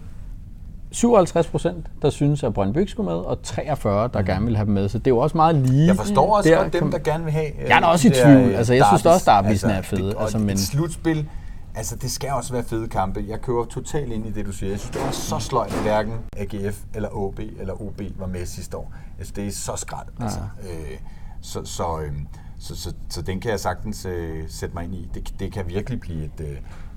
57 0.92 1.46
procent, 1.46 1.86
der 2.02 2.10
synes 2.10 2.42
at 2.42 2.54
Brøndby 2.54 2.78
ikke 2.78 2.90
skulle 2.90 3.10
med, 3.10 3.16
og 3.18 3.42
43, 3.42 4.08
der 4.14 4.22
gerne 4.22 4.44
ville 4.44 4.56
have 4.56 4.66
dem 4.66 4.74
med. 4.74 4.88
Så 4.88 4.98
det 4.98 5.06
er 5.06 5.10
jo 5.10 5.18
også 5.18 5.36
meget 5.36 5.54
lige. 5.54 5.82
Mm. 5.82 5.86
Jeg 5.88 5.96
forstår 5.96 6.36
også 6.36 6.50
Der 6.50 6.56
godt 6.62 6.72
dem, 6.72 6.90
der 6.90 6.98
gerne 6.98 7.24
vil 7.24 7.32
have... 7.32 7.62
øh, 7.62 7.68
Jeg 7.68 7.76
er 7.76 7.80
da 7.80 7.86
også 7.86 8.08
i 8.08 8.10
der, 8.10 8.24
tvivl. 8.24 8.50
øh, 8.50 8.58
Altså, 8.58 8.74
jeg 8.74 8.84
synes 8.86 9.02
da 9.02 9.10
også, 9.10 9.30
derbys. 9.30 9.46
derbysene 9.60 9.72
er 9.72 9.82
fede. 9.82 10.02
Det, 10.06 10.14
og 10.14 10.22
Altså, 10.22 10.36
altså, 10.36 10.46
men- 10.46 10.54
et 10.54 10.60
slutspil, 10.60 11.28
Altså, 11.76 11.96
det 11.96 12.10
skal 12.10 12.30
også 12.30 12.52
være 12.52 12.62
fede 12.64 12.88
kampe. 12.88 13.24
Jeg 13.28 13.40
kører 13.40 13.64
totalt 13.64 14.12
ind 14.12 14.26
i 14.26 14.30
det, 14.30 14.46
du 14.46 14.52
siger. 14.52 14.70
Jeg 14.70 14.78
synes, 14.80 14.90
det 14.96 15.02
var 15.04 15.10
så 15.10 15.38
sløjt, 15.38 15.72
at 15.74 15.82
hverken 15.82 16.12
AGF 16.36 16.78
eller 16.94 17.08
OB 17.16 17.38
eller 17.60 17.82
OB 17.82 18.00
var 18.18 18.26
med 18.26 18.46
sidste 18.46 18.76
år. 18.76 18.92
Altså, 19.18 19.32
det 19.36 19.46
er 19.46 19.50
så 19.50 19.72
skræt. 19.76 20.06
Altså. 20.20 20.38
Øh, 20.62 20.98
så, 21.40 21.64
så, 21.64 22.00
øh, 22.06 22.12
så, 22.58 22.76
så, 22.76 22.92
så, 23.08 23.22
den 23.22 23.40
kan 23.40 23.50
jeg 23.50 23.60
sagtens 23.60 24.06
øh, 24.06 24.44
sætte 24.48 24.74
mig 24.74 24.84
ind 24.84 24.94
i. 24.94 25.08
Det, 25.14 25.34
det 25.40 25.52
kan 25.52 25.64
virkelig 25.68 26.00
blive 26.00 26.24
et, 26.24 26.40
øh, 26.40 26.46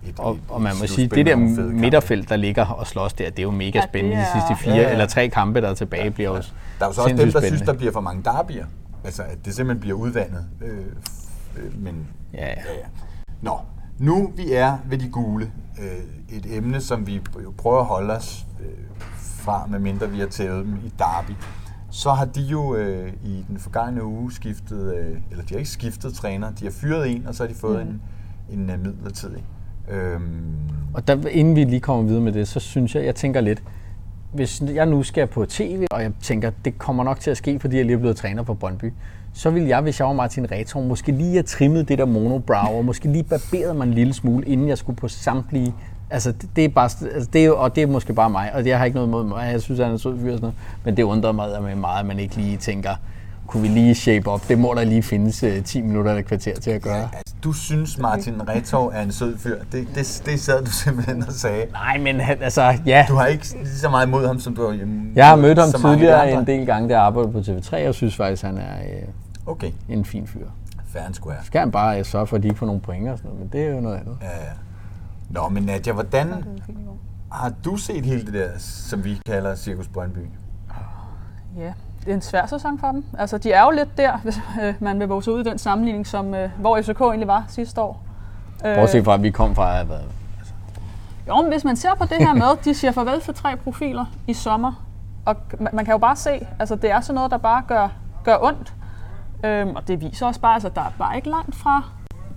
et 0.09 0.19
Og, 0.19 0.33
et, 0.33 0.39
og 0.49 0.61
man 0.61 0.73
må 0.81 0.87
sige, 0.87 1.07
det 1.07 1.25
der 1.25 1.35
midterfelt, 1.35 2.29
der 2.29 2.35
ligger 2.35 2.65
og 2.65 2.87
slås 2.87 3.13
der, 3.13 3.29
det 3.29 3.39
er 3.39 3.43
jo 3.43 3.51
mega 3.51 3.79
Ja, 3.79 3.85
spændende. 3.87 4.17
det 4.17 4.25
De 4.25 4.39
sidste 4.39 4.53
er- 4.53 4.57
fire 4.57 4.75
Ja, 4.75 4.81
ja. 4.81 4.91
eller 4.91 5.05
tre 5.05 5.29
kampe, 5.29 5.61
der 5.61 5.69
er 5.69 5.73
tilbage, 5.73 6.11
bliver 6.11 6.29
jo 6.29 6.35
Der 6.35 6.41
er 6.81 6.85
jo 6.85 6.93
så 6.93 7.01
også 7.01 7.09
dem, 7.09 7.17
der 7.17 7.23
synes, 7.25 7.33
spændende. 7.43 7.65
der 7.65 7.73
bliver 7.73 7.91
for 7.93 8.01
mange 8.01 8.23
derbier. 8.23 8.65
Altså, 9.03 9.23
at 9.23 9.45
det 9.45 9.55
simpelthen 9.55 9.79
bliver 9.81 9.97
udvandet. 9.97 10.45
Øh, 10.61 10.77
øh, 11.57 11.81
men, 11.83 12.07
Ja, 12.33 12.39
ja. 12.39 12.49
ja, 12.49 12.53
ja. 12.55 12.85
Nå, 13.41 13.59
nu 13.99 14.31
vi 14.35 14.53
er 14.53 14.77
ved 14.89 14.97
de 14.97 15.09
gule. 15.09 15.51
Øh, 15.81 16.37
et 16.37 16.57
emne, 16.57 16.81
som 16.81 17.07
vi 17.07 17.21
jo 17.43 17.53
prøver 17.57 17.79
at 17.79 17.85
holde 17.85 18.13
os 18.13 18.45
øh, 18.59 18.67
fra, 19.21 19.65
medmindre 19.69 20.09
vi 20.09 20.19
har 20.19 20.27
tævet 20.27 20.65
dem 20.65 20.75
i 20.85 20.93
derby. 20.99 21.31
Så 21.97 22.11
har 22.11 22.25
de 22.25 22.41
jo 22.41 22.75
øh, 22.75 23.13
i 23.25 23.45
den 23.47 23.57
forgangne 23.59 24.03
uge 24.05 24.31
skiftet, 24.33 24.95
øh, 24.95 25.17
eller 25.31 25.43
de 25.43 25.53
har 25.53 25.57
ikke 25.57 25.69
skiftet 25.69 26.13
træner, 26.13 26.51
de 26.51 26.63
har 26.65 26.71
fyret 26.71 27.11
en, 27.15 27.27
og 27.27 27.35
så 27.35 27.43
har 27.43 27.47
de 27.47 27.55
fået 27.55 27.85
Mhm. 27.85 27.99
en, 28.49 28.59
en 28.59 28.69
uh, 28.69 28.79
midlertidig. 28.85 29.43
Øhm, 29.91 30.53
Og 30.93 31.07
der, 31.07 31.27
inden 31.27 31.55
vi 31.55 31.63
lige 31.63 31.79
kommer 31.79 32.03
videre 32.03 32.21
med 32.21 32.31
det, 32.31 32.47
så 32.47 32.59
synes 32.59 32.95
jeg, 32.95 33.05
jeg 33.05 33.15
tænker 33.15 33.41
lidt, 33.41 33.63
hvis 34.33 34.61
jeg 34.61 34.85
nu 34.85 35.03
skal 35.03 35.27
på 35.27 35.45
tv, 35.45 35.85
og 35.91 36.01
jeg 36.01 36.11
tænker, 36.21 36.51
det 36.65 36.77
kommer 36.77 37.03
nok 37.03 37.19
til 37.19 37.31
at 37.31 37.37
ske, 37.37 37.59
fordi 37.59 37.77
jeg 37.77 37.85
lige 37.85 37.95
er 37.95 37.99
blevet 37.99 38.17
træner 38.17 38.43
for 38.43 38.53
Brøndby, 38.53 38.93
så 39.33 39.49
vil 39.49 39.63
jeg, 39.63 39.81
hvis 39.81 39.99
jeg 39.99 40.07
var 40.07 40.13
Martin 40.13 40.51
Retor, 40.51 40.81
måske 40.81 41.11
lige 41.11 41.31
have 41.31 41.43
trimmet 41.43 41.89
det 41.89 41.97
der 41.97 42.05
monobrow, 42.05 42.77
og 42.77 42.85
måske 42.85 43.11
lige 43.11 43.23
barberet 43.23 43.75
mig 43.75 43.87
en 43.87 43.93
lille 43.93 44.13
smule, 44.13 44.45
inden 44.47 44.67
jeg 44.69 44.77
skulle 44.77 44.95
på 44.97 45.07
samtlige 45.07 45.73
Altså, 46.09 46.31
det, 46.31 46.49
det 46.55 46.65
er 46.65 46.69
bare, 46.69 46.89
altså, 47.13 47.29
det 47.33 47.41
er, 47.41 47.45
jo- 47.45 47.57
og 47.59 47.75
det 47.75 47.83
er 47.83 47.87
måske 47.87 48.13
bare 48.13 48.29
mig, 48.29 48.51
og 48.53 48.65
jeg 48.65 48.77
har 48.77 48.85
ikke 48.85 48.95
noget 48.95 49.07
imod 49.07 49.23
mig. 49.23 49.49
Jeg 49.51 49.61
synes, 49.61 49.79
han 49.79 49.87
er 49.89 49.91
en 49.93 49.99
sød 49.99 50.19
fyr 50.19 50.31
og 50.31 50.37
sådan 50.37 50.41
noget. 50.41 50.55
Men 50.83 50.97
det 50.97 51.03
undrer 51.03 51.31
mig 51.31 51.61
med 51.63 51.75
meget, 51.75 51.99
at 51.99 52.05
man 52.05 52.19
ikke 52.19 52.35
lige 52.35 52.57
tænker, 52.57 52.89
kunne 53.47 53.61
vi 53.61 53.67
lige 53.67 53.95
shape 53.95 54.27
op? 54.31 54.41
Det 54.47 54.59
må 54.59 54.73
der 54.73 54.83
lige 54.83 55.03
findes 55.03 55.43
uh, 55.43 55.63
10 55.65 55.81
minutter 55.81 56.11
eller 56.11 56.19
et 56.19 56.25
kvarter 56.27 56.53
til 56.59 56.71
at 56.71 56.81
gøre. 56.81 57.01
altså, 57.13 57.35
du 57.43 57.53
synes, 57.53 57.97
Martin 57.97 58.49
Retov 58.49 58.91
er 58.95 59.01
en 59.01 59.11
sød 59.11 59.37
fyr. 59.37 59.55
Det, 59.71 59.87
det, 59.95 60.21
det 60.25 60.39
sad 60.39 60.65
du 60.65 60.71
simpelthen 60.83 61.23
og 61.27 61.33
sagde. 61.33 61.65
Nej, 61.71 61.97
men 61.97 62.19
han- 62.19 62.37
altså, 62.41 62.73
ja. 62.85 63.05
Du 63.09 63.15
har 63.15 63.25
ikke 63.25 63.45
lige 63.63 63.75
så 63.75 63.89
meget 63.89 64.07
imod 64.07 64.27
ham, 64.27 64.39
som 64.39 64.55
du 64.55 64.67
har 64.67 64.73
hjemme. 64.73 65.01
Jeg 65.15 65.27
har 65.27 65.35
mødt 65.35 65.57
ham 65.59 65.69
så 65.69 65.77
tidligere 65.81 66.31
en 66.31 66.47
del 66.47 66.65
gange, 66.65 66.89
jeg 66.89 67.01
arbejdede 67.01 67.31
på 67.33 67.39
TV3, 67.39 67.87
og 67.87 67.93
synes 67.95 68.15
faktisk, 68.15 68.43
han 68.43 68.57
er 68.57 68.77
øh, 68.83 69.07
Okay, 69.45 69.71
en 69.89 70.05
fin 70.05 70.27
fyr. 70.27 70.45
fair 70.93 71.03
and 71.03 71.13
square. 71.13 71.37
Skal 71.43 71.59
han 71.59 71.71
bare 71.71 71.99
øh, 71.99 72.05
sørge 72.05 72.27
for, 72.27 72.35
at 72.37 72.43
de 72.43 72.47
ikke 72.47 72.59
får 72.59 72.65
nogle 72.65 72.81
point 72.81 73.09
og 73.09 73.17
sådan 73.17 73.31
noget, 73.31 73.39
men 73.43 73.49
det 73.61 73.67
er 73.69 73.75
jo 73.75 73.81
noget 73.81 73.95
andet. 73.97 74.17
Ja, 74.21 74.27
ja. 74.27 74.51
Nå, 75.29 75.49
men 75.49 75.63
Nadia, 75.63 75.93
hvordan 75.93 76.45
har 77.31 77.53
du 77.65 77.75
set 77.75 78.05
hele 78.05 78.25
det 78.25 78.33
der, 78.33 78.49
som 78.57 79.03
vi 79.03 79.21
kalder 79.25 79.55
Cirkus 79.55 79.87
Brøndby? 79.87 80.19
Ja, 81.57 81.73
det 81.99 82.09
er 82.09 82.13
en 82.13 82.21
svær 82.21 82.45
sæson 82.45 82.79
for 82.79 82.91
dem. 82.91 83.05
Altså, 83.17 83.37
de 83.37 83.51
er 83.51 83.63
jo 83.63 83.71
lidt 83.71 83.97
der, 83.97 84.17
hvis 84.23 84.39
øh, 84.61 84.73
man 84.79 84.99
vil 84.99 85.07
vokse 85.07 85.31
ud 85.31 85.39
i 85.39 85.43
den 85.43 85.57
sammenligning, 85.57 86.07
som, 86.07 86.33
øh, 86.33 86.49
hvor 86.59 86.81
FCK 86.81 87.01
egentlig 87.01 87.27
var 87.27 87.45
sidste 87.47 87.81
år. 87.81 88.03
Øh, 88.65 88.75
Bortset 88.75 89.05
fra, 89.05 89.13
at 89.13 89.23
vi 89.23 89.31
kom 89.31 89.55
fra 89.55 89.79
at 89.79 89.87
have 89.87 89.99
Jo, 91.27 91.41
men 91.41 91.51
hvis 91.51 91.63
man 91.63 91.75
ser 91.75 91.95
på 91.95 92.05
det 92.05 92.17
her 92.17 92.33
med, 92.33 92.63
de 92.65 92.73
siger 92.73 92.91
farvel 92.91 93.21
til 93.21 93.33
tre 93.33 93.57
profiler 93.57 94.05
i 94.27 94.33
sommer, 94.33 94.85
og 95.25 95.35
man, 95.59 95.69
man 95.73 95.85
kan 95.85 95.91
jo 95.91 95.97
bare 95.97 96.15
se, 96.15 96.47
altså 96.59 96.75
det 96.75 96.91
er 96.91 97.01
sådan 97.01 97.15
noget, 97.15 97.31
der 97.31 97.37
bare 97.37 97.63
gør, 97.67 97.87
gør 98.23 98.37
ondt. 98.41 98.73
Øhm, 99.43 99.75
og 99.75 99.87
det 99.87 100.01
viser 100.01 100.25
også 100.25 100.39
bare, 100.39 100.53
altså 100.53 100.69
der 100.75 100.81
er 100.81 100.91
bare 100.97 101.15
ikke 101.15 101.29
langt 101.29 101.55
fra, 101.55 101.83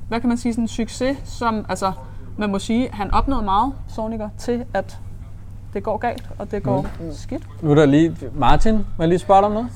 hvad 0.09 0.21
kan 0.21 0.29
man 0.29 0.39
sige, 0.39 0.53
sådan 0.53 0.65
en 0.65 0.69
succes, 0.69 1.17
som, 1.25 1.67
altså 1.69 1.93
man 2.41 2.51
må 2.51 2.59
sige, 2.59 2.89
han 2.93 3.11
opnåede 3.15 3.45
meget, 3.45 3.73
Soniker, 3.89 4.29
til 4.39 4.65
at 4.75 4.99
det 5.75 5.83
går 5.83 5.97
galt, 5.97 6.29
og 6.39 6.51
det 6.51 6.63
går 6.63 6.87
mm. 7.01 7.13
skidt. 7.13 7.43
Nu 7.63 7.71
er 7.71 7.75
der 7.75 7.87
lige... 7.87 8.17
Martin, 8.35 8.75
må 8.75 8.85
jeg 8.99 9.09
lige 9.09 9.19
spørge 9.19 9.41
dig 9.41 9.47
om 9.47 9.53
noget? 9.53 9.69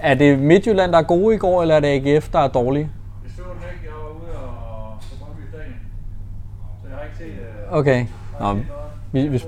Er 0.00 0.14
det 0.14 0.38
Midtjylland, 0.38 0.92
der 0.92 0.98
er 0.98 1.02
gode 1.02 1.34
i 1.34 1.38
går, 1.38 1.62
eller 1.62 1.74
er 1.74 1.80
det 1.80 1.88
AGF, 1.88 2.28
der 2.28 2.38
er 2.38 2.48
dårlige? 2.48 2.90
Jeg 3.24 3.32
så 3.36 3.42
den 3.42 3.62
ikke, 3.72 3.84
jeg 3.84 3.94
var 3.94 4.10
ude 4.10 4.38
og 4.38 4.98
på 5.00 5.24
Brøndby 5.24 5.40
Stadion. 5.48 5.74
Så 6.82 6.88
jeg 6.88 6.96
har 6.96 7.04
ikke 7.04 7.16
set 7.18 7.26
uh, 7.70 7.78
Okay. 7.78 8.06
Nå, 8.40 8.58
vi, 9.12 9.28
vi, 9.28 9.42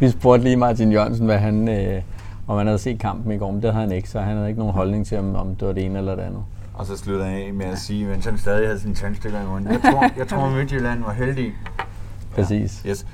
vi 0.00 0.10
spurgte 0.10 0.44
lige 0.44 0.56
Martin 0.56 0.92
Jørgensen, 0.92 1.26
hvad 1.26 1.38
han, 1.38 1.68
øh, 1.68 2.02
om 2.46 2.58
han 2.58 2.66
havde 2.66 2.78
set 2.78 2.98
kampen 2.98 3.32
i 3.32 3.36
går, 3.36 3.50
men 3.50 3.62
det 3.62 3.72
havde 3.72 3.86
han 3.86 3.96
ikke, 3.96 4.10
så 4.10 4.20
han 4.20 4.36
havde 4.36 4.48
ikke 4.48 4.60
nogen 4.60 4.74
holdning 4.74 5.06
til, 5.06 5.18
om, 5.18 5.36
om 5.36 5.56
det 5.56 5.68
var 5.68 5.74
det 5.74 5.84
ene 5.84 5.98
eller 5.98 6.14
det 6.14 6.22
andet. 6.22 6.42
Og 6.80 6.86
så 6.86 6.96
slutter 6.96 7.24
han 7.24 7.34
af 7.34 7.54
med 7.54 7.66
at 7.66 7.78
sige, 7.78 8.06
mens 8.06 8.24
han 8.24 8.38
stadig 8.38 8.66
havde 8.68 8.80
sine 8.80 8.94
tandstykker 8.94 9.40
i 9.42 9.46
munden. 9.46 9.72
Jeg 9.72 9.80
tror, 9.80 10.10
jeg 10.16 10.28
tror 10.28 10.50
Midtjylland 10.56 11.04
var 11.04 11.12
heldig. 11.12 11.52
Præcis. 12.34 12.82
Yes. 12.86 13.06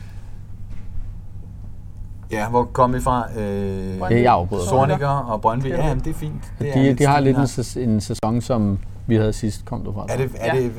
Ja, 2.31 2.48
hvor 2.48 2.64
kom 2.64 2.94
I 2.94 3.00
fra? 3.00 3.26
Øh, 3.40 3.98
Brøndby. 3.98 4.14
Det 4.14 4.22
jeg 4.22 4.33
afbryder. 4.33 4.64
Sorniger 4.64 5.09
og 5.09 5.40
Brøndby. 5.40 5.66
Ja, 5.68 5.87
jamen, 5.87 6.05
det 6.05 6.11
er 6.11 6.14
fint. 6.14 6.52
Det 6.59 6.68
er 6.68 6.83
De, 6.83 6.94
de 6.94 7.05
har 7.07 7.20
lidt 7.20 7.37
en, 7.38 7.46
sæs- 7.46 7.76
en 7.81 8.00
sæson, 8.00 8.40
som 8.40 8.79
vi 9.07 9.16
havde 9.16 9.33
sidst, 9.33 9.64
kom 9.64 9.85
du 9.85 9.92
fra. 9.92 10.07
Er 10.09 10.16
det, 10.16 10.31
er 10.38 10.55
Ja. 10.57 10.62
det 10.62 10.72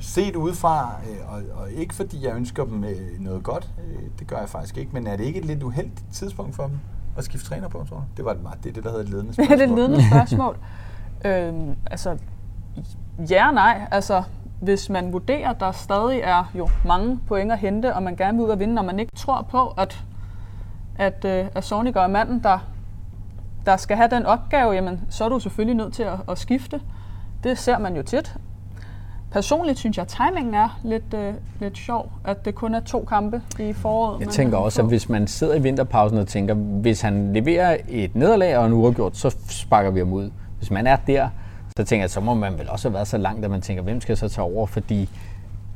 set 0.00 0.36
udefra, 0.36 0.92
øh, 1.10 1.32
og, 1.34 1.42
og 1.62 1.70
ikke 1.70 1.94
fordi 1.94 2.26
jeg 2.26 2.36
ønsker 2.36 2.64
dem 2.64 2.84
øh, 2.84 2.90
noget 3.20 3.42
godt, 3.42 3.70
øh, 3.88 4.02
det 4.18 4.26
gør 4.26 4.36
jeg 4.38 4.48
faktisk 4.48 4.76
ikke, 4.78 4.90
men 4.92 5.06
er 5.06 5.16
det 5.16 5.24
ikke 5.24 5.38
et 5.38 5.44
lidt 5.44 5.62
uheldigt 5.62 6.02
tidspunkt 6.12 6.54
for 6.56 6.62
dem 6.62 6.78
at 7.16 7.24
skifte 7.24 7.46
træner 7.48 7.68
på, 7.68 7.84
tror 7.88 7.96
du? 7.96 8.02
Det 8.16 8.24
var 8.24 8.32
det, 8.32 8.40
det, 8.64 8.68
er 8.70 8.74
det 8.74 8.84
der 8.84 8.90
hedder 8.90 9.04
et 9.04 9.10
ledende 9.10 9.32
Det 9.36 9.38
er 9.38 9.44
spørgsmål. 9.44 9.68
det 9.68 9.76
ledende 9.76 10.06
spørgsmål. 10.10 10.56
Øhm, 11.24 11.76
altså, 11.90 12.18
ja 13.30 13.48
og 13.48 13.54
nej. 13.54 13.80
Altså, 13.90 14.22
hvis 14.60 14.90
man 14.90 15.12
vurderer, 15.12 15.50
at 15.50 15.60
der 15.60 15.72
stadig 15.72 16.20
er 16.20 16.50
jo 16.58 16.68
mange 16.84 17.18
point 17.28 17.52
at 17.52 17.58
hente, 17.58 17.94
og 17.94 18.02
man 18.02 18.16
gerne 18.16 18.38
vil 18.38 18.46
ud 18.46 18.50
og 18.50 18.58
vinde, 18.58 18.80
og 18.80 18.84
man 18.84 18.98
ikke 18.98 19.16
tror 19.16 19.46
på, 19.50 19.66
at, 19.76 20.04
at, 20.96 21.24
øh, 21.24 21.46
at 21.54 21.64
Sonic 21.64 21.96
er 21.96 22.06
manden, 22.06 22.42
der, 22.42 22.58
der 23.66 23.76
skal 23.76 23.96
have 23.96 24.08
den 24.10 24.26
opgave, 24.26 24.72
jamen, 24.72 25.00
så 25.10 25.24
er 25.24 25.28
du 25.28 25.38
selvfølgelig 25.38 25.76
nødt 25.76 25.94
til 25.94 26.02
at, 26.02 26.18
at 26.28 26.38
skifte. 26.38 26.80
Det 27.44 27.58
ser 27.58 27.78
man 27.78 27.96
jo 27.96 28.02
tit. 28.02 28.36
Personligt 29.30 29.78
synes 29.78 29.96
jeg, 29.96 30.02
at 30.02 30.08
timingen 30.08 30.54
er 30.54 30.80
lidt, 30.84 31.14
øh, 31.14 31.34
lidt 31.60 31.78
sjov, 31.78 32.12
at 32.24 32.44
det 32.44 32.54
kun 32.54 32.74
er 32.74 32.80
to 32.80 33.04
kampe 33.08 33.42
i 33.58 33.72
foråret. 33.72 34.20
Jeg 34.20 34.28
tænker 34.28 34.58
også, 34.58 34.82
at 34.82 34.88
hvis 34.88 35.08
man 35.08 35.26
sidder 35.26 35.54
i 35.54 35.62
vinterpausen 35.62 36.18
og 36.18 36.28
tænker, 36.28 36.54
hvis 36.54 37.00
han 37.00 37.32
leverer 37.32 37.76
et 37.88 38.14
nederlag 38.14 38.58
og 38.58 38.66
en 38.66 38.72
uafgjort, 38.72 39.16
så 39.16 39.36
sparker 39.48 39.90
vi 39.90 39.98
ham 39.98 40.12
ud. 40.12 40.30
Hvis 40.64 40.70
man 40.70 40.86
er 40.86 40.96
der, 40.96 41.28
så 41.78 41.84
tænker 41.84 42.02
jeg, 42.02 42.10
så 42.10 42.20
må 42.20 42.34
man 42.34 42.58
vel 42.58 42.70
også 42.70 42.88
have 42.88 42.94
været 42.94 43.08
så 43.08 43.18
langt, 43.18 43.44
at 43.44 43.50
man 43.50 43.60
tænker, 43.60 43.82
hvem 43.82 44.00
skal 44.00 44.16
så 44.16 44.28
tage 44.28 44.44
over? 44.44 44.66
Fordi 44.66 45.08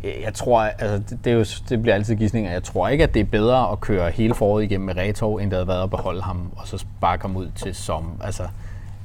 øh, 0.05 0.13
jeg 0.25 0.35
tror, 0.35 0.61
altså 0.63 0.99
det, 1.11 1.25
det, 1.25 1.33
er 1.33 1.37
jo, 1.37 1.45
det 1.69 1.83
bliver 1.83 1.95
altid 1.95 2.15
gidsninger. 2.17 2.51
Jeg 2.51 2.63
tror 2.63 2.89
ikke, 2.89 3.05
at 3.05 3.15
det 3.15 3.21
er 3.21 3.25
bedre 3.25 3.73
at 3.73 3.81
køre 3.81 4.11
hele 4.11 4.35
foråret 4.35 4.65
igennem 4.65 4.87
med 4.87 4.97
Retov, 4.97 5.37
end 5.37 5.51
det 5.51 5.57
havde 5.57 5.69
været 5.69 5.83
at 5.83 5.91
beholde 5.91 6.23
ham, 6.23 6.51
og 6.57 6.69
så 6.69 6.79
sparke 6.79 7.23
ham 7.23 7.37
ud 7.37 7.49
til 7.55 7.75
som. 7.75 8.05
Altså, 8.25 8.43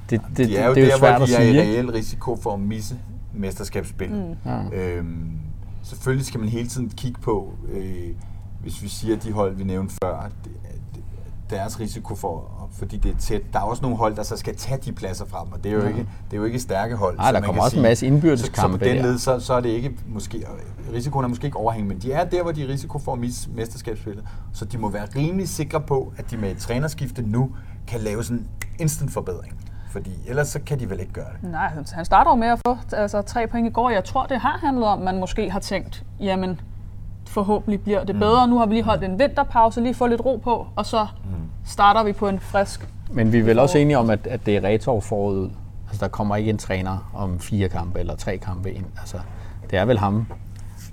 det, 0.10 0.22
det, 0.38 0.48
De 0.48 0.58
er 0.58 0.68
jo 0.68 0.76
det 0.76 0.84
er 0.84 0.86
jo 0.86 0.92
der, 0.92 0.98
svært 0.98 1.16
hvor 1.16 1.24
at 1.24 1.30
de 1.30 1.34
er 1.36 1.38
sige. 1.40 1.54
i 1.54 1.60
ikke? 1.60 1.74
reel 1.74 1.92
risiko 1.92 2.36
for 2.36 2.54
at 2.54 2.60
misse 2.60 2.96
mesterskabsspil. 3.34 4.10
Mm. 4.10 4.36
Ja. 4.46 4.60
Øhm, 4.74 5.32
selvfølgelig 5.84 6.26
skal 6.26 6.40
man 6.40 6.50
hele 6.50 6.68
tiden 6.68 6.90
kigge 6.98 7.22
på, 7.22 7.54
øh, 7.74 8.08
hvis 8.62 8.84
vi 8.84 8.88
siger 8.88 9.18
de 9.18 9.32
hold, 9.32 9.56
vi 9.56 9.64
nævnte 9.64 9.96
før, 10.04 10.18
at 10.18 10.32
det- 10.44 10.52
at 10.70 10.73
deres 11.50 11.80
risiko 11.80 12.16
for, 12.16 12.52
fordi 12.78 12.98
det 12.98 13.12
er 13.12 13.18
tæt. 13.20 13.42
Der 13.54 13.60
er 13.60 13.64
også 13.64 13.82
nogle 13.82 13.98
hold, 13.98 14.16
der 14.16 14.24
så 14.24 14.38
skal 14.38 14.56
tage 14.56 14.78
de 14.86 14.92
pladser 14.92 15.26
fra 15.26 15.44
dem, 15.44 15.54
og 15.54 15.64
det 15.64 15.72
er 15.72 15.76
jo, 15.76 15.88
ikke, 15.88 16.00
det 16.00 16.34
er 16.34 16.38
jo 16.38 16.44
ikke 16.44 16.60
stærke 16.60 16.96
hold. 16.96 17.18
Nej, 17.18 17.26
så 17.26 17.34
der 17.34 17.40
man 17.40 17.46
kommer 17.46 17.62
kan 17.62 17.66
også 17.66 17.78
en 17.78 17.84
masse 17.84 18.08
indbyrdeskampe 18.08 18.78
Så, 18.78 18.86
så 18.86 18.92
på 18.92 18.96
den 18.96 19.06
led, 19.06 19.18
så, 19.18 19.40
så 19.40 19.54
er 19.54 19.60
det 19.62 19.70
ikke 19.70 19.98
måske, 20.08 20.46
risikoen 20.94 21.26
er 21.26 21.30
måske 21.30 21.46
ikke 21.46 21.58
overhængende, 21.58 21.96
men 21.96 22.02
de 22.02 22.12
er 22.12 22.24
der, 22.24 22.42
hvor 22.44 22.52
de 22.52 22.64
er 22.64 22.68
risiko 22.68 23.00
for 23.00 23.14
at 23.14 23.20
misse 23.20 23.50
mesterskabsspillet. 23.52 24.24
Så 24.54 24.66
de 24.66 24.78
må 24.78 24.90
være 24.90 25.06
rimelig 25.16 25.50
sikre 25.50 25.82
på, 25.82 26.14
at 26.18 26.32
de 26.32 26.38
med 26.38 26.52
et 26.52 26.58
trænerskifte 26.58 27.22
nu 27.22 27.52
kan 27.88 28.00
lave 28.00 28.24
sådan 28.24 28.38
en 28.38 28.48
instant 28.80 29.12
forbedring. 29.12 29.60
Fordi 29.92 30.12
ellers 30.28 30.48
så 30.48 30.60
kan 30.66 30.80
de 30.80 30.90
vel 30.90 31.00
ikke 31.00 31.14
gøre 31.14 31.26
det. 31.42 31.52
Nej, 31.52 31.68
han- 31.68 31.86
han 31.94 32.06
starter 32.06 32.32
jo 32.32 32.36
med 32.36 32.48
at 32.48 32.60
få 32.68 32.78
altså, 32.96 33.22
tre 33.22 33.48
point 33.48 33.68
i 33.68 33.72
går. 33.72 33.90
Jeg 33.90 34.04
tror, 34.04 34.26
det 34.26 34.40
har 34.40 34.58
handlet 34.64 34.86
om, 34.88 35.00
at 35.00 35.06
man 35.06 35.20
måske 35.20 35.52
har 35.52 35.60
tænkt, 35.60 36.04
jamen 36.20 36.60
forhåbentlig 37.34 37.82
bliver 37.82 38.04
det 38.04 38.20
bedre. 38.20 38.48
Nu 38.48 38.58
har 38.58 38.66
vi 38.66 38.74
lige 38.74 38.84
holdt 38.84 39.04
en 39.04 39.20
vinterpause, 39.20 39.82
lige 39.82 39.94
få 39.94 40.08
lidt 40.08 40.26
ro 40.26 40.38
på, 40.44 40.68
og 40.76 40.86
så 40.86 41.08
starter 41.66 42.04
vi 42.04 42.14
på 42.14 42.28
en 42.28 42.40
frisk. 42.40 42.88
Men 43.12 43.32
vi 43.32 43.40
er 43.40 43.44
vel 43.44 43.60
også 43.60 43.78
enige 43.78 43.98
om, 43.98 44.10
at, 44.10 44.28
at 44.28 44.46
det 44.46 44.58
er 44.58 44.64
Retov 44.64 45.02
forud. 45.02 45.50
Altså, 45.88 46.06
der 46.06 46.08
kommer 46.08 46.36
ikke 46.36 46.50
en 46.50 46.58
træner 46.58 47.12
om 47.14 47.40
fire 47.40 47.70
kampe 47.70 48.00
eller 48.00 48.16
tre 48.16 48.38
kampe 48.38 48.72
ind. 48.72 48.86
Altså, 49.00 49.18
det 49.70 49.80
er 49.80 49.86
vel 49.86 50.00
ham, 50.00 50.26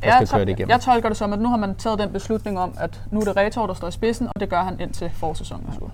der 0.03 0.09
Jeg, 0.09 0.15
skal 0.17 0.29
køre 0.39 0.45
det 0.45 0.53
igennem. 0.53 0.71
jeg 0.71 0.81
tolker 0.81 1.09
det 1.09 1.19
som, 1.19 1.33
at 1.33 1.39
nu 1.39 1.49
har 1.49 1.57
man 1.57 1.75
taget 1.75 1.99
den 1.99 2.11
beslutning 2.13 2.59
om, 2.59 2.73
at 2.77 3.01
nu 3.11 3.21
er 3.21 3.25
det 3.25 3.37
Retor, 3.37 3.67
der 3.67 3.75
står 3.75 3.89
i 3.89 3.91
spidsen, 3.91 4.27
og 4.35 4.41
det 4.41 4.49
gør 4.49 4.63
han 4.63 4.81
indtil 4.81 5.11
forsæsonen 5.15 5.67
er 5.69 5.73
slut. 5.73 5.91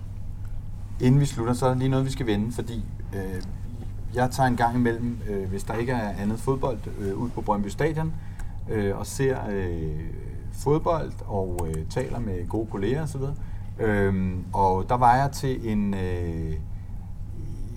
Inden 1.00 1.20
vi 1.20 1.26
slutter, 1.26 1.52
så 1.54 1.66
er 1.66 1.70
der 1.70 1.76
lige 1.76 1.88
noget, 1.88 2.06
vi 2.06 2.10
skal 2.10 2.26
vende, 2.26 2.52
fordi 2.52 2.84
øh, 3.14 3.42
jeg 4.14 4.30
tager 4.30 4.46
en 4.46 4.56
gang 4.56 4.76
imellem, 4.76 5.18
øh, 5.28 5.48
hvis 5.48 5.64
der 5.64 5.74
ikke 5.74 5.92
er 5.92 6.10
andet 6.22 6.38
fodbold, 6.38 6.78
øh, 7.00 7.14
ud 7.14 7.28
på 7.28 7.40
Brøndby 7.40 7.68
Stadion 7.68 8.12
øh, 8.70 8.98
og 8.98 9.06
ser 9.06 9.36
øh, 9.50 10.00
fodbold 10.56 11.12
og 11.26 11.68
øh, 11.68 11.86
taler 11.90 12.18
med 12.18 12.48
gode 12.48 12.66
kolleger 12.66 13.02
osv. 13.02 13.22
Øhm, 13.80 14.44
og 14.52 14.88
der 14.88 14.94
var 14.94 15.16
jeg 15.16 15.32
til 15.32 15.70
en, 15.72 15.94
øh, 15.94 16.50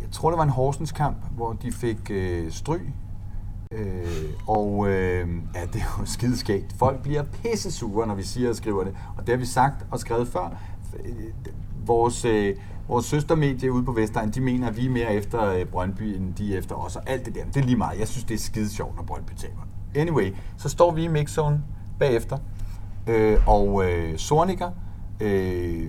jeg 0.02 0.12
tror 0.12 0.30
det 0.30 0.38
var 0.38 0.44
en 0.44 0.50
Horsens 0.50 0.92
kamp, 0.92 1.18
hvor 1.32 1.54
de 1.54 1.72
fik 1.72 2.12
øh, 2.12 2.52
stryg 2.52 2.94
Øh, 3.74 4.30
og 4.48 4.88
øh, 4.88 5.30
ja, 5.56 5.66
det 5.66 5.76
er 5.76 6.00
jo 6.00 6.06
skideskægt. 6.16 6.74
Folk 6.74 7.02
bliver 7.02 7.24
pisse 7.24 7.72
sure, 7.72 8.08
når 8.08 8.16
vi 8.16 8.24
siger 8.24 8.50
og 8.50 8.56
skriver 8.56 8.84
det. 8.84 8.96
Og 9.18 9.28
det 9.28 9.30
har 9.30 9.38
vi 9.38 9.46
sagt 9.46 9.86
og 9.92 10.00
skrevet 10.00 10.28
før. 10.28 10.58
Vores, 11.86 12.26
øh, 12.26 12.56
vores 12.88 13.06
søstermedie 13.06 13.72
ude 13.72 13.84
på 13.84 13.92
Vestegn, 13.92 14.32
de 14.32 14.42
mener, 14.42 14.68
at 14.68 14.78
vi 14.78 14.86
er 14.86 14.90
mere 14.90 15.14
efter 15.14 15.46
øh, 15.46 15.66
Brøndby, 15.66 16.02
end 16.02 16.34
de 16.34 16.54
er 16.54 16.60
efter 16.60 16.76
os. 16.76 16.96
Og 16.96 17.10
alt 17.10 17.26
det 17.26 17.36
der, 17.36 17.46
det 17.46 17.58
er 17.58 17.64
lige 17.64 17.78
meget. 17.78 18.00
Jeg 18.00 18.08
synes, 18.08 18.24
det 18.24 18.34
er 18.34 18.40
skide 18.40 18.70
sjovt, 18.70 18.96
når 18.96 19.04
Brøndby 19.04 19.32
taber. 19.38 19.62
Anyway, 19.96 20.34
så 20.58 20.70
står 20.70 20.92
vi 20.92 21.04
i 21.04 21.08
mixzone 21.08 21.64
bagefter. 22.00 22.38
Øh, 23.10 23.48
og 23.48 23.86
øh, 23.86 24.18
Sorniger 24.18 24.72
øh, 25.20 25.86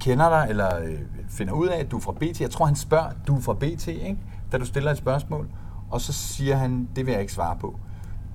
kender 0.00 0.28
dig, 0.28 0.46
eller 0.48 0.78
øh, 0.84 0.98
finder 1.28 1.52
ud 1.52 1.66
af, 1.66 1.78
at 1.78 1.90
du 1.90 1.96
er 1.96 2.00
fra 2.00 2.12
BT. 2.12 2.40
Jeg 2.40 2.50
tror, 2.50 2.66
han 2.66 2.76
spørger, 2.76 3.10
du 3.26 3.36
er 3.36 3.40
fra 3.40 3.54
BT, 3.54 3.88
ikke? 3.88 4.18
da 4.52 4.58
du 4.58 4.64
stiller 4.64 4.90
et 4.90 4.98
spørgsmål. 4.98 5.48
Og 5.90 6.00
så 6.00 6.12
siger 6.12 6.56
han, 6.56 6.88
det 6.96 7.06
vil 7.06 7.12
jeg 7.12 7.20
ikke 7.20 7.32
svare 7.32 7.56
på. 7.60 7.78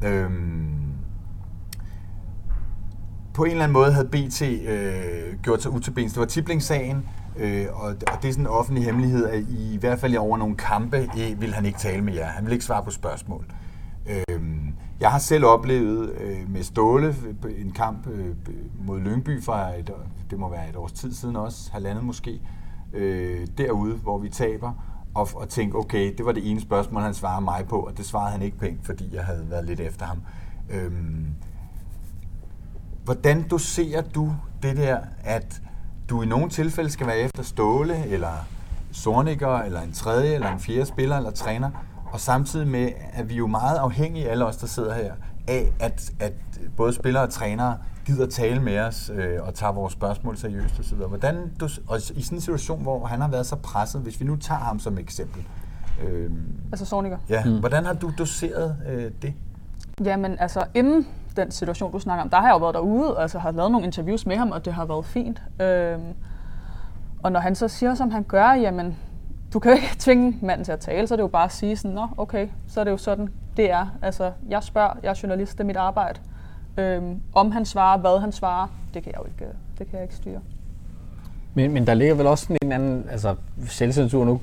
Øhm, 0.04 0.94
på 3.34 3.44
en 3.44 3.52
eller 3.52 3.64
anden 3.64 3.74
måde 3.74 3.94
havde 3.94 4.08
BT 4.08 4.42
øh, 4.42 5.40
gjort 5.44 5.62
sig 5.62 5.72
utilbens. 5.72 6.14
Det 6.14 6.20
var 6.20 6.26
Tiblingssagen, 6.26 7.06
øh, 7.38 7.66
og, 7.74 7.88
og 7.88 8.22
det 8.22 8.28
er 8.28 8.32
sådan 8.32 8.44
en 8.44 8.48
offentlig 8.48 8.86
hemmelighed, 8.86 9.26
at 9.26 9.44
i, 9.50 9.74
i 9.74 9.78
hvert 9.78 10.00
fald 10.00 10.18
over 10.18 10.38
nogle 10.38 10.56
kampe 10.56 10.98
øh, 10.98 11.42
vil 11.42 11.54
han 11.54 11.66
ikke 11.66 11.80
tale 11.80 12.02
med 12.02 12.14
jer. 12.14 12.26
Han 12.26 12.46
vil 12.46 12.54
ikke 12.54 12.66
svare 12.66 12.84
på 12.84 12.92
spørgsmål. 12.92 13.46
Øhm, 14.06 14.74
jeg 15.00 15.12
har 15.12 15.20
selv 15.20 15.46
oplevet 15.46 16.12
øh, 16.12 16.50
med 16.50 16.64
Ståle 16.64 17.16
øh, 17.46 17.62
en 17.62 17.72
kamp 17.72 18.08
øh, 18.08 18.36
mod 18.86 19.00
Lyngby 19.00 19.44
fra 19.44 19.76
et, 19.76 19.92
det 20.30 20.40
må 20.40 20.50
være 20.50 20.70
et 20.70 20.76
års 20.76 20.92
tid 20.92 21.14
siden 21.14 21.36
også, 21.36 21.72
halvandet 21.72 22.04
måske, 22.04 22.42
øh, 22.94 23.48
derude, 23.58 23.96
hvor 23.96 24.18
vi 24.18 24.30
taber, 24.30 24.72
og, 25.16 25.28
og 25.36 25.50
tænke, 25.50 25.78
okay, 25.78 26.14
det 26.18 26.26
var 26.26 26.32
det 26.32 26.52
ene 26.52 26.62
spørgsmål, 26.62 27.02
han 27.02 27.14
svarede 27.14 27.42
mig 27.42 27.66
på, 27.70 27.80
og 27.80 27.98
det 27.98 28.06
svarede 28.06 28.32
han 28.32 28.42
ikke 28.42 28.58
pænt, 28.58 28.86
fordi 28.86 29.16
jeg 29.16 29.26
havde 29.26 29.46
været 29.50 29.66
lidt 29.66 29.80
efter 29.80 30.06
ham. 30.06 30.18
Øhm, 30.70 31.26
hvordan 33.04 33.46
doserer 33.50 34.02
du 34.02 34.36
det 34.64 34.78
der, 34.78 34.98
at 35.24 35.62
du 36.10 36.22
i 36.22 36.26
nogle 36.26 36.50
tilfælde 36.50 36.90
skal 36.90 37.08
være 37.08 37.18
efter 37.18 37.44
Ståle, 37.44 38.06
eller 38.06 38.46
Sorniger, 38.92 39.58
eller 39.58 39.82
en 39.82 39.92
tredje, 39.92 40.34
eller 40.34 40.54
en 40.54 40.60
fjerde 40.60 40.86
spiller, 40.86 41.18
eller 41.18 41.32
træner, 41.32 41.70
og 42.12 42.20
samtidig 42.20 42.68
med, 42.68 42.90
at 43.14 43.30
vi 43.30 43.36
jo 43.36 43.48
meget 43.48 43.78
afhængige, 43.78 44.30
alle 44.30 44.46
os, 44.46 44.58
der 44.58 44.68
sidder 44.68 44.94
her, 44.94 45.14
af, 45.48 45.72
at, 45.80 46.12
at 46.20 46.34
både 46.78 46.94
spillere 46.94 47.24
og 47.24 47.30
trænere 47.30 47.78
gider 48.06 48.28
tale 48.28 48.62
med 48.62 48.80
os 48.80 49.12
øh, 49.16 49.38
og 49.42 49.54
tager 49.54 49.74
vores 49.74 49.94
spørgsmål 49.94 50.38
seriøst 50.38 50.80
osv. 50.80 50.98
Hvordan 50.98 51.52
du, 51.60 51.70
og 51.88 51.98
i 51.98 52.22
sådan 52.22 52.38
en 52.38 52.42
situation, 52.42 52.82
hvor 52.82 53.06
han 53.06 53.22
har 53.22 53.28
været 53.28 53.46
så 53.46 53.56
presset, 53.56 54.02
hvis 54.02 54.20
vi 54.20 54.26
nu 54.26 54.36
tager 54.36 54.60
ham 54.60 54.80
som 54.80 54.98
eksempel. 54.98 55.48
Øh, 56.04 56.32
Altså 56.72 56.86
Sorniger. 56.86 57.18
ja, 57.30 57.44
mm. 57.46 57.60
hvordan 57.60 57.86
har 57.86 57.94
du 57.94 58.12
doseret 58.18 58.76
øh, 58.90 59.12
det? 59.22 59.34
Jamen, 60.04 60.40
altså 60.40 60.66
inden 60.74 61.08
den 61.36 61.52
situation, 61.52 61.92
du 61.92 62.00
snakker 62.00 62.24
om, 62.24 62.30
der 62.30 62.38
har 62.38 62.48
jeg 62.48 62.54
jo 62.54 62.58
været 62.58 62.74
derude, 62.74 63.16
og 63.16 63.22
altså 63.22 63.40
har 63.40 63.52
lavet 63.52 63.72
nogle 63.72 63.86
interviews 63.86 64.26
med 64.26 64.36
ham, 64.38 64.52
og 64.52 64.66
det 64.66 64.74
har 64.74 64.86
været 64.86 65.06
fint. 65.06 65.42
Øhm, 65.62 66.02
og 67.24 67.32
når 67.32 67.40
han 67.40 67.56
så 67.56 67.68
siger, 67.68 67.96
som 67.96 68.12
han 68.12 68.24
gør, 68.24 68.52
jamen, 68.54 68.98
du 69.54 69.60
kan 69.60 69.72
jo 69.72 69.76
ikke 69.76 69.90
tvinge 70.06 70.38
manden 70.42 70.66
til 70.66 70.72
at 70.72 70.80
tale, 70.80 71.08
så 71.08 71.14
er 71.14 71.16
det 71.16 71.24
jo 71.24 71.28
bare 71.28 71.46
at 71.46 71.52
sige 71.52 71.78
sådan, 71.78 71.96
nå, 71.96 72.08
okay, 72.18 72.48
så 72.68 72.80
er 72.80 72.84
det 72.84 72.92
jo 72.92 72.98
sådan, 72.98 73.30
det 73.58 73.72
er. 73.72 73.88
Altså, 74.02 74.32
jeg 74.50 74.64
spørger, 74.64 74.94
jeg 75.04 75.10
er 75.10 75.20
journalist, 75.24 75.52
det 75.52 75.60
er 75.60 75.68
mit 75.68 75.76
arbejde. 75.76 76.20
Øhm, 76.78 77.20
om 77.34 77.52
han 77.52 77.66
svarer, 77.66 77.98
hvad 77.98 78.20
han 78.20 78.32
svarer, 78.32 78.68
det 78.94 79.04
kan 79.04 79.12
jeg 79.12 79.20
jo 79.20 79.26
ikke, 79.26 79.46
øh, 79.46 79.58
det 79.78 79.88
kan 79.88 79.96
jeg 79.96 80.04
ikke 80.04 80.16
styre. 80.16 80.40
Men, 81.54 81.72
men 81.72 81.88
der 81.88 81.94
ligger 81.94 82.16
vel 82.16 82.28
også 82.28 82.44
sådan 82.44 82.58
en 82.62 82.72
anden, 82.72 83.06
altså 83.12 83.36
selvcensur 83.68 84.26
nu, 84.26 84.42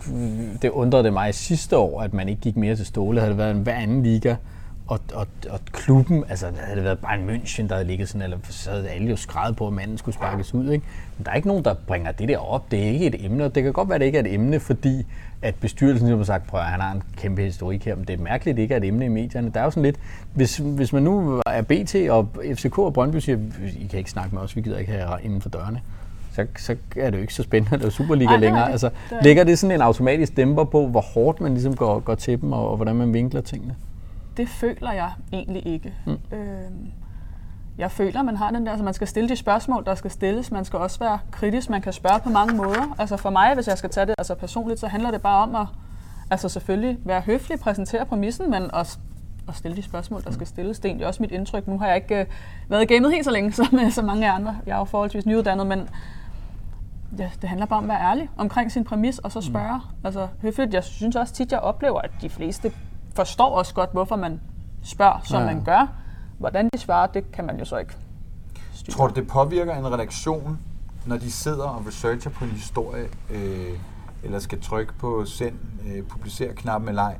det 0.62 0.70
undrede 0.70 1.04
det 1.04 1.12
mig 1.12 1.34
sidste 1.34 1.76
år, 1.76 2.00
at 2.00 2.14
man 2.14 2.28
ikke 2.28 2.40
gik 2.40 2.56
mere 2.56 2.76
til 2.76 2.86
Ståle. 2.86 3.20
Havde 3.20 3.30
det 3.30 3.38
været 3.38 3.56
en 3.56 3.62
hver 3.62 3.74
anden 3.74 4.02
liga, 4.02 4.36
og, 4.88 5.00
og, 5.14 5.26
og 5.50 5.60
klubben, 5.72 6.24
altså 6.28 6.46
havde 6.60 6.76
det 6.76 6.84
været 6.84 6.98
bare 6.98 7.18
en 7.18 7.30
München, 7.30 7.68
der 7.68 7.74
havde 7.74 7.86
ligget 7.86 8.08
sådan, 8.08 8.22
eller 8.22 8.36
så 8.50 8.70
havde 8.70 8.88
alle 8.88 9.08
jo 9.10 9.16
skrevet 9.16 9.56
på, 9.56 9.66
at 9.66 9.72
manden 9.72 9.98
skulle 9.98 10.14
sparkes 10.14 10.54
ud, 10.54 10.70
ikke? 10.70 10.84
Men 11.18 11.24
der 11.24 11.30
er 11.30 11.34
ikke 11.34 11.48
nogen, 11.48 11.64
der 11.64 11.74
bringer 11.86 12.12
det 12.12 12.28
der 12.28 12.38
op. 12.38 12.70
Det 12.70 12.78
er 12.82 12.90
ikke 12.90 13.06
et 13.06 13.24
emne, 13.24 13.44
og 13.44 13.54
det 13.54 13.62
kan 13.62 13.72
godt 13.72 13.88
være, 13.88 13.94
at 13.94 14.00
det 14.00 14.06
ikke 14.06 14.18
er 14.18 14.22
et 14.22 14.34
emne, 14.34 14.60
fordi 14.60 15.06
at 15.42 15.54
bestyrelsen 15.54 16.06
ligesom 16.06 16.18
har 16.18 16.24
sagt, 16.24 16.46
prøv 16.46 16.60
at 16.60 16.66
han 16.66 16.80
har 16.80 16.92
en 16.92 17.02
kæmpe 17.16 17.42
historik 17.42 17.84
her, 17.84 17.94
men 17.96 18.04
det 18.04 18.18
er 18.20 18.22
mærkeligt, 18.22 18.52
at 18.54 18.56
det 18.56 18.62
ikke 18.62 18.74
er 18.74 18.78
et 18.78 18.84
emne 18.84 19.04
i 19.04 19.08
medierne. 19.08 19.50
Der 19.54 19.60
er 19.60 19.64
jo 19.64 19.70
sådan 19.70 19.82
lidt, 19.82 19.96
hvis, 20.34 20.56
hvis 20.56 20.92
man 20.92 21.02
nu 21.02 21.42
er 21.46 21.62
BT 21.62 21.94
og 22.10 22.28
FCK 22.54 22.78
og 22.78 22.92
Brøndby 22.92 23.16
siger, 23.16 23.38
I 23.80 23.86
kan 23.90 23.98
ikke 23.98 24.10
snakke 24.10 24.34
med 24.34 24.42
os, 24.42 24.56
vi 24.56 24.60
gider 24.60 24.78
ikke 24.78 24.92
have 24.92 25.22
inden 25.22 25.40
for 25.40 25.48
dørene, 25.48 25.80
så, 26.32 26.46
så 26.58 26.76
er 26.96 27.10
det 27.10 27.16
jo 27.16 27.22
ikke 27.22 27.34
så 27.34 27.42
spændende 27.42 27.86
at 27.86 27.92
Superliga 27.92 28.32
er 28.34 28.36
længere. 28.36 28.64
det. 28.64 28.72
Altså, 28.72 28.88
Det 29.10 29.18
er- 29.18 29.22
lægger 29.22 29.44
det 29.44 29.58
sådan 29.58 29.74
en 29.76 29.80
automatisk 29.82 30.36
dæmper 30.36 30.64
på, 30.64 30.86
hvor 30.86 31.00
hårdt 31.00 31.40
man 31.40 31.52
ligesom 31.52 31.76
går, 31.76 31.98
går 32.00 32.14
til 32.14 32.40
dem, 32.40 32.52
og, 32.52 32.70
og 32.70 32.76
hvordan 32.76 32.96
man 32.96 33.12
vinkler 33.12 33.40
tingene? 33.40 33.74
Det 34.36 34.48
føler 34.48 34.92
jeg 34.92 35.10
egentlig 35.32 35.66
ikke. 35.66 35.94
Mm. 36.06 36.18
Øhm, 36.32 36.92
jeg 37.78 37.90
føler, 37.90 38.22
man 38.22 38.36
har 38.36 38.50
den 38.50 38.66
der, 38.66 38.72
altså 38.72 38.84
man 38.84 38.94
skal 38.94 39.06
stille 39.06 39.28
de 39.28 39.36
spørgsmål, 39.36 39.84
der 39.84 39.94
skal 39.94 40.10
stilles. 40.10 40.50
Man 40.50 40.64
skal 40.64 40.78
også 40.78 40.98
være 40.98 41.18
kritisk. 41.30 41.70
Man 41.70 41.82
kan 41.82 41.92
spørge 41.92 42.20
på 42.20 42.30
mange 42.30 42.54
måder. 42.54 42.96
Altså 42.98 43.16
for 43.16 43.30
mig, 43.30 43.54
hvis 43.54 43.68
jeg 43.68 43.78
skal 43.78 43.90
tage 43.90 44.06
det 44.06 44.14
altså 44.18 44.34
personligt, 44.34 44.80
så 44.80 44.86
handler 44.86 45.10
det 45.10 45.22
bare 45.22 45.42
om 45.42 45.54
at 45.54 45.66
altså 46.30 46.48
selvfølgelig 46.48 46.98
være 47.04 47.20
høflig, 47.20 47.60
præsentere 47.60 48.06
præmissen, 48.06 48.50
men 48.50 48.74
også 48.74 48.98
at 49.48 49.54
stille 49.54 49.76
de 49.76 49.82
spørgsmål, 49.82 50.24
der 50.24 50.30
skal 50.30 50.46
stilles. 50.46 50.78
Det 50.78 50.84
er 50.84 50.88
egentlig 50.88 51.06
også 51.06 51.22
mit 51.22 51.32
indtryk. 51.32 51.66
Nu 51.66 51.78
har 51.78 51.86
jeg 51.86 51.96
ikke 51.96 52.20
øh, 52.20 52.26
været 52.68 52.82
i 52.82 52.94
gamet 52.94 53.12
helt 53.12 53.24
så 53.24 53.30
længe 53.30 53.52
som 53.52 53.78
øh, 53.84 53.90
så 53.90 54.02
mange 54.02 54.30
andre. 54.30 54.56
Jeg 54.66 54.74
er 54.74 54.78
jo 54.78 54.84
forholdsvis 54.84 55.26
nyuddannet, 55.26 55.66
men 55.66 55.88
ja, 57.18 57.30
det 57.40 57.48
handler 57.48 57.66
bare 57.66 57.78
om 57.78 57.84
at 57.84 57.88
være 57.88 58.10
ærlig 58.10 58.30
omkring 58.36 58.72
sin 58.72 58.84
præmis, 58.84 59.18
og 59.18 59.32
så 59.32 59.40
spørge. 59.40 59.76
Mm. 59.76 60.06
Altså 60.06 60.28
høfligt. 60.42 60.74
Jeg 60.74 60.84
synes 60.84 61.16
også 61.16 61.34
tit, 61.34 61.52
jeg 61.52 61.60
oplever, 61.60 62.00
at 62.00 62.10
de 62.20 62.30
fleste 62.30 62.72
forstår 63.16 63.50
også 63.58 63.74
godt, 63.74 63.92
hvorfor 63.92 64.16
man 64.16 64.40
spørger, 64.82 65.20
som 65.24 65.40
Ja. 65.40 65.46
man 65.46 65.64
gør. 65.64 65.92
Hvordan 66.38 66.68
de 66.74 66.78
svarer, 66.78 67.06
det 67.06 67.32
kan 67.32 67.44
man 67.46 67.58
jo 67.58 67.64
så 67.64 67.76
ikke 67.76 67.96
styre. 68.72 68.94
Tror 68.96 69.06
du, 69.08 69.14
det 69.14 69.28
påvirker 69.28 69.74
en 69.76 69.92
redaktion, 69.92 70.58
når 71.06 71.16
de 71.16 71.30
sidder 71.30 71.64
og 71.64 71.86
researcher 71.86 72.30
på 72.30 72.44
en 72.44 72.50
historie, 72.50 73.04
øh, 73.30 73.78
eller 74.22 74.38
skal 74.38 74.60
trykke 74.60 74.92
på 74.94 75.24
send, 75.24 75.54
øh, 75.86 76.02
publicer 76.02 76.52
knappen 76.52 76.88
eller 76.88 77.02
ej, 77.02 77.18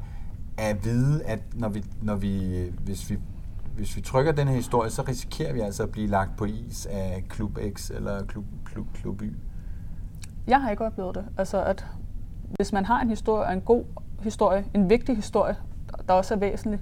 at 0.59 0.85
vide, 0.85 1.25
at 1.25 1.39
når 1.55 1.69
vi, 1.69 1.85
når 2.03 2.15
vi, 2.15 2.63
hvis 2.85 3.11
vi 3.11 3.19
hvis 3.77 3.97
vi 3.97 4.01
trykker 4.01 4.33
den 4.33 4.49
her 4.49 4.55
historie, 4.55 4.91
så 4.91 5.03
risikerer 5.03 5.53
vi 5.53 5.61
altså 5.61 5.83
at 5.83 5.91
blive 5.91 6.07
lagt 6.07 6.31
på 6.37 6.45
is 6.45 6.87
af 6.87 7.25
Klub 7.29 7.59
X 7.75 7.91
eller 7.91 8.25
Klub, 8.25 8.45
klub, 8.65 8.87
klub 8.95 9.23
Y. 9.23 9.33
Jeg 10.47 10.63
har 10.63 10.71
ikke 10.71 10.85
oplevet 10.85 11.15
det. 11.15 11.25
Altså, 11.39 11.63
at 11.65 11.87
hvis 12.57 12.73
man 12.73 12.85
har 12.85 13.01
en 13.01 13.09
historie, 13.09 13.53
en 13.53 13.61
god 13.61 13.85
historie, 14.21 14.65
en 14.75 14.91
vigtig 14.91 15.17
historie, 15.17 15.57
der 16.09 16.15
også 16.15 16.35
er 16.35 16.39
væsentlig, 16.39 16.81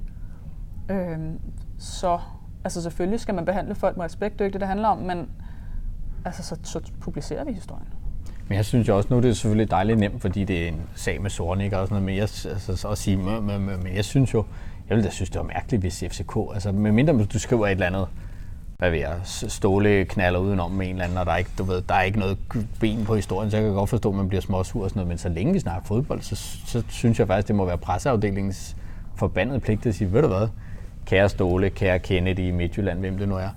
øhm, 0.91 1.41
så 1.79 2.19
altså 2.65 2.83
selvfølgelig 2.83 3.21
skal 3.21 3.35
man 3.35 3.45
behandle 3.45 3.75
folk 3.75 3.97
med 3.97 4.05
respekt, 4.05 4.33
det 4.33 4.41
er 4.41 4.45
ikke 4.45 4.53
det, 4.53 4.61
det 4.61 4.69
handler 4.69 4.89
om, 4.89 4.99
men 4.99 5.29
altså, 6.25 6.43
så, 6.43 6.57
så 6.63 6.81
publicerer 7.01 7.45
vi 7.45 7.53
historien. 7.53 7.87
Men 8.49 8.57
jeg 8.57 8.65
synes 8.65 8.89
jo 8.89 8.97
også, 8.97 9.09
nu 9.11 9.17
er 9.17 9.21
det 9.21 9.37
selvfølgelig 9.37 9.71
dejligt 9.71 9.99
nemt, 9.99 10.23
fordi 10.23 10.45
det 10.45 10.65
er 10.65 10.69
en 10.69 10.81
sag 10.95 11.23
med 11.23 11.31
Sornik 11.31 11.73
og 11.73 11.87
sådan 11.87 11.95
noget, 11.95 12.05
men 12.05 12.15
jeg, 12.15 12.23
altså, 12.23 12.77
så 12.77 12.89
at 12.89 12.99
sige, 12.99 13.17
men, 13.17 13.47
men, 13.47 13.67
men, 13.67 13.83
men 13.83 13.95
jeg 13.95 14.05
synes 14.05 14.35
jo, 14.35 14.45
jeg 14.89 14.97
ville 14.97 15.09
da 15.09 15.11
synes, 15.11 15.31
det 15.31 15.39
var 15.39 15.47
mærkeligt, 15.47 15.83
hvis 15.83 16.05
FCK, 16.11 16.37
altså 16.55 16.73
medmindre 16.73 17.25
du 17.25 17.39
skriver 17.39 17.67
et 17.67 17.71
eller 17.71 17.87
andet, 17.87 18.07
hvad 18.79 18.91
ved 18.91 18.99
jeg, 18.99 19.15
Ståle 19.25 20.05
knaller 20.05 20.39
udenom 20.39 20.71
med 20.71 20.87
en 20.87 20.93
eller 20.93 21.05
anden, 21.05 21.19
og 21.19 21.27
der 21.27 21.33
er 21.33 21.37
ikke, 21.37 21.51
du 21.59 21.65
ved, 21.65 21.83
der 21.83 21.95
er 21.95 22.03
ikke 22.03 22.19
noget 22.19 22.39
ben 22.81 23.05
på 23.05 23.17
historien, 23.17 23.51
så 23.51 23.57
jeg 23.57 23.65
kan 23.65 23.75
godt 23.75 23.91
forstå, 23.91 24.09
at 24.09 24.15
man 24.15 24.29
bliver 24.29 24.41
småsur 24.41 24.85
og 24.85 24.91
sådan 24.91 25.01
noget, 25.01 25.09
men 25.09 25.19
så 25.19 25.29
længe 25.29 25.53
vi 25.53 25.59
snakker 25.59 25.87
fodbold, 25.87 26.21
så, 26.21 26.37
så 26.67 26.83
synes 26.89 27.19
jeg 27.19 27.27
faktisk, 27.27 27.49
det 27.49 27.57
må 27.57 27.65
være 27.65 27.79
presseafdelingens 27.79 28.77
forbandede 29.17 29.61
pligt 29.61 29.87
at 29.87 29.95
sige, 29.95 30.13
ved 30.13 30.23
du 30.23 30.29
hvad, 30.29 30.49
kære 31.07 31.29
Ståle, 31.29 31.71
kære 31.71 31.99
Kennedy 31.99 32.39
i 32.39 32.51
Midtjylland, 32.51 32.99
hvem 32.99 33.19
det 33.19 33.29
nu 33.29 33.35
er, 33.37 33.49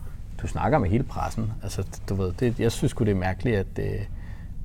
du 0.41 0.47
snakker 0.47 0.77
med 0.77 0.89
hele 0.89 1.03
pressen. 1.03 1.51
Altså, 1.63 1.83
du 2.09 2.15
ved, 2.15 2.31
det, 2.39 2.59
jeg 2.59 2.71
synes 2.71 2.93
det 2.93 3.09
er 3.09 3.15
mærkeligt, 3.15 3.57
at, 3.57 3.67
øh, 3.79 3.99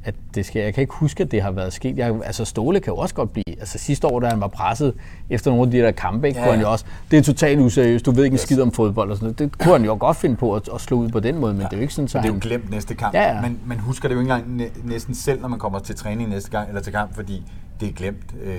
at 0.04 0.14
det 0.34 0.46
sker. 0.46 0.62
Jeg 0.62 0.74
kan 0.74 0.80
ikke 0.80 0.94
huske, 0.94 1.22
at 1.22 1.30
det 1.30 1.42
har 1.42 1.50
været 1.50 1.72
sket. 1.72 1.98
Jeg, 1.98 2.14
altså 2.24 2.44
Ståle 2.44 2.80
kan 2.80 2.92
jo 2.92 2.96
også 2.96 3.14
godt 3.14 3.32
blive... 3.32 3.44
Altså 3.60 3.78
sidste 3.78 4.06
år, 4.06 4.20
da 4.20 4.26
han 4.28 4.40
var 4.40 4.46
presset 4.46 4.94
efter 5.30 5.50
nogle 5.50 5.64
af 5.64 5.70
de 5.70 5.78
der 5.78 5.90
kampe, 5.90 6.28
ikke, 6.28 6.40
Ja, 6.40 6.44
ja, 6.44 6.50
kunne 6.50 6.56
han 6.56 6.66
jo 6.66 6.72
også... 6.72 6.84
Det 7.10 7.18
er 7.18 7.22
totalt 7.22 7.60
useriøst. 7.60 8.06
Du 8.06 8.10
ved 8.10 8.24
ikke 8.24 8.34
en 8.34 8.38
skid 8.38 8.60
om 8.60 8.72
fodbold 8.72 9.10
og 9.10 9.16
sådan 9.16 9.24
noget. 9.26 9.38
Det 9.38 9.58
kunne 9.58 9.72
han 9.72 9.84
jo 9.84 9.96
godt 10.00 10.16
finde 10.16 10.36
på 10.36 10.54
at, 10.54 10.68
at 10.74 10.80
slå 10.80 10.96
ud 10.96 11.08
på 11.08 11.20
den 11.20 11.38
måde, 11.38 11.52
men 11.52 11.60
ja. 11.62 11.66
det 11.66 11.72
er 11.72 11.76
jo 11.76 11.82
ikke 11.82 11.94
sådan, 11.94 12.08
så 12.08 12.18
Men 12.18 12.22
det 12.22 12.30
er 12.30 12.34
jo 12.34 12.40
glemt 12.42 12.70
næste 12.70 12.94
kamp. 12.94 13.14
Ja, 13.14 13.34
ja. 13.34 13.40
Man, 13.40 13.58
man 13.66 13.78
husker 13.78 14.08
det 14.08 14.14
jo 14.14 14.20
ikke 14.20 14.32
engang 14.32 14.56
næ- 14.56 14.68
næsten 14.84 15.14
selv, 15.14 15.40
når 15.40 15.48
man 15.48 15.58
kommer 15.58 15.78
til 15.78 15.94
træning 15.96 16.30
næste 16.30 16.50
gang, 16.50 16.68
eller 16.68 16.82
til 16.82 16.92
kamp, 16.92 17.14
fordi 17.14 17.42
det 17.80 17.88
er 17.88 17.92
glemt. 17.92 18.34
Øh, 18.42 18.52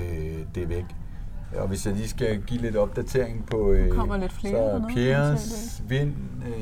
det 0.54 0.62
er 0.62 0.66
væk. 0.66 0.84
Og 1.58 1.68
hvis 1.68 1.86
jeg 1.86 1.94
lige 1.94 2.08
skal 2.08 2.40
give 2.40 2.60
lidt 2.60 2.76
opdatering 2.76 3.46
på... 3.50 3.70
Øh, 3.70 3.90
kommer 3.92 4.16
lidt 4.16 4.32
flere 4.32 4.52
Så 4.52 4.82
Pierres, 4.94 5.82
Vind, 5.88 6.12
øh, 6.46 6.54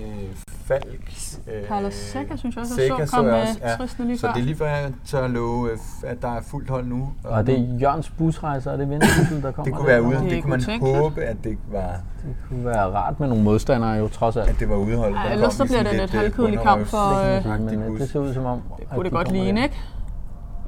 Falk... 0.64 1.12
Øh, 1.48 1.68
Carlos 1.68 1.94
Seca, 1.94 2.36
synes 2.36 2.56
jeg 2.56 2.62
også, 2.62 2.74
Seca 2.74 3.06
så 3.06 3.16
kom 3.16 3.24
med 3.24 3.44
ja. 3.62 3.76
tristende 3.76 4.08
lige 4.08 4.18
Så 4.18 4.26
før. 4.26 4.32
det 4.32 4.40
er 4.40 4.44
lige 4.44 4.56
før, 4.56 4.66
jeg 4.66 4.92
tør 5.06 5.26
love, 5.28 5.70
øh, 5.70 5.78
at 6.06 6.22
der 6.22 6.28
er 6.28 6.40
fuldt 6.42 6.70
hold 6.70 6.86
nu. 6.86 7.12
Og 7.24 7.46
det 7.46 7.58
er 7.58 7.78
Jørgens 7.80 8.10
busrejser, 8.10 8.72
og 8.72 8.78
det 8.78 8.84
er 8.84 8.88
Vendsyssel, 8.88 9.42
der 9.42 9.52
kommer. 9.52 9.64
det 9.64 9.74
kunne 9.74 9.86
være 9.88 10.02
ude. 10.02 10.16
Det 10.16 10.24
er 10.24 10.28
Det 10.28 10.42
kunne 10.42 10.50
man 10.50 10.60
utænkeligt. 10.60 10.98
håbe, 10.98 11.22
at 11.22 11.36
det 11.44 11.58
var, 11.72 11.90
Det 12.26 12.34
kunne 12.48 12.64
være 12.64 12.84
rart 12.86 13.20
med 13.20 13.28
nogle 13.28 13.44
modstandere 13.44 13.90
jo, 13.90 14.08
trods 14.08 14.36
alt. 14.36 14.50
at 14.50 14.56
det 14.60 14.68
var 14.68 14.76
udeholdt. 14.76 15.16
Ja, 15.26 15.32
ellers 15.32 15.54
så 15.54 15.64
bliver 15.64 15.82
det 15.82 15.92
en 15.92 15.98
lidt, 16.00 16.14
øh, 16.14 16.20
halvkedelig 16.20 16.60
kamp 16.60 16.86
for, 16.86 16.98
Det 16.98 17.92
øh, 17.94 18.00
det 18.00 18.08
ser 18.10 18.20
ud 18.20 18.34
som 18.34 18.44
om... 18.44 18.60
Det 18.78 18.88
kunne 18.90 19.04
det 19.04 19.12
de 19.12 19.16
godt 19.16 19.32
ligne, 19.32 19.62
ikke? 19.62 19.76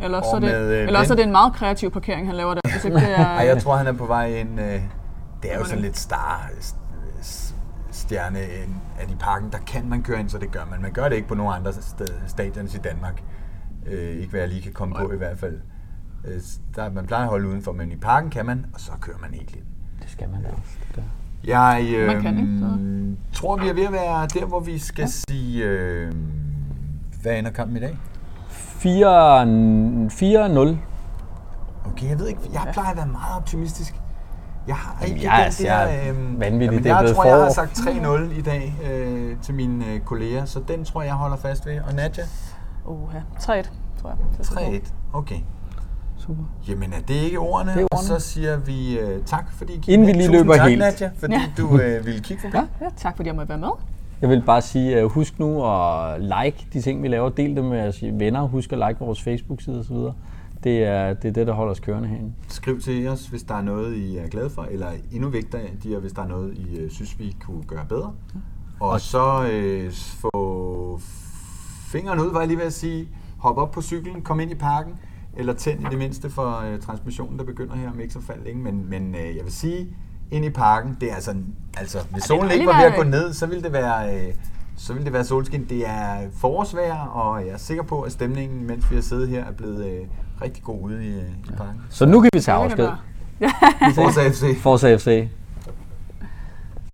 Eller 0.04 0.20
så, 0.22 0.28
er 0.36 0.40
det, 0.40 0.42
med, 0.42 0.72
øh, 0.72 0.86
eller 0.86 1.00
også 1.00 1.12
er 1.12 1.16
det 1.16 1.24
en 1.24 1.32
meget 1.32 1.52
kreativ 1.54 1.90
parkering, 1.90 2.26
han 2.26 2.36
laver 2.36 2.54
der. 2.54 2.60
Hvis 2.72 2.84
ikke 2.84 2.96
det 2.96 3.18
er, 3.18 3.26
Ej, 3.26 3.46
jeg 3.46 3.62
tror, 3.62 3.76
han 3.76 3.86
er 3.86 3.92
på 3.92 4.06
vej 4.06 4.26
ind. 4.34 4.60
Øh, 4.60 4.80
det 5.42 5.52
er 5.54 5.58
jo 5.58 5.64
sådan 5.64 5.82
lidt 5.82 5.98
star 5.98 6.50
stjerne 7.90 8.38
en- 8.42 8.80
at 8.98 9.10
i 9.10 9.14
parken, 9.20 9.52
der 9.52 9.58
kan 9.66 9.88
man 9.88 10.02
køre 10.02 10.20
ind, 10.20 10.28
så 10.28 10.38
det 10.38 10.50
gør 10.50 10.64
man. 10.70 10.82
Man 10.82 10.92
gør 10.92 11.08
det 11.08 11.16
ikke 11.16 11.28
på 11.28 11.34
nogen 11.34 11.54
andre 11.54 11.72
sted, 11.72 12.06
stadions 12.26 12.74
i 12.74 12.78
Danmark. 12.78 13.22
Øh, 13.86 14.08
ikke 14.16 14.30
hvad 14.30 14.40
jeg 14.40 14.48
lige 14.48 14.62
kan 14.62 14.72
komme 14.72 14.94
på 14.94 15.12
i 15.12 15.16
hvert 15.16 15.38
fald. 15.38 15.58
Øh, 16.24 16.40
der, 16.76 16.90
man 16.90 17.06
plejer 17.06 17.22
at 17.22 17.28
holde 17.28 17.48
udenfor, 17.48 17.72
men 17.72 17.92
i 17.92 17.96
parken 17.96 18.30
kan 18.30 18.46
man, 18.46 18.66
og 18.74 18.80
så 18.80 18.92
kører 19.00 19.18
man 19.20 19.30
helt 19.34 19.56
ind. 19.56 19.64
Det 20.02 20.10
skal 20.10 20.28
man 20.28 20.42
da 20.42 20.48
også. 20.48 20.78
Det. 20.94 21.04
Jeg 21.44 21.88
øh, 21.96 22.06
Man 22.06 22.22
kan, 22.22 22.38
ikke? 22.38 23.16
tror, 23.32 23.56
vi 23.56 23.68
er 23.68 23.74
ved 23.74 23.84
at 23.86 23.92
være 23.92 24.26
der, 24.26 24.44
hvor 24.46 24.60
vi 24.60 24.78
skal 24.78 25.02
ja. 25.02 25.06
sige, 25.30 25.64
øh, 25.64 26.12
hvad 27.22 27.38
ender 27.38 27.50
kampen 27.50 27.76
i 27.76 27.80
dag? 27.80 27.98
4 28.84 29.42
4-0. 30.08 30.76
Okay, 31.90 32.08
jeg 32.08 32.18
ved 32.18 32.28
ikke, 32.28 32.40
jeg 32.52 32.68
plejer 32.72 32.90
at 32.90 32.96
være 32.96 33.06
meget 33.06 33.36
optimistisk. 33.36 33.94
Jeg 34.66 34.76
har 34.76 35.04
ikke 35.04 35.30
jeg 35.32 35.52
den 35.58 35.66
der... 35.66 35.72
jeg 35.74 36.06
er 36.06 36.10
øhm, 36.10 36.40
vanvittig, 36.40 36.64
jamen, 36.66 36.84
det 36.84 36.90
er 36.90 36.94
jeg 36.94 37.02
blevet 37.02 37.16
tror, 37.16 37.24
jeg 37.24 37.36
har 37.36 37.50
sagt 37.50 37.78
3-0 37.78 38.38
i 38.38 38.42
dag 38.42 38.74
øh, 38.90 39.36
til 39.42 39.54
mine 39.54 39.86
øh, 39.86 40.00
kolleger, 40.00 40.44
så 40.44 40.60
den 40.68 40.84
tror 40.84 41.00
jeg, 41.02 41.08
jeg 41.08 41.14
holder 41.14 41.36
fast 41.36 41.66
ved. 41.66 41.80
Og 41.88 41.94
Nadja? 41.94 42.22
Uha. 42.86 43.18
3-1, 43.18 43.42
tror 43.42 43.58
jeg. 44.08 44.16
Det 44.38 44.46
skal 44.46 44.56
gå. 44.56 44.62
3-1. 44.72 44.92
Okay. 45.12 45.38
Super. 46.18 46.42
Jamen 46.68 46.92
er 46.92 47.00
det 47.08 47.14
ikke 47.14 47.38
ordene? 47.38 47.72
Det 47.72 47.80
er 47.80 47.84
Og 47.84 47.88
ordene. 47.92 48.08
så 48.08 48.18
siger 48.18 48.56
vi 48.56 48.98
øh, 48.98 49.24
tak, 49.24 49.52
fordi 49.52 49.72
I 49.72 49.76
kiggede 49.76 49.92
Inden 49.94 50.06
vi 50.06 50.12
lige 50.12 50.26
Tusind 50.28 50.42
løber 50.42 50.56
tak, 50.56 50.68
helt. 50.68 50.78
Nadja, 50.80 51.10
fordi 51.18 51.32
Ja. 51.32 51.42
du 51.56 51.78
øh, 51.78 52.06
ville 52.06 52.20
kigge 52.20 52.42
forbi. 52.42 52.56
Ja. 52.56 52.64
Ja, 52.84 52.90
tak 52.96 53.16
fordi 53.16 53.26
jeg 53.28 53.36
måtte 53.36 53.48
være 53.48 53.58
med. 53.58 53.68
Jeg 54.20 54.30
vil 54.30 54.42
bare 54.46 54.62
sige, 54.62 55.04
uh, 55.04 55.10
husk 55.10 55.38
nu 55.38 55.66
at 55.66 56.20
like 56.20 56.66
de 56.72 56.80
ting, 56.80 57.02
vi 57.02 57.08
laver. 57.08 57.28
Del 57.28 57.56
dem 57.56 57.64
med 57.64 57.78
jeres 57.78 58.02
venner. 58.02 58.42
Husk 58.42 58.72
at 58.72 58.78
like 58.88 59.00
vores 59.00 59.22
Facebook-side 59.22 59.80
osv. 59.80 59.96
Det 60.64 60.84
er, 60.84 61.14
det 61.14 61.28
er 61.28 61.32
det, 61.32 61.46
der 61.46 61.52
holder 61.52 61.70
os 61.70 61.80
kørende 61.80 62.08
herinde. 62.08 62.32
Skriv 62.48 62.80
til 62.80 63.08
os, 63.08 63.26
hvis 63.26 63.42
der 63.42 63.54
er 63.54 63.62
noget, 63.62 63.96
I 63.96 64.16
er 64.16 64.28
glade 64.28 64.50
for, 64.50 64.62
eller 64.70 64.86
endnu 65.12 65.28
vigtigere, 65.28 66.00
hvis 66.00 66.12
der 66.12 66.22
er 66.22 66.28
noget, 66.28 66.54
I 66.58 66.76
øh, 66.78 66.90
synes, 66.90 67.18
vi 67.18 67.36
kunne 67.40 67.62
gøre 67.62 67.86
bedre. 67.88 68.12
Og 68.80 69.00
så 69.00 69.48
øh, 69.52 69.92
få 69.92 71.00
fingeren 71.92 72.20
ud, 72.20 72.32
var 72.32 72.38
jeg 72.38 72.48
lige 72.48 72.58
ved 72.58 72.66
at 72.66 72.72
sige. 72.72 73.08
Hop 73.38 73.56
op 73.56 73.70
på 73.70 73.82
cyklen, 73.82 74.22
kom 74.22 74.40
ind 74.40 74.50
i 74.50 74.54
parken, 74.54 74.92
eller 75.36 75.52
tænd 75.52 75.80
i 75.80 75.84
det 75.90 75.98
mindste 75.98 76.30
for 76.30 76.72
øh, 76.72 76.80
transmissionen, 76.80 77.38
der 77.38 77.44
begynder 77.44 77.76
her 77.76 77.90
om 77.90 78.00
ikke 78.00 78.12
så 78.12 78.20
faldt 78.20 78.44
længe. 78.44 78.62
Men, 78.62 78.90
men 78.90 79.14
øh, 79.14 79.36
jeg 79.36 79.44
vil 79.44 79.52
sige, 79.52 79.96
ind 80.34 80.44
i 80.44 80.50
parken, 80.50 80.96
det 81.00 81.10
er 81.10 81.14
altså, 81.14 81.34
altså 81.78 81.98
hvis 82.10 82.22
er 82.22 82.26
solen 82.26 82.44
en 82.44 82.52
ikke 82.52 82.66
var 82.66 82.76
ved 82.76 82.84
at 82.84 82.96
gå 82.96 83.02
ned, 83.02 83.32
så 83.32 83.46
ville 83.46 83.62
det 83.62 83.72
være... 83.72 84.14
Øh, 84.16 84.34
så 84.76 84.92
vil 84.92 85.04
det 85.04 85.12
være 85.12 85.24
solskin. 85.24 85.66
Det 85.68 85.88
er 85.88 86.16
forårsvejr, 86.40 86.94
og 86.94 87.46
jeg 87.46 87.52
er 87.52 87.58
sikker 87.58 87.82
på, 87.82 88.00
at 88.00 88.12
stemningen, 88.12 88.66
mens 88.66 88.90
vi 88.90 88.94
har 88.94 89.02
siddet 89.02 89.28
her, 89.28 89.44
er 89.44 89.52
blevet 89.52 89.86
øh, 89.86 90.06
rigtig 90.42 90.62
god 90.62 90.80
ude 90.82 91.04
i, 91.04 91.08
øh, 91.08 91.22
i 91.48 91.52
parken. 91.56 91.80
Så 91.90 92.06
nu 92.06 92.20
kan 92.20 92.30
vi 92.34 92.40
tage 92.40 92.56
afsked. 92.56 92.88
Forza 93.94 94.28
FC. 94.28 94.60
Forza 94.60 94.96
FC. 94.96 95.28